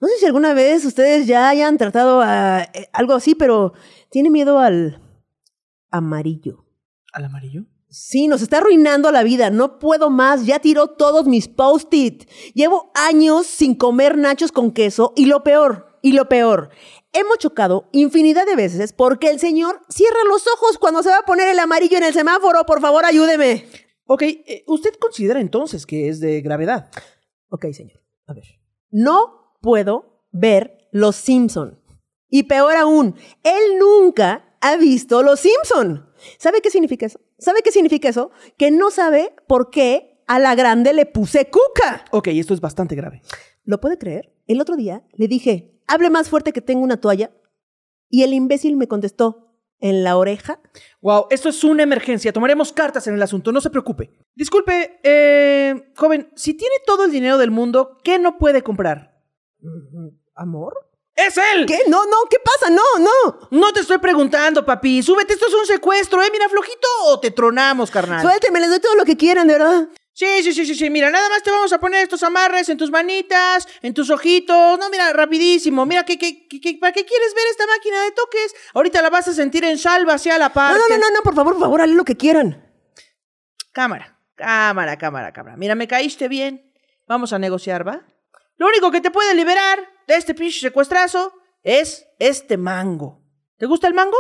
[0.01, 3.73] no sé si alguna vez ustedes ya hayan tratado a eh, algo así, pero
[4.11, 5.03] tiene miedo al
[5.91, 6.65] amarillo.
[7.13, 7.67] ¿Al amarillo?
[7.91, 9.51] Sí, nos está arruinando la vida.
[9.51, 10.45] No puedo más.
[10.45, 12.29] Ya tiró todos mis post-it.
[12.55, 16.69] Llevo años sin comer nachos con queso y lo peor, y lo peor.
[17.13, 21.25] Hemos chocado infinidad de veces porque el señor cierra los ojos cuando se va a
[21.25, 22.65] poner el amarillo en el semáforo.
[22.67, 23.67] Por favor, ayúdeme.
[24.05, 26.91] Ok, eh, ¿usted considera entonces que es de gravedad?
[27.49, 28.01] Ok, señor.
[28.27, 28.45] A ver.
[28.91, 31.83] No puedo ver Los Simpson.
[32.29, 36.11] Y peor aún, él nunca ha visto Los Simpson.
[36.39, 37.21] ¿Sabe qué significa eso?
[37.39, 38.31] ¿Sabe qué significa eso?
[38.57, 42.05] Que no sabe por qué a la grande le puse cuca.
[42.11, 43.23] Ok, esto es bastante grave.
[43.65, 44.35] ¿Lo puede creer?
[44.47, 47.31] el otro día le dije, hable más fuerte que tengo una toalla.
[48.09, 49.49] Y el imbécil me contestó,
[49.81, 50.61] en la oreja.
[51.01, 52.33] Wow, esto es una emergencia.
[52.33, 54.11] Tomaremos cartas en el asunto, no se preocupe.
[54.35, 59.23] Disculpe, eh, joven, si tiene todo el dinero del mundo, ¿qué no puede comprar?
[60.35, 60.75] ¿Amor?
[61.19, 61.67] ¡Es él!
[61.67, 61.81] ¿Qué?
[61.89, 62.71] No, no, ¿qué pasa?
[62.71, 63.49] No, no.
[63.51, 65.03] No te estoy preguntando, papi.
[65.03, 66.29] Súbete, esto es un secuestro, ¿eh?
[66.31, 68.23] Mira, flojito o te tronamos, carnal.
[68.23, 69.89] Suélteme, les doy todo lo que quieran, de verdad.
[70.13, 70.91] Sí, sí, sí, sí, sí.
[70.91, 74.79] Mira, nada más te vamos a poner estos amarres en tus manitas, en tus ojitos.
[74.79, 75.87] No, mira, rapidísimo.
[75.87, 78.55] Mira, ¿qué, qué, qué, para qué quieres ver esta máquina de toques?
[78.75, 80.79] Ahorita la vas a sentir en salva hacia la parte.
[80.79, 82.65] no, no, no, no, por favor, por favor, hazle lo que quieran.
[83.73, 85.57] Cámara, cámara, cámara, cámara.
[85.57, 86.73] Mira, me caíste bien.
[87.09, 88.07] Vamos a negociar, ¿va?
[88.57, 91.33] Lo único que te puede liberar de este pinche secuestrazo
[91.63, 93.21] es este mango.
[93.59, 94.17] ¿Te gusta el mango?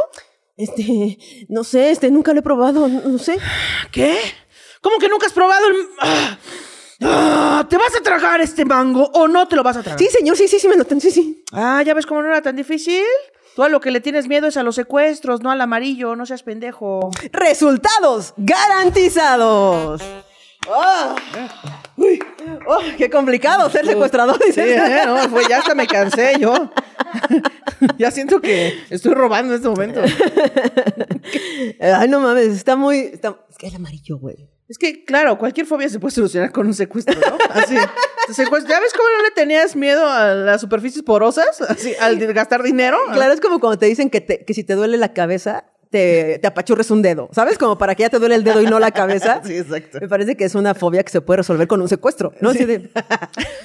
[0.56, 1.18] Este,
[1.48, 3.38] no sé, este, nunca lo he probado, no, no sé.
[3.90, 4.18] ¿Qué?
[4.82, 5.76] ¿Cómo que nunca has probado el...
[6.00, 6.38] Ah,
[7.02, 9.98] ah, ¿Te vas a tragar este mango o no te lo vas a tragar?
[9.98, 11.42] Sí, señor, sí, sí, sí, me lo tengo, sí, sí.
[11.52, 13.04] Ah, ¿ya ves cómo no era tan difícil?
[13.56, 16.26] Tú a lo que le tienes miedo es a los secuestros, no al amarillo, no
[16.26, 17.10] seas pendejo.
[17.32, 20.02] Resultados garantizados.
[20.70, 21.14] ¡Ah!
[21.96, 22.20] Uy,
[22.66, 24.38] oh, qué complicado ser secuestrador.
[24.52, 26.70] Sí, eh, no, fue, ya hasta me cansé yo.
[27.98, 30.00] ya siento que estoy robando en este momento.
[31.80, 32.98] Ay, no mames, está muy.
[32.98, 34.48] está- Es que es amarillo, güey.
[34.68, 37.38] Es que, claro, cualquier fobia se puede solucionar con un secuestro, ¿no?
[37.50, 37.74] Así.
[38.34, 41.62] secuestro- ¿Ya ves cómo no le tenías miedo a las superficies porosas?
[41.62, 42.98] Así, al gastar dinero.
[43.14, 46.38] Claro, es como cuando te dicen que, te- que si te duele la cabeza, te,
[46.38, 47.28] te apachurres un dedo.
[47.32, 47.58] ¿Sabes?
[47.58, 49.40] Como para que ya te duele el dedo y no la cabeza.
[49.48, 49.98] Sí, exacto.
[50.00, 52.50] Me parece que es una fobia que se puede resolver con un secuestro, ¿no?
[52.50, 52.90] Así de,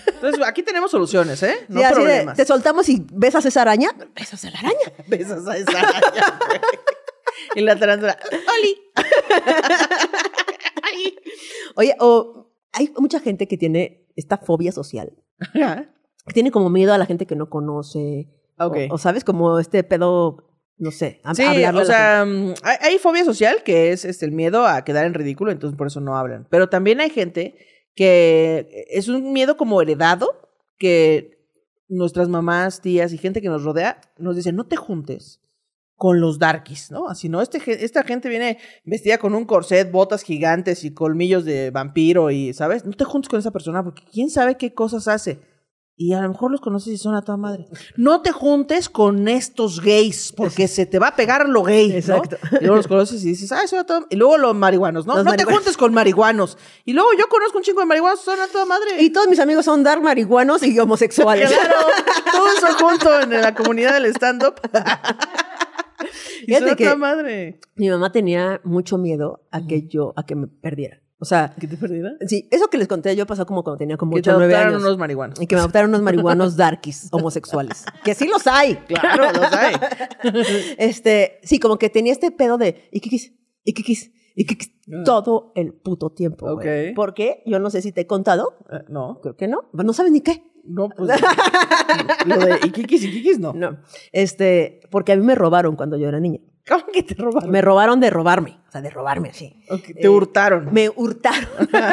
[0.08, 1.56] Entonces, aquí tenemos soluciones, ¿eh?
[1.68, 2.38] No sí, así de, problemas.
[2.38, 3.90] te soltamos y besas esa araña.
[4.16, 4.78] Besas a la araña.
[5.08, 6.40] Besas a esa araña.
[7.56, 8.78] Y la tarántula, ¡Oli!
[11.76, 15.14] Oye, o hay mucha gente que tiene esta fobia social.
[15.52, 18.30] Que tiene como miedo a la gente que no conoce.
[18.60, 18.78] Ok.
[18.90, 21.44] O, o, sabes, como este pedo, no sé, a- Sí,
[21.82, 25.14] o sea, mm, hay, hay fobia social que es este, el miedo a quedar en
[25.14, 26.48] ridículo, entonces por eso no hablan.
[26.50, 27.56] Pero también hay gente
[27.96, 31.38] que es un miedo como heredado, que
[31.88, 35.40] nuestras mamás, tías y gente que nos rodea nos dicen, no te juntes
[35.96, 37.08] con los darkies, ¿no?
[37.08, 37.42] Así, ¿no?
[37.42, 42.52] Este, esta gente viene vestida con un corset, botas gigantes y colmillos de vampiro y,
[42.54, 42.84] ¿sabes?
[42.84, 45.40] No te juntes con esa persona porque quién sabe qué cosas hace.
[45.96, 47.68] Y a lo mejor los conoces y son a toda madre.
[47.98, 51.90] No te juntes con estos gays, porque se te va a pegar lo gay.
[51.90, 51.96] ¿no?
[51.96, 52.38] Exacto.
[52.60, 54.06] Y luego los conoces y dices, ah, son a toda...
[54.10, 55.14] Y luego los marihuanos, ¿no?
[55.14, 55.54] Los no marihuanos.
[55.54, 56.58] te juntes con marihuanos.
[56.84, 59.04] Y luego yo conozco un chingo de marihuanos, son a toda madre.
[59.04, 61.52] Y todos mis amigos son dark marihuanos y homosexuales.
[61.52, 61.88] Claro,
[62.32, 64.56] todo eso junto en la comunidad del stand-up.
[66.48, 67.60] y son a que- toda madre.
[67.76, 71.03] Mi mamá tenía mucho miedo a que yo, a que me perdiera.
[71.24, 72.18] O sea, ¿Que te perdieran?
[72.28, 74.40] sí, eso que les conté yo pasó como cuando tenía como Que te 8 o
[74.40, 74.86] 9 adoptaron años.
[74.88, 75.42] unos marihuanos.
[75.42, 77.86] Y que me adoptaron unos marihuanos darkies homosexuales.
[78.04, 78.76] que sí los hay.
[78.88, 79.76] Claro, los hay.
[80.78, 83.34] Este, sí, como que tenía este pedo de Ikikis,
[83.66, 84.72] Ikikis, Ikikis
[85.06, 86.46] todo el puto tiempo.
[86.52, 86.66] Ok.
[86.96, 87.42] ¿Por qué?
[87.46, 88.58] Yo no sé si te he contado.
[88.72, 89.70] Eh, no, Creo que no.
[89.72, 90.44] No sabes ni qué.
[90.66, 91.10] no, pues.
[92.26, 93.54] lo de Ikikis, Ikikis, no.
[93.54, 93.78] No.
[94.12, 96.40] Este, porque a mí me robaron cuando yo era niña.
[96.68, 97.52] ¿Cómo que te robaron?
[97.52, 98.58] Me robaron de robarme.
[98.68, 99.64] O sea, de robarme así.
[99.70, 100.70] Ok, te Eh, hurtaron.
[100.74, 101.48] Me hurtaron.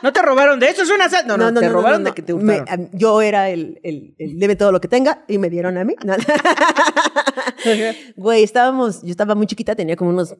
[0.00, 1.26] No te robaron de eso, es una sal.
[1.26, 2.88] No, no, te robaron de que te hurtaron.
[2.92, 5.96] yo era el, el, el debe todo lo que tenga y me dieron a mí.
[6.04, 6.14] No.
[8.16, 10.36] Güey, estábamos, yo estaba muy chiquita, tenía como unos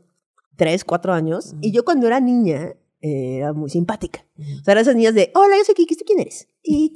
[0.56, 1.54] 3, 4 años.
[1.60, 4.24] Y yo cuando era niña, eh, era muy simpática.
[4.38, 6.46] O sea, eran esas niñas de, hola, yo soy Kiki, ¿tú quién eres?
[6.62, 6.92] Y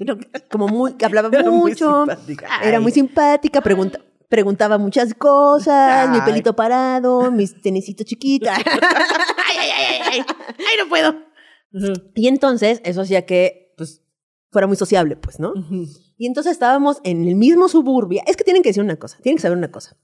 [0.00, 0.18] no
[0.50, 2.06] como muy, que hablaba Era mucho.
[2.62, 4.00] Era muy simpática, pregunta,
[4.30, 8.48] preguntaba muchas cosas, mi pelito parado, mis tenisitos chiquitos.
[8.56, 10.22] ay, ay, ay, ay,
[10.58, 11.14] ay, no puedo.
[12.14, 14.02] Y entonces eso hacía que pues
[14.50, 15.52] fuera muy sociable, pues, ¿no?
[16.16, 18.22] Y entonces estábamos en el mismo suburbia.
[18.26, 19.96] Es que tienen que decir una cosa, tienen que saber una cosa.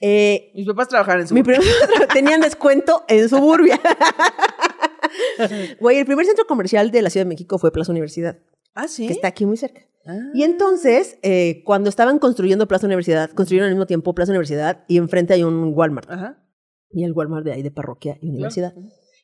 [0.00, 1.34] Eh, Mis papás trabajaban en su.
[1.34, 1.62] mi primer
[2.12, 3.78] tenían descuento en suburbia.
[5.80, 8.38] Güey, el primer centro comercial de la Ciudad de México fue Plaza Universidad,
[8.74, 9.06] Ah, sí.
[9.06, 9.82] que está aquí muy cerca.
[10.06, 10.18] Ah.
[10.34, 14.96] Y entonces, eh, cuando estaban construyendo Plaza Universidad, construyeron al mismo tiempo Plaza Universidad y
[14.96, 16.10] enfrente hay un Walmart.
[16.10, 16.42] Ajá.
[16.90, 18.74] Y el Walmart de ahí de parroquia y universidad.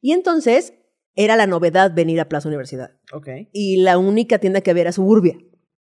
[0.00, 0.74] Y entonces
[1.14, 2.92] era la novedad venir a Plaza Universidad.
[3.12, 3.28] Ok.
[3.52, 5.38] Y la única tienda que había era Suburbia,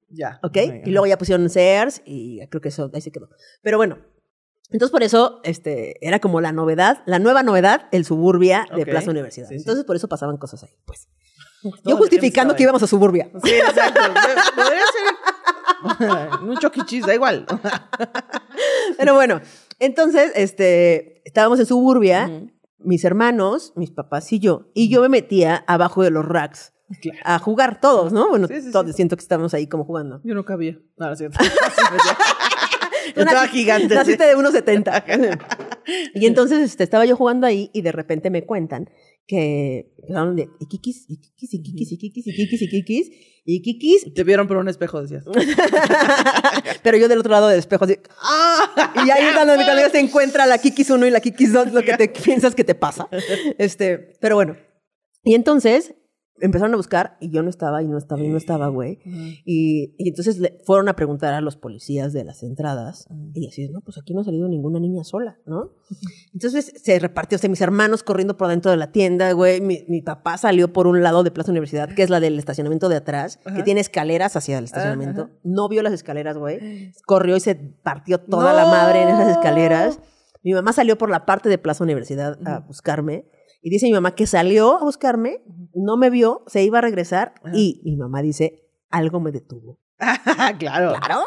[0.10, 0.40] Ya.
[0.42, 0.58] ¿ok?
[0.86, 3.30] Y luego ya pusieron Sears y creo que eso ahí se quedó.
[3.62, 4.00] Pero bueno,
[4.72, 8.86] entonces por eso este, era como la novedad, la nueva novedad, el Suburbia de.
[8.86, 9.48] Plaza Universidad.
[9.48, 9.62] Sí, sí.
[9.62, 11.08] Entonces por eso pasaban cosas ahí, pues.
[11.84, 13.30] Yo justificando que íbamos a Suburbia.
[13.44, 14.02] Sí, exacto.
[14.56, 14.82] Podría
[16.00, 16.44] ser.
[16.44, 17.46] un choquichis, da igual.
[18.98, 19.42] Pero bueno,
[19.80, 22.30] entonces, este, estábamos en Suburbia,
[22.80, 26.72] mis hermanos, mis papás y yo, y yo me metía abajo de los racks
[27.02, 27.18] Claro.
[27.24, 28.30] a jugar todos, ¿no?
[28.30, 28.94] Bueno, Sí, sí, todos sí.
[28.94, 30.22] siento que estamos ahí como jugando.
[30.24, 30.78] Yo no cabía.
[30.98, 31.40] No, no cierto.
[33.16, 33.94] Yo estaba gigante.
[33.96, 35.40] Naciste de 1.70.
[36.16, 38.90] y entonces este, estaba yo jugando ahí y de repente me cuentan
[39.28, 43.12] que empezaron de Ikikis, Ikikis, Ikikis, Ikikis, Ikikis, Ikikis,
[43.46, 44.14] Ikikis.
[44.14, 45.26] Te vieron por un espejo, decías.
[46.84, 47.98] Pero yo del otro lado del espejo así.
[48.22, 48.94] ¡Ah!
[49.06, 51.82] Y ahí es cuando, cuando se encuentra la Kikis 1 y la Kikis 2, lo
[51.84, 53.08] que te piensas que te pasa.
[53.58, 54.58] Este, pero bueno.
[55.24, 55.96] Y entonces
[56.40, 58.99] empezaron a buscar y yo no estaba y no estaba y no estaba, güey.
[59.45, 63.70] Y, y entonces le fueron a preguntar a los policías de las entradas y así,
[63.70, 65.72] no, pues aquí no ha salido ninguna niña sola, ¿no?
[66.34, 69.62] Entonces se repartió, o sea, mis hermanos corriendo por dentro de la tienda, güey.
[69.62, 72.90] Mi, mi papá salió por un lado de Plaza Universidad, que es la del estacionamiento
[72.90, 75.30] de atrás, que tiene escaleras hacia el estacionamiento.
[75.44, 76.91] No vio las escaleras, güey.
[77.06, 79.99] Corrió y se partió toda la madre en esas escaleras.
[80.44, 83.26] Mi mamá salió por la parte de Plaza Universidad a buscarme.
[83.66, 85.42] Y dice mi mamá que salió a buscarme,
[85.74, 89.80] no me vio, se iba a regresar y mi mamá dice, algo me detuvo.
[90.60, 90.94] claro.
[91.00, 91.24] Claro.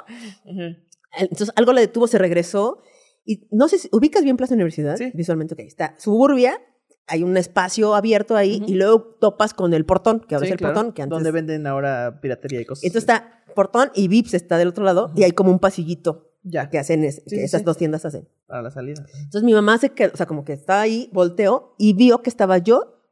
[1.19, 2.79] Entonces algo le detuvo, se regresó.
[3.25, 5.11] Y no sé si ubicas bien Plaza Universidad, Sí.
[5.15, 6.63] visualmente, que está suburbia,
[7.09, 10.53] hay un espacio abierto ahí y luego topas con el portón, que ahora Sí, es
[10.53, 10.75] el claro.
[10.75, 11.17] portón, que antes...
[11.17, 12.85] Donde venden ahora piratería y cosas.
[12.85, 16.71] Entonces está portón y Vips está del otro lado y hay como un pasillito Ya,
[16.71, 17.65] que hacen, es- Sí, que esas sí.
[17.65, 18.29] dos tiendas hacen.
[18.47, 19.05] para la salida.
[19.17, 22.31] Entonces mi mamá se quedó, o sea, como que estaba ahí, volteó y vio que
[22.31, 23.03] estaba yo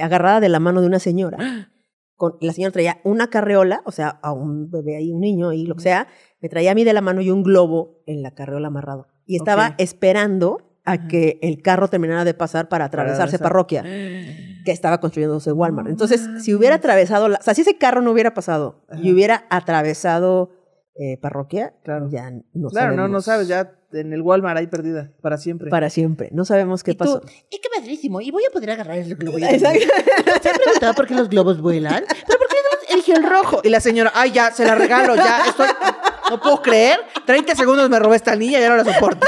[0.00, 1.68] agarrada de la mano de una señora.
[2.16, 5.64] Con, la señora traía una carreola, o sea, a un bebé ahí, un niño ahí,
[5.64, 6.06] lo que sea,
[6.40, 9.06] me traía a mí de la mano y un globo en la carreola amarrado.
[9.26, 9.74] Y estaba Ok.
[9.78, 13.42] esperando a que el carro terminara de pasar para atravesarse atravesar.
[13.42, 13.82] parroquia,
[14.64, 15.88] que estaba construyéndose Walmart.
[15.88, 19.44] Entonces, si hubiera atravesado, la, o sea, si ese carro no hubiera pasado y hubiera
[19.50, 20.50] atravesado
[21.02, 22.10] eh, parroquia, Claro.
[22.10, 25.70] ya no Claro, no, no sabes, ya en el Walmart ahí perdida, para siempre.
[25.70, 26.28] Para siempre.
[26.32, 27.22] No sabemos qué Y tú, pasó.
[27.50, 28.20] ¡y qué padrísimo!
[28.20, 29.38] Y voy a poder agarrar el globo.
[29.38, 29.86] Exacto.
[30.42, 32.04] ¿Se han preguntado por qué los globos vuelan?
[32.26, 32.56] ¿Pero por qué
[32.92, 33.60] eligió el rojo?
[33.64, 35.66] Y la señora, ay, ya, se la regalo, ya, estoy...
[36.30, 37.00] No puedo creer.
[37.26, 39.26] 30 segundos me robé esta niña y ya no la soporto.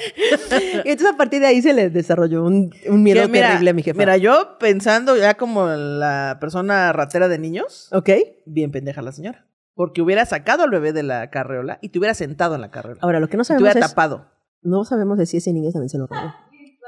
[0.84, 3.74] Y entonces a partir de ahí se le desarrolló un, un miedo mira, terrible a
[3.74, 3.98] mi jefa.
[3.98, 8.10] Mira, yo pensando ya como la persona ratera de niños, ¿Ok?
[8.46, 9.46] bien pendeja la señora.
[9.74, 13.00] Porque hubiera sacado al bebé de la carreola y te hubiera sentado en la carreola.
[13.02, 13.88] Ahora, lo que no y te sabemos hubiera es...
[13.88, 14.26] tapado.
[14.62, 16.34] No sabemos de si ese niño también se lo robó.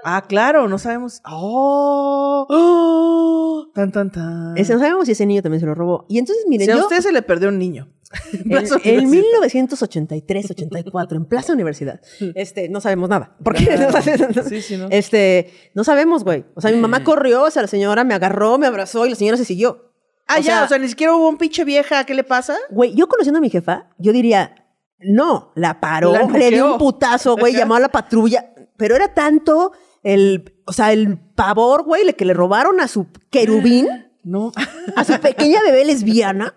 [0.04, 1.20] Ah, claro, no sabemos.
[1.24, 2.46] ¡Oh!
[2.48, 3.66] ¡Oh!
[3.74, 4.56] Tan, tan, tan.
[4.56, 6.06] Ese, no sabemos si ese niño también se lo robó.
[6.08, 6.82] Y entonces, miren, si a yo...
[6.82, 7.88] usted se le perdió un niño.
[8.32, 9.68] En, Plaza en Universidad.
[9.68, 12.00] 1983-84, en Plaza Universidad,
[12.34, 13.36] este, no sabemos nada.
[13.42, 13.90] Porque Claro.
[14.36, 14.88] no, Sí, sí, ¿no?
[14.90, 16.44] este, no sabemos, güey.
[16.54, 19.16] O sea, mi mamá corrió, o sea, la señora me agarró, me abrazó y la
[19.16, 19.92] señora se siguió.
[20.28, 22.04] Ah, o ya, sea- o sea, ni siquiera hubo un pinche vieja.
[22.04, 22.56] ¿Qué le pasa?
[22.70, 24.54] Güey, yo conociendo a mi jefa, yo diría,
[25.00, 28.52] no, la paró, La le dio un putazo, güey, llamó a la patrulla.
[28.76, 29.72] Pero era tanto
[30.02, 33.86] el, o sea, el pavor, güey, le que le robaron a su querubín,
[34.24, 34.52] No.
[34.94, 36.54] a su pequeña bebé lesbiana,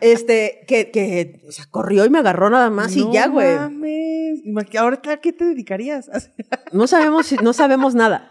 [0.00, 3.56] este, que, que, o sea, corrió y me agarró nada más y No ya, güey.
[3.56, 4.40] mames.
[4.78, 6.08] Ahorita, ¿a qué te dedicarías?
[6.72, 8.30] No sabemos, no sabemos nada.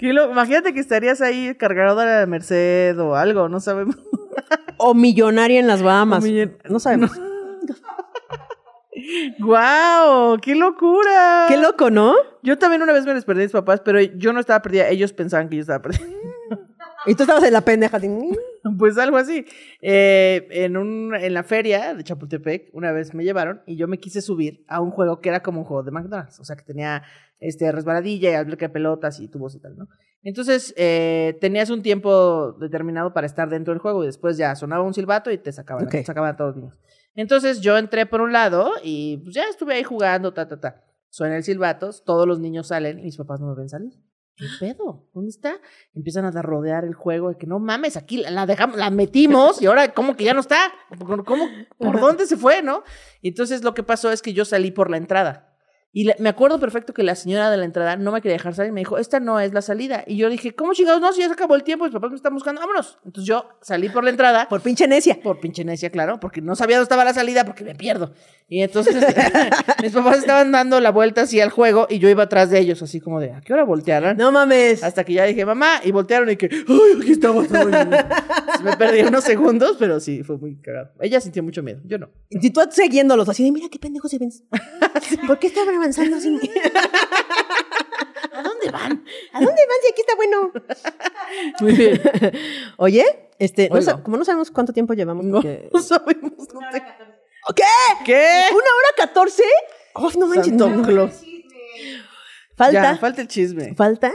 [0.00, 3.96] Lo- Imagínate que estarías ahí cargado de la Merced o algo, no sabemos.
[4.76, 6.22] O millonaria en las Bahamas.
[6.24, 7.12] Millon- No sabemos.
[9.38, 10.38] ¡Guau!
[10.40, 11.46] ¡Qué locura!
[11.48, 12.14] Qué loco, ¿no?
[12.42, 14.88] Yo también una vez me les perdí a mis papás, pero yo no estaba perdida.
[14.88, 16.04] Ellos pensaban que yo estaba perdida.
[17.06, 17.96] Y tú estabas en la pendeja.
[17.96, 18.08] así,
[18.76, 19.46] Pues algo así.
[19.80, 23.98] Eh, en, un, en la feria de Chapultepec, una vez me llevaron y yo me
[23.98, 26.40] quise subir a un juego que era como un juego de McDonald's.
[26.40, 27.04] O sea, que tenía
[27.38, 29.88] este, resbaladilla y alberca de pelotas y tubos y tal, ¿no?
[30.22, 34.82] Entonces, eh, tenías un tiempo determinado para estar dentro del juego y después ya sonaba
[34.82, 36.04] un silbato y te sacaban, Ok.
[36.04, 36.76] sacaban a todos los niños.
[37.14, 40.84] Entonces, yo entré por un lado y pues ya estuve ahí jugando, ta, ta, ta.
[41.10, 43.92] Suena el silbato, todos los niños salen y mis papás no me ven salir.
[44.36, 45.08] ¿Qué pedo?
[45.14, 45.56] ¿Dónde está?
[45.94, 49.66] Empiezan a rodear el juego de que no mames, aquí la dejamos, la metimos y
[49.66, 50.58] ahora ¿cómo que ya no está?
[50.96, 52.84] ¿Por- ¿Cómo, ¿Por dónde se fue, no?
[53.20, 55.47] Y entonces lo que pasó es que yo salí por la entrada.
[55.90, 58.54] Y la- me acuerdo perfecto que la señora de la entrada no me quería dejar
[58.54, 58.72] salir.
[58.72, 60.04] Me dijo, esta no es la salida.
[60.06, 61.12] Y yo dije, ¿cómo chingados no?
[61.12, 62.98] Si ya se acabó el tiempo, mis papás me están buscando, vámonos.
[63.04, 64.48] Entonces yo salí por la entrada.
[64.48, 65.18] Por pinche necia.
[65.22, 68.12] Por pinche necia, claro, porque no sabía dónde estaba la salida porque me pierdo.
[68.48, 68.96] Y entonces
[69.82, 72.82] mis papás estaban dando la vuelta así al juego y yo iba atrás de ellos,
[72.82, 74.16] así como de, ¿a qué hora voltearon?
[74.16, 74.82] No mames.
[74.82, 77.48] Hasta que ya dije, mamá, y voltearon y que, ¡ay, aquí estamos!
[78.62, 80.90] me perdí unos segundos, pero sí, fue muy cagado.
[81.00, 82.10] Ella sintió mucho miedo, yo no.
[82.30, 84.30] Y tú siguiéndolos así de, mira qué pendejos se ven.
[85.26, 86.28] ¿Por qué estaban avanzando así?
[88.34, 89.04] ¿A dónde van?
[89.32, 90.52] ¿A dónde van si aquí está bueno?
[91.60, 92.00] Muy bien.
[92.76, 93.04] Oye,
[93.38, 95.68] este, no sa- como no sabemos cuánto tiempo llevamos, No, porque...
[95.72, 96.32] no sabemos.
[96.52, 96.60] No.
[97.54, 97.62] ¿Qué?
[98.04, 98.42] ¿Qué?
[98.50, 99.42] ¿Una hora catorce?
[99.94, 100.82] Oh, no manches, Santo.
[100.82, 101.22] Claus.
[102.56, 103.74] Falta, Ya, falta el chisme.
[103.74, 104.12] falta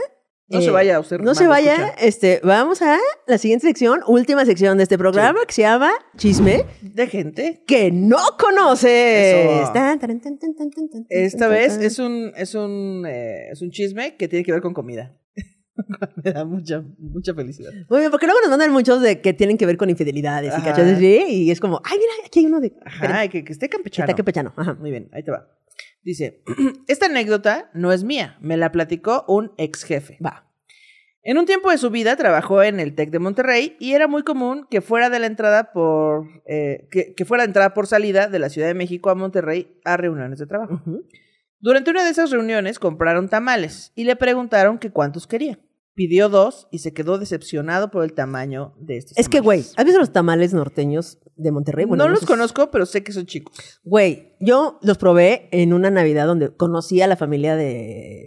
[0.48, 1.18] No Eh, se vaya usted.
[1.20, 2.04] No se hermano, vaya, escucha.
[2.06, 6.64] este, vamos a la siguiente sección, última sección de este programa que se llama Chisme
[6.82, 7.62] De gente.
[7.66, 9.72] que no conoces.
[9.72, 10.38] Tan, tan, tan,
[11.08, 14.74] Esta vez es un, es un, eh, es un chisme que tiene que ver con
[14.74, 15.16] comida.
[16.22, 17.72] Me da mucha, mucha felicidad.
[17.88, 20.56] Muy bien, porque luego nos mandan muchos de que tienen que ver con infidelidades y
[20.56, 20.64] Ajá.
[20.72, 23.68] cachas así, y es como, ay, mira, aquí hay uno de Ajá, que, que esté
[23.68, 24.04] campechano.
[24.04, 24.52] Está que pechano.
[24.56, 24.74] Ajá.
[24.74, 25.48] Muy bien, ahí te va.
[26.04, 26.42] Dice,
[26.86, 30.18] esta anécdota no es mía, me la platicó un ex jefe.
[30.24, 30.50] Va.
[31.26, 34.22] En un tiempo de su vida trabajó en el TEC de Monterrey y era muy
[34.22, 38.28] común que fuera de la entrada por eh, que, que fuera de entrada por salida
[38.28, 40.82] de la Ciudad de México a Monterrey a reuniones de trabajo.
[41.60, 45.58] Durante una de esas reuniones compraron tamales y le preguntaron que cuántos quería.
[45.94, 49.16] Pidió dos y se quedó decepcionado por el tamaño de estos.
[49.16, 49.60] Es que, güey.
[49.76, 51.84] ¿has visto los tamales norteños de Monterrey?
[51.84, 53.80] Bueno, no los esos- conozco, pero sé que son chicos.
[53.84, 58.26] Güey, yo los probé en una Navidad donde conocí a la familia de,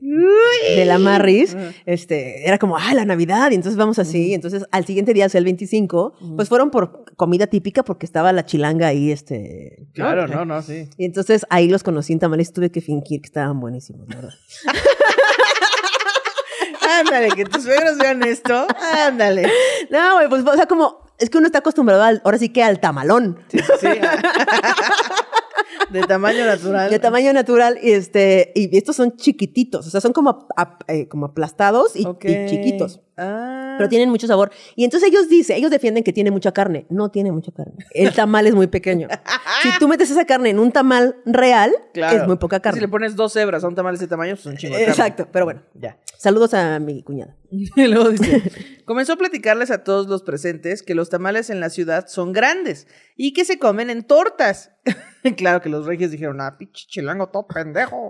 [0.76, 1.56] de la Marris.
[1.86, 4.34] Este, era como, ah, la Navidad, y entonces vamos así.
[4.34, 8.32] Entonces, al siguiente día, o sea, el 25, pues fueron por comida típica porque estaba
[8.34, 9.88] la chilanga ahí, este.
[9.94, 10.90] Claro, no, no, sí.
[10.98, 14.34] Y entonces ahí los conocí en tamales, tuve que fingir que estaban buenísimos, verdad.
[17.00, 18.66] Ándale, que tus suegros vean esto.
[19.06, 19.50] Ándale.
[19.90, 22.64] No, güey, pues, o sea, como, es que uno está acostumbrado al, ahora sí que
[22.64, 23.40] al tamalón.
[23.50, 23.88] Sí, sí, sí.
[25.92, 26.90] De tamaño natural.
[26.90, 31.08] De tamaño natural, y este, y estos son chiquititos, o sea, son como, ap- eh,
[31.08, 32.04] como aplastados y,
[32.48, 33.00] chiquitos.
[33.16, 33.76] Ah.
[33.78, 34.52] Pero tienen mucho sabor.
[34.76, 36.86] Y entonces ellos dicen, ellos defienden que tiene mucha carne.
[36.90, 37.74] No tiene mucha carne.
[37.92, 39.08] El tamal es muy pequeño.
[39.64, 42.22] si tú metes esa carne en un tamal real, Claro.
[42.22, 42.78] es muy poca carne.
[42.80, 44.82] Si le pones dos cebras a un tamal de ese tamaño, pues un chingo de
[44.86, 44.92] carne.
[44.92, 45.62] Exacto, pero bueno.
[45.74, 45.98] Ya.
[46.20, 47.36] Saludos a mi cuñada.
[47.76, 48.42] Y luego dice,
[48.86, 52.88] comenzó a platicarles a todos los presentes que los tamales en la ciudad son grandes
[53.16, 54.72] y que se comen en tortas.
[55.38, 58.10] claro que los reyes dijeron, ah, pinche chilango, todo pendejo.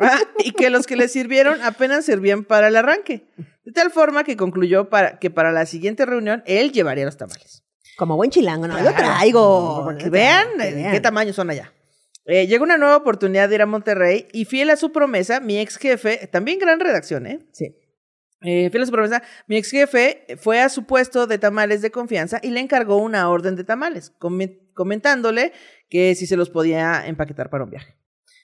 [0.00, 3.28] Ah, y que los que le sirvieron apenas servían para el arranque.
[3.64, 7.62] De tal forma que concluyó para, que para la siguiente reunión él llevaría los tamales.
[7.96, 8.96] Como buen chilango, no, yo Claro.
[8.96, 9.84] traigo.
[9.84, 11.72] Para que Yo vean traigo, que qué tamaño son allá.
[12.26, 15.58] Eh, llegó una nueva oportunidad de ir a Monterrey y fiel a su promesa, mi
[15.58, 17.46] ex jefe, también gran redacción, ¿eh?
[17.52, 17.76] Sí.
[18.42, 21.90] Eh, fiel a su promesa, mi ex jefe fue a su puesto de tamales de
[21.90, 25.52] confianza y le encargó una orden de tamales, comen- comentándole
[25.88, 27.94] que si se los podía empaquetar para un viaje.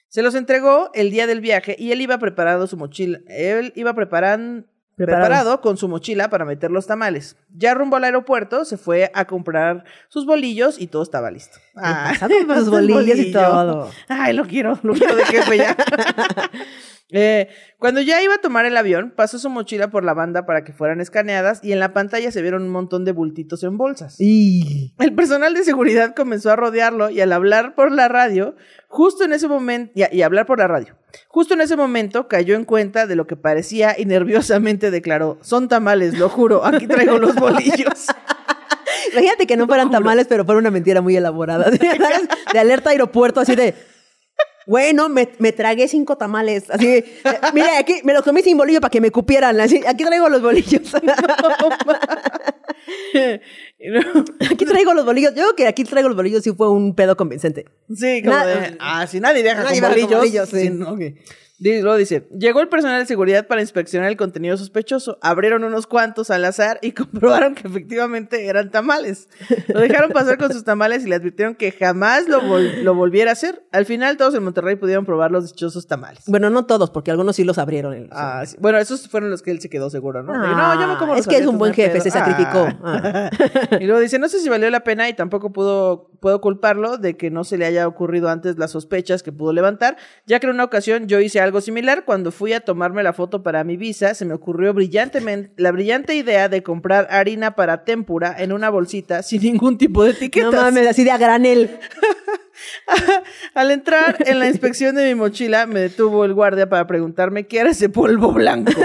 [0.07, 3.19] Se los entregó el día del viaje y él iba preparado su mochila.
[3.27, 4.67] Él iba preparan-
[5.05, 5.27] Preparado.
[5.27, 7.35] preparado con su mochila para meter los tamales.
[7.55, 11.57] Ya rumbo al aeropuerto se fue a comprar sus bolillos y todo estaba listo.
[11.75, 12.13] Ah,
[12.47, 13.89] los bolillos y todo.
[14.07, 15.75] Ay, lo quiero, lo quiero de jefe ya.
[17.11, 20.63] Eh, cuando ya iba a tomar el avión, pasó su mochila por la banda para
[20.63, 24.15] que fueran escaneadas y en la pantalla se vieron un montón de bultitos en bolsas.
[24.19, 24.93] Y...
[24.99, 28.55] El personal de seguridad comenzó a rodearlo y al hablar por la radio,
[28.87, 30.95] justo en ese momento, y, hablar por la radio,
[31.27, 35.67] justo en ese momento cayó en cuenta de lo que parecía y nerviosamente declaró, son
[35.67, 38.07] tamales, lo juro, aquí traigo los bolillos.
[39.11, 41.69] Imagínate que no fueran tamales, pero fuera una mentira muy elaborada.
[41.69, 43.73] De alerta aeropuerto, así de.
[44.71, 46.69] Bueno, me, me tragué cinco tamales.
[46.69, 47.03] Así, eh,
[47.53, 49.59] mira, aquí me los comí sin bolillo para que me cupieran.
[49.59, 50.93] Así, aquí traigo los bolillos.
[54.49, 55.31] Aquí traigo los bolillos.
[55.35, 57.65] Yo creo que aquí traigo los bolillos sí fue un pedo convincente.
[57.93, 60.49] Sí, como Na- de, ah, si nadie viaja Nadie con viaja con bolillos.
[60.51, 60.69] bolillos, sí.
[60.69, 60.99] no, ok.
[60.99, 61.15] Di-
[61.63, 65.19] Luego dice, llegó el personal de seguridad para inspeccionar el contenido sospechoso.
[65.21, 69.29] Abrieron unos cuantos al azar y comprobaron que efectivamente eran tamales.
[69.67, 73.29] Lo dejaron pasar con sus tamales y le advirtieron que jamás lo, vol- lo volviera
[73.29, 73.63] a hacer.
[73.71, 76.23] Al final todos en Monterrey pudieron probar los dichosos tamales.
[76.27, 77.93] Bueno, no todos, porque algunos sí los abrieron.
[77.93, 78.57] en- Ah, sí.
[78.59, 80.33] Bueno, esos fueron los que él se quedó seguro, ¿no?
[80.35, 82.03] Ah, no, yo me como es los que es un buen jefe, pedo".
[82.03, 82.67] se sacrificó.
[82.83, 83.29] Ah.
[83.79, 87.17] y luego dice, no sé si valió la pena y tampoco pudo, puedo culparlo de
[87.17, 90.53] que no se le haya ocurrido antes las sospechas que pudo levantar, ya que en
[90.53, 92.05] una ocasión yo hice algo similar.
[92.05, 96.15] Cuando fui a tomarme la foto para mi visa, se me ocurrió brillantemente la brillante
[96.15, 100.53] idea de comprar harina para tempura en una bolsita sin ningún tipo de etiquetas.
[100.53, 101.79] No mames, así de a granel.
[103.55, 107.59] Al entrar en la inspección de mi mochila, me detuvo el guardia para preguntarme qué
[107.59, 108.71] era ese polvo blanco.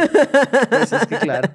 [0.70, 1.48] Pues es que claro.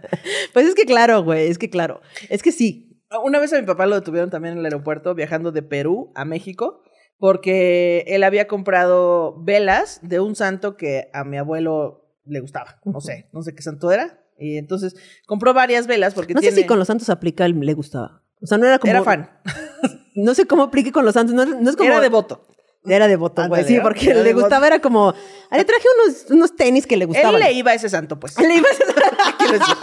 [0.53, 2.01] Pues es que claro, güey, es que claro.
[2.29, 2.90] Es que sí.
[3.23, 6.25] Una vez a mi papá lo detuvieron también en el aeropuerto viajando de Perú a
[6.25, 6.81] México
[7.19, 12.79] porque él había comprado velas de un santo que a mi abuelo le gustaba.
[12.85, 14.19] No sé, no sé qué santo era.
[14.39, 14.95] Y entonces
[15.27, 16.61] compró varias velas porque No sé tiene...
[16.63, 18.23] si con los santos aplica el le gustaba.
[18.41, 18.91] O sea, no era como.
[18.91, 19.29] Era fan.
[20.13, 21.33] No sé cómo aplique con los santos.
[21.33, 21.89] No, no es como.
[21.89, 22.45] Era devoto.
[22.85, 23.63] Era devoto, güey.
[23.63, 24.43] Sí, porque le devoto.
[24.45, 25.13] gustaba, era como.
[25.49, 27.35] "Ah, Le traje unos, unos tenis que le gustaban.
[27.35, 28.37] Él le iba a ese santo, pues.
[28.39, 29.75] Le iba a Quiero decir.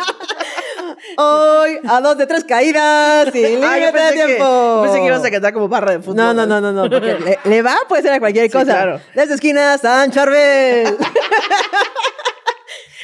[1.16, 4.44] Hoy, a dos de tres caídas, sin límite Ah, de que, tiempo.
[4.44, 6.16] yo pensé que ibas a cantar como barra de fútbol.
[6.16, 6.82] No, no, no, no, no.
[6.90, 8.64] Porque le, le va, puede ser a cualquier Sí, cosa.
[8.66, 9.00] claro.
[9.14, 10.96] Desde esquina, San Charbel.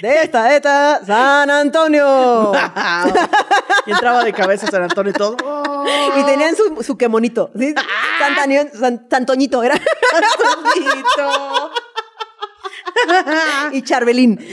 [0.02, 2.52] De esta, esta, San Antonio.
[3.86, 5.36] y entraba de cabeza San Antonio y todo.
[6.18, 7.51] Y tenían su, su quemonito.
[7.56, 7.74] ¿sí?
[8.20, 9.81] Santanio- San- Santoñito era.
[10.74, 11.70] Bonito.
[13.72, 14.38] y Charbelín.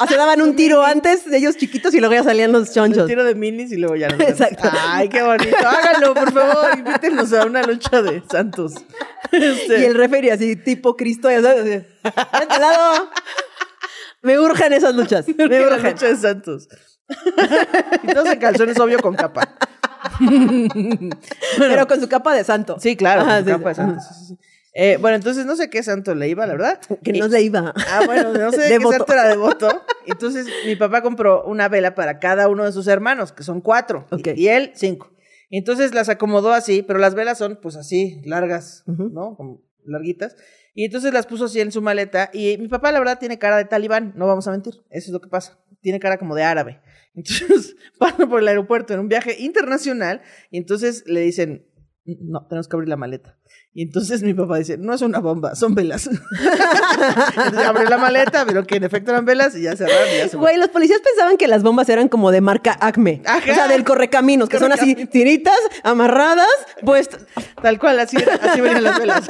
[0.00, 2.74] O sea, daban un tiro antes de ellos chiquitos y luego ya salían los Un
[2.74, 3.06] chonchos.
[3.06, 4.68] tiro de minis y luego ya nos Exacto.
[4.88, 5.56] Ay, qué bonito.
[5.56, 6.76] Háganlo, por favor.
[6.76, 8.74] Invítenos a una lucha de santos.
[9.30, 11.86] Este, Y el referee así, tipo Cristo, ya sabes, así,
[12.38, 13.10] "Vente al lado".
[14.22, 15.26] Me urgen esas luchas.
[15.28, 15.92] Me la urgen.
[15.92, 16.68] lucha de santos.
[18.02, 19.48] y todos en calzones, obvio, con capa.
[21.58, 22.76] Pero con su capa de santo.
[22.80, 24.06] Sí, claro, Ajá, con sí, capa de sí.
[24.08, 24.38] sí, sí.
[24.76, 26.80] Eh, bueno, entonces no sé qué santo le iba, la verdad.
[27.04, 27.72] Que no se iba.
[27.90, 29.68] Ah, bueno, no sé de qué santo era devoto.
[30.06, 34.06] Entonces, mi papá compró una vela para cada uno de sus hermanos, que son cuatro.
[34.10, 34.28] y- Ok.
[34.36, 35.12] Y, él, cinco.
[35.50, 38.82] Entonces las acomodó así, pero las velas son, pues así, largas.
[38.86, 39.36] ¿no?
[39.36, 40.34] Como larguitas.
[40.74, 42.30] Y entonces las puso así en su maleta.
[42.32, 44.74] Y mi papá, la verdad, tiene cara de talibán, no vamos a mentir.
[44.90, 45.58] Eso es lo que pasa.
[45.80, 46.80] Tiene cara como de árabe.
[47.14, 50.22] Entonces, pasan por el aeropuerto en un viaje internacional.
[50.50, 51.68] Y entonces le dicen,
[52.04, 53.38] no, tenemos que abrir la maleta.
[53.76, 56.06] Y entonces mi papá dice, no es una bomba, son velas.
[56.08, 60.28] entonces abrió la maleta, vieron que en efecto eran velas y ya cerraron y ya
[60.28, 60.36] se.
[60.36, 63.20] Güey, los policías pensaban que las bombas eran como de marca Acme.
[63.26, 63.50] Ajá.
[63.50, 66.46] O sea, del correcaminos, que son así tiritas, amarradas,
[66.84, 67.08] pues
[67.62, 69.24] Tal cual, así, así venían las velas.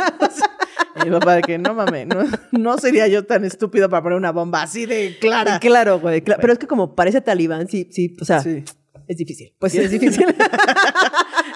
[1.00, 4.18] y mi papá de que no mames, no, no sería yo tan estúpido para poner
[4.18, 5.58] una bomba así de clara.
[5.58, 6.20] Claro, güey.
[6.22, 8.62] cla- Pero es que como parece talibán, sí, sí, o sea, Sí.
[9.08, 9.54] es difícil.
[9.58, 10.26] Pues es difícil.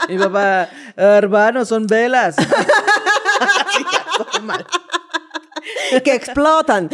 [0.08, 2.36] Mi papá, hermanos, son velas.
[6.04, 6.88] Que explotan.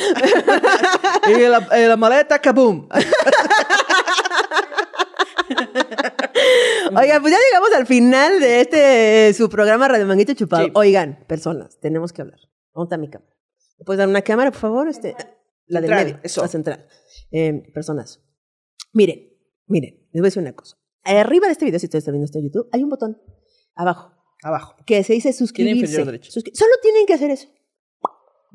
[1.29, 2.89] Y la, maleta, kaboom.
[6.97, 10.67] Oigan, pues ya llegamos al final de este eh, su programa Radio Manguito Chupado.
[10.67, 10.73] Sí.
[10.75, 12.39] Oigan, personas, tenemos que hablar.
[12.75, 13.33] ¿Dónde está mi cámara?
[13.79, 14.89] ¿Me puedes dar una cámara, por favor?
[14.89, 15.17] Este,
[15.67, 16.43] la del Central, medio, eso.
[16.43, 16.87] la central.
[17.31, 18.23] Eh, personas,
[18.93, 19.31] miren,
[19.67, 20.77] miren, les voy a decir una cosa.
[21.05, 23.21] Arriba de este video, si ustedes están viendo esto en YouTube, hay un botón
[23.75, 24.13] abajo
[24.43, 24.75] Abajo.
[24.87, 25.97] que se dice suscribirse.
[26.31, 27.49] Suscri- Solo tienen que hacer eso.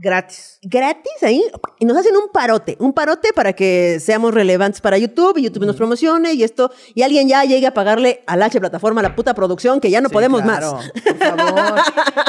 [0.02, 0.60] Gratis.
[0.62, 1.44] gratis ahí
[1.78, 5.66] y nos hacen un parote, un parote para que seamos relevantes para YouTube y YouTube
[5.66, 9.34] nos promocione y esto y alguien ya llegue a pagarle al H plataforma la puta
[9.34, 10.92] producción que ya no Sí, podemos claro, más.
[11.04, 11.80] Por favor.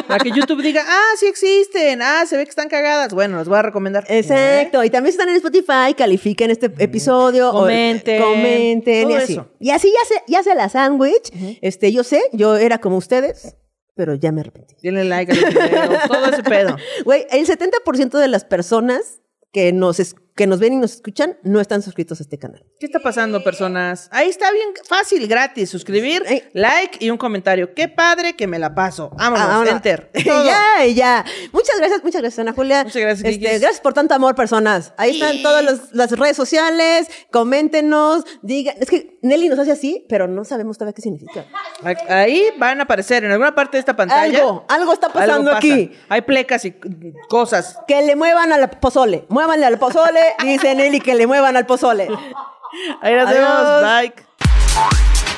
[0.08, 3.14] Para que YouTube diga, ah, sí existen, ah, se ve que están cagadas.
[3.14, 4.04] Bueno, los voy a recomendar.
[4.08, 9.32] Exacto, y también si están en Spotify, califiquen este episodio, o- Comenten, comenten y así.
[9.34, 9.46] eso.
[9.60, 11.30] Y así ya se, ya se la sándwich.
[11.62, 13.54] Este, yo sé, yo era como ustedes,
[14.00, 14.74] pero ya me arrepentí.
[14.82, 16.74] Denle like al video, todo ese pedo.
[17.04, 19.20] Güey, el 70% de las personas
[19.52, 22.64] que nos, es- que nos ven y nos escuchan no están suscritos a este canal.
[22.78, 24.08] ¿Qué está pasando, personas?
[24.12, 25.68] Ahí está bien fácil, gratis.
[25.70, 26.22] Suscribir,
[26.54, 27.74] like y un comentario.
[27.74, 29.10] Qué padre que me la paso.
[29.16, 30.10] Vámonos, Ah, enter.
[30.24, 31.24] Ya, ya.
[31.52, 32.84] Muchas gracias, muchas gracias, Ana Julia.
[32.84, 33.60] Muchas gracias, Este, Kikis.
[33.60, 34.92] gracias por tanto amor, personas.
[34.96, 37.08] Ahí están todas los- las redes sociales.
[37.30, 38.76] Coméntenos, digan.
[38.80, 41.46] Es que Nelly nos hace así, pero no sabemos todavía qué significa.
[42.08, 44.38] Ahí van a aparecer en alguna parte de esta pantalla.
[44.38, 45.58] Algo, algo está pasando pasa.
[45.58, 45.90] aquí.
[46.08, 46.74] Hay plecas y
[47.28, 47.78] cosas.
[47.88, 49.26] Que le muevan al pozole.
[49.28, 50.19] Muévanle al pozole.
[50.42, 52.08] Dice Nelly que le muevan al pozole.
[53.00, 53.82] Ahí nos vemos.
[53.82, 55.29] Bye.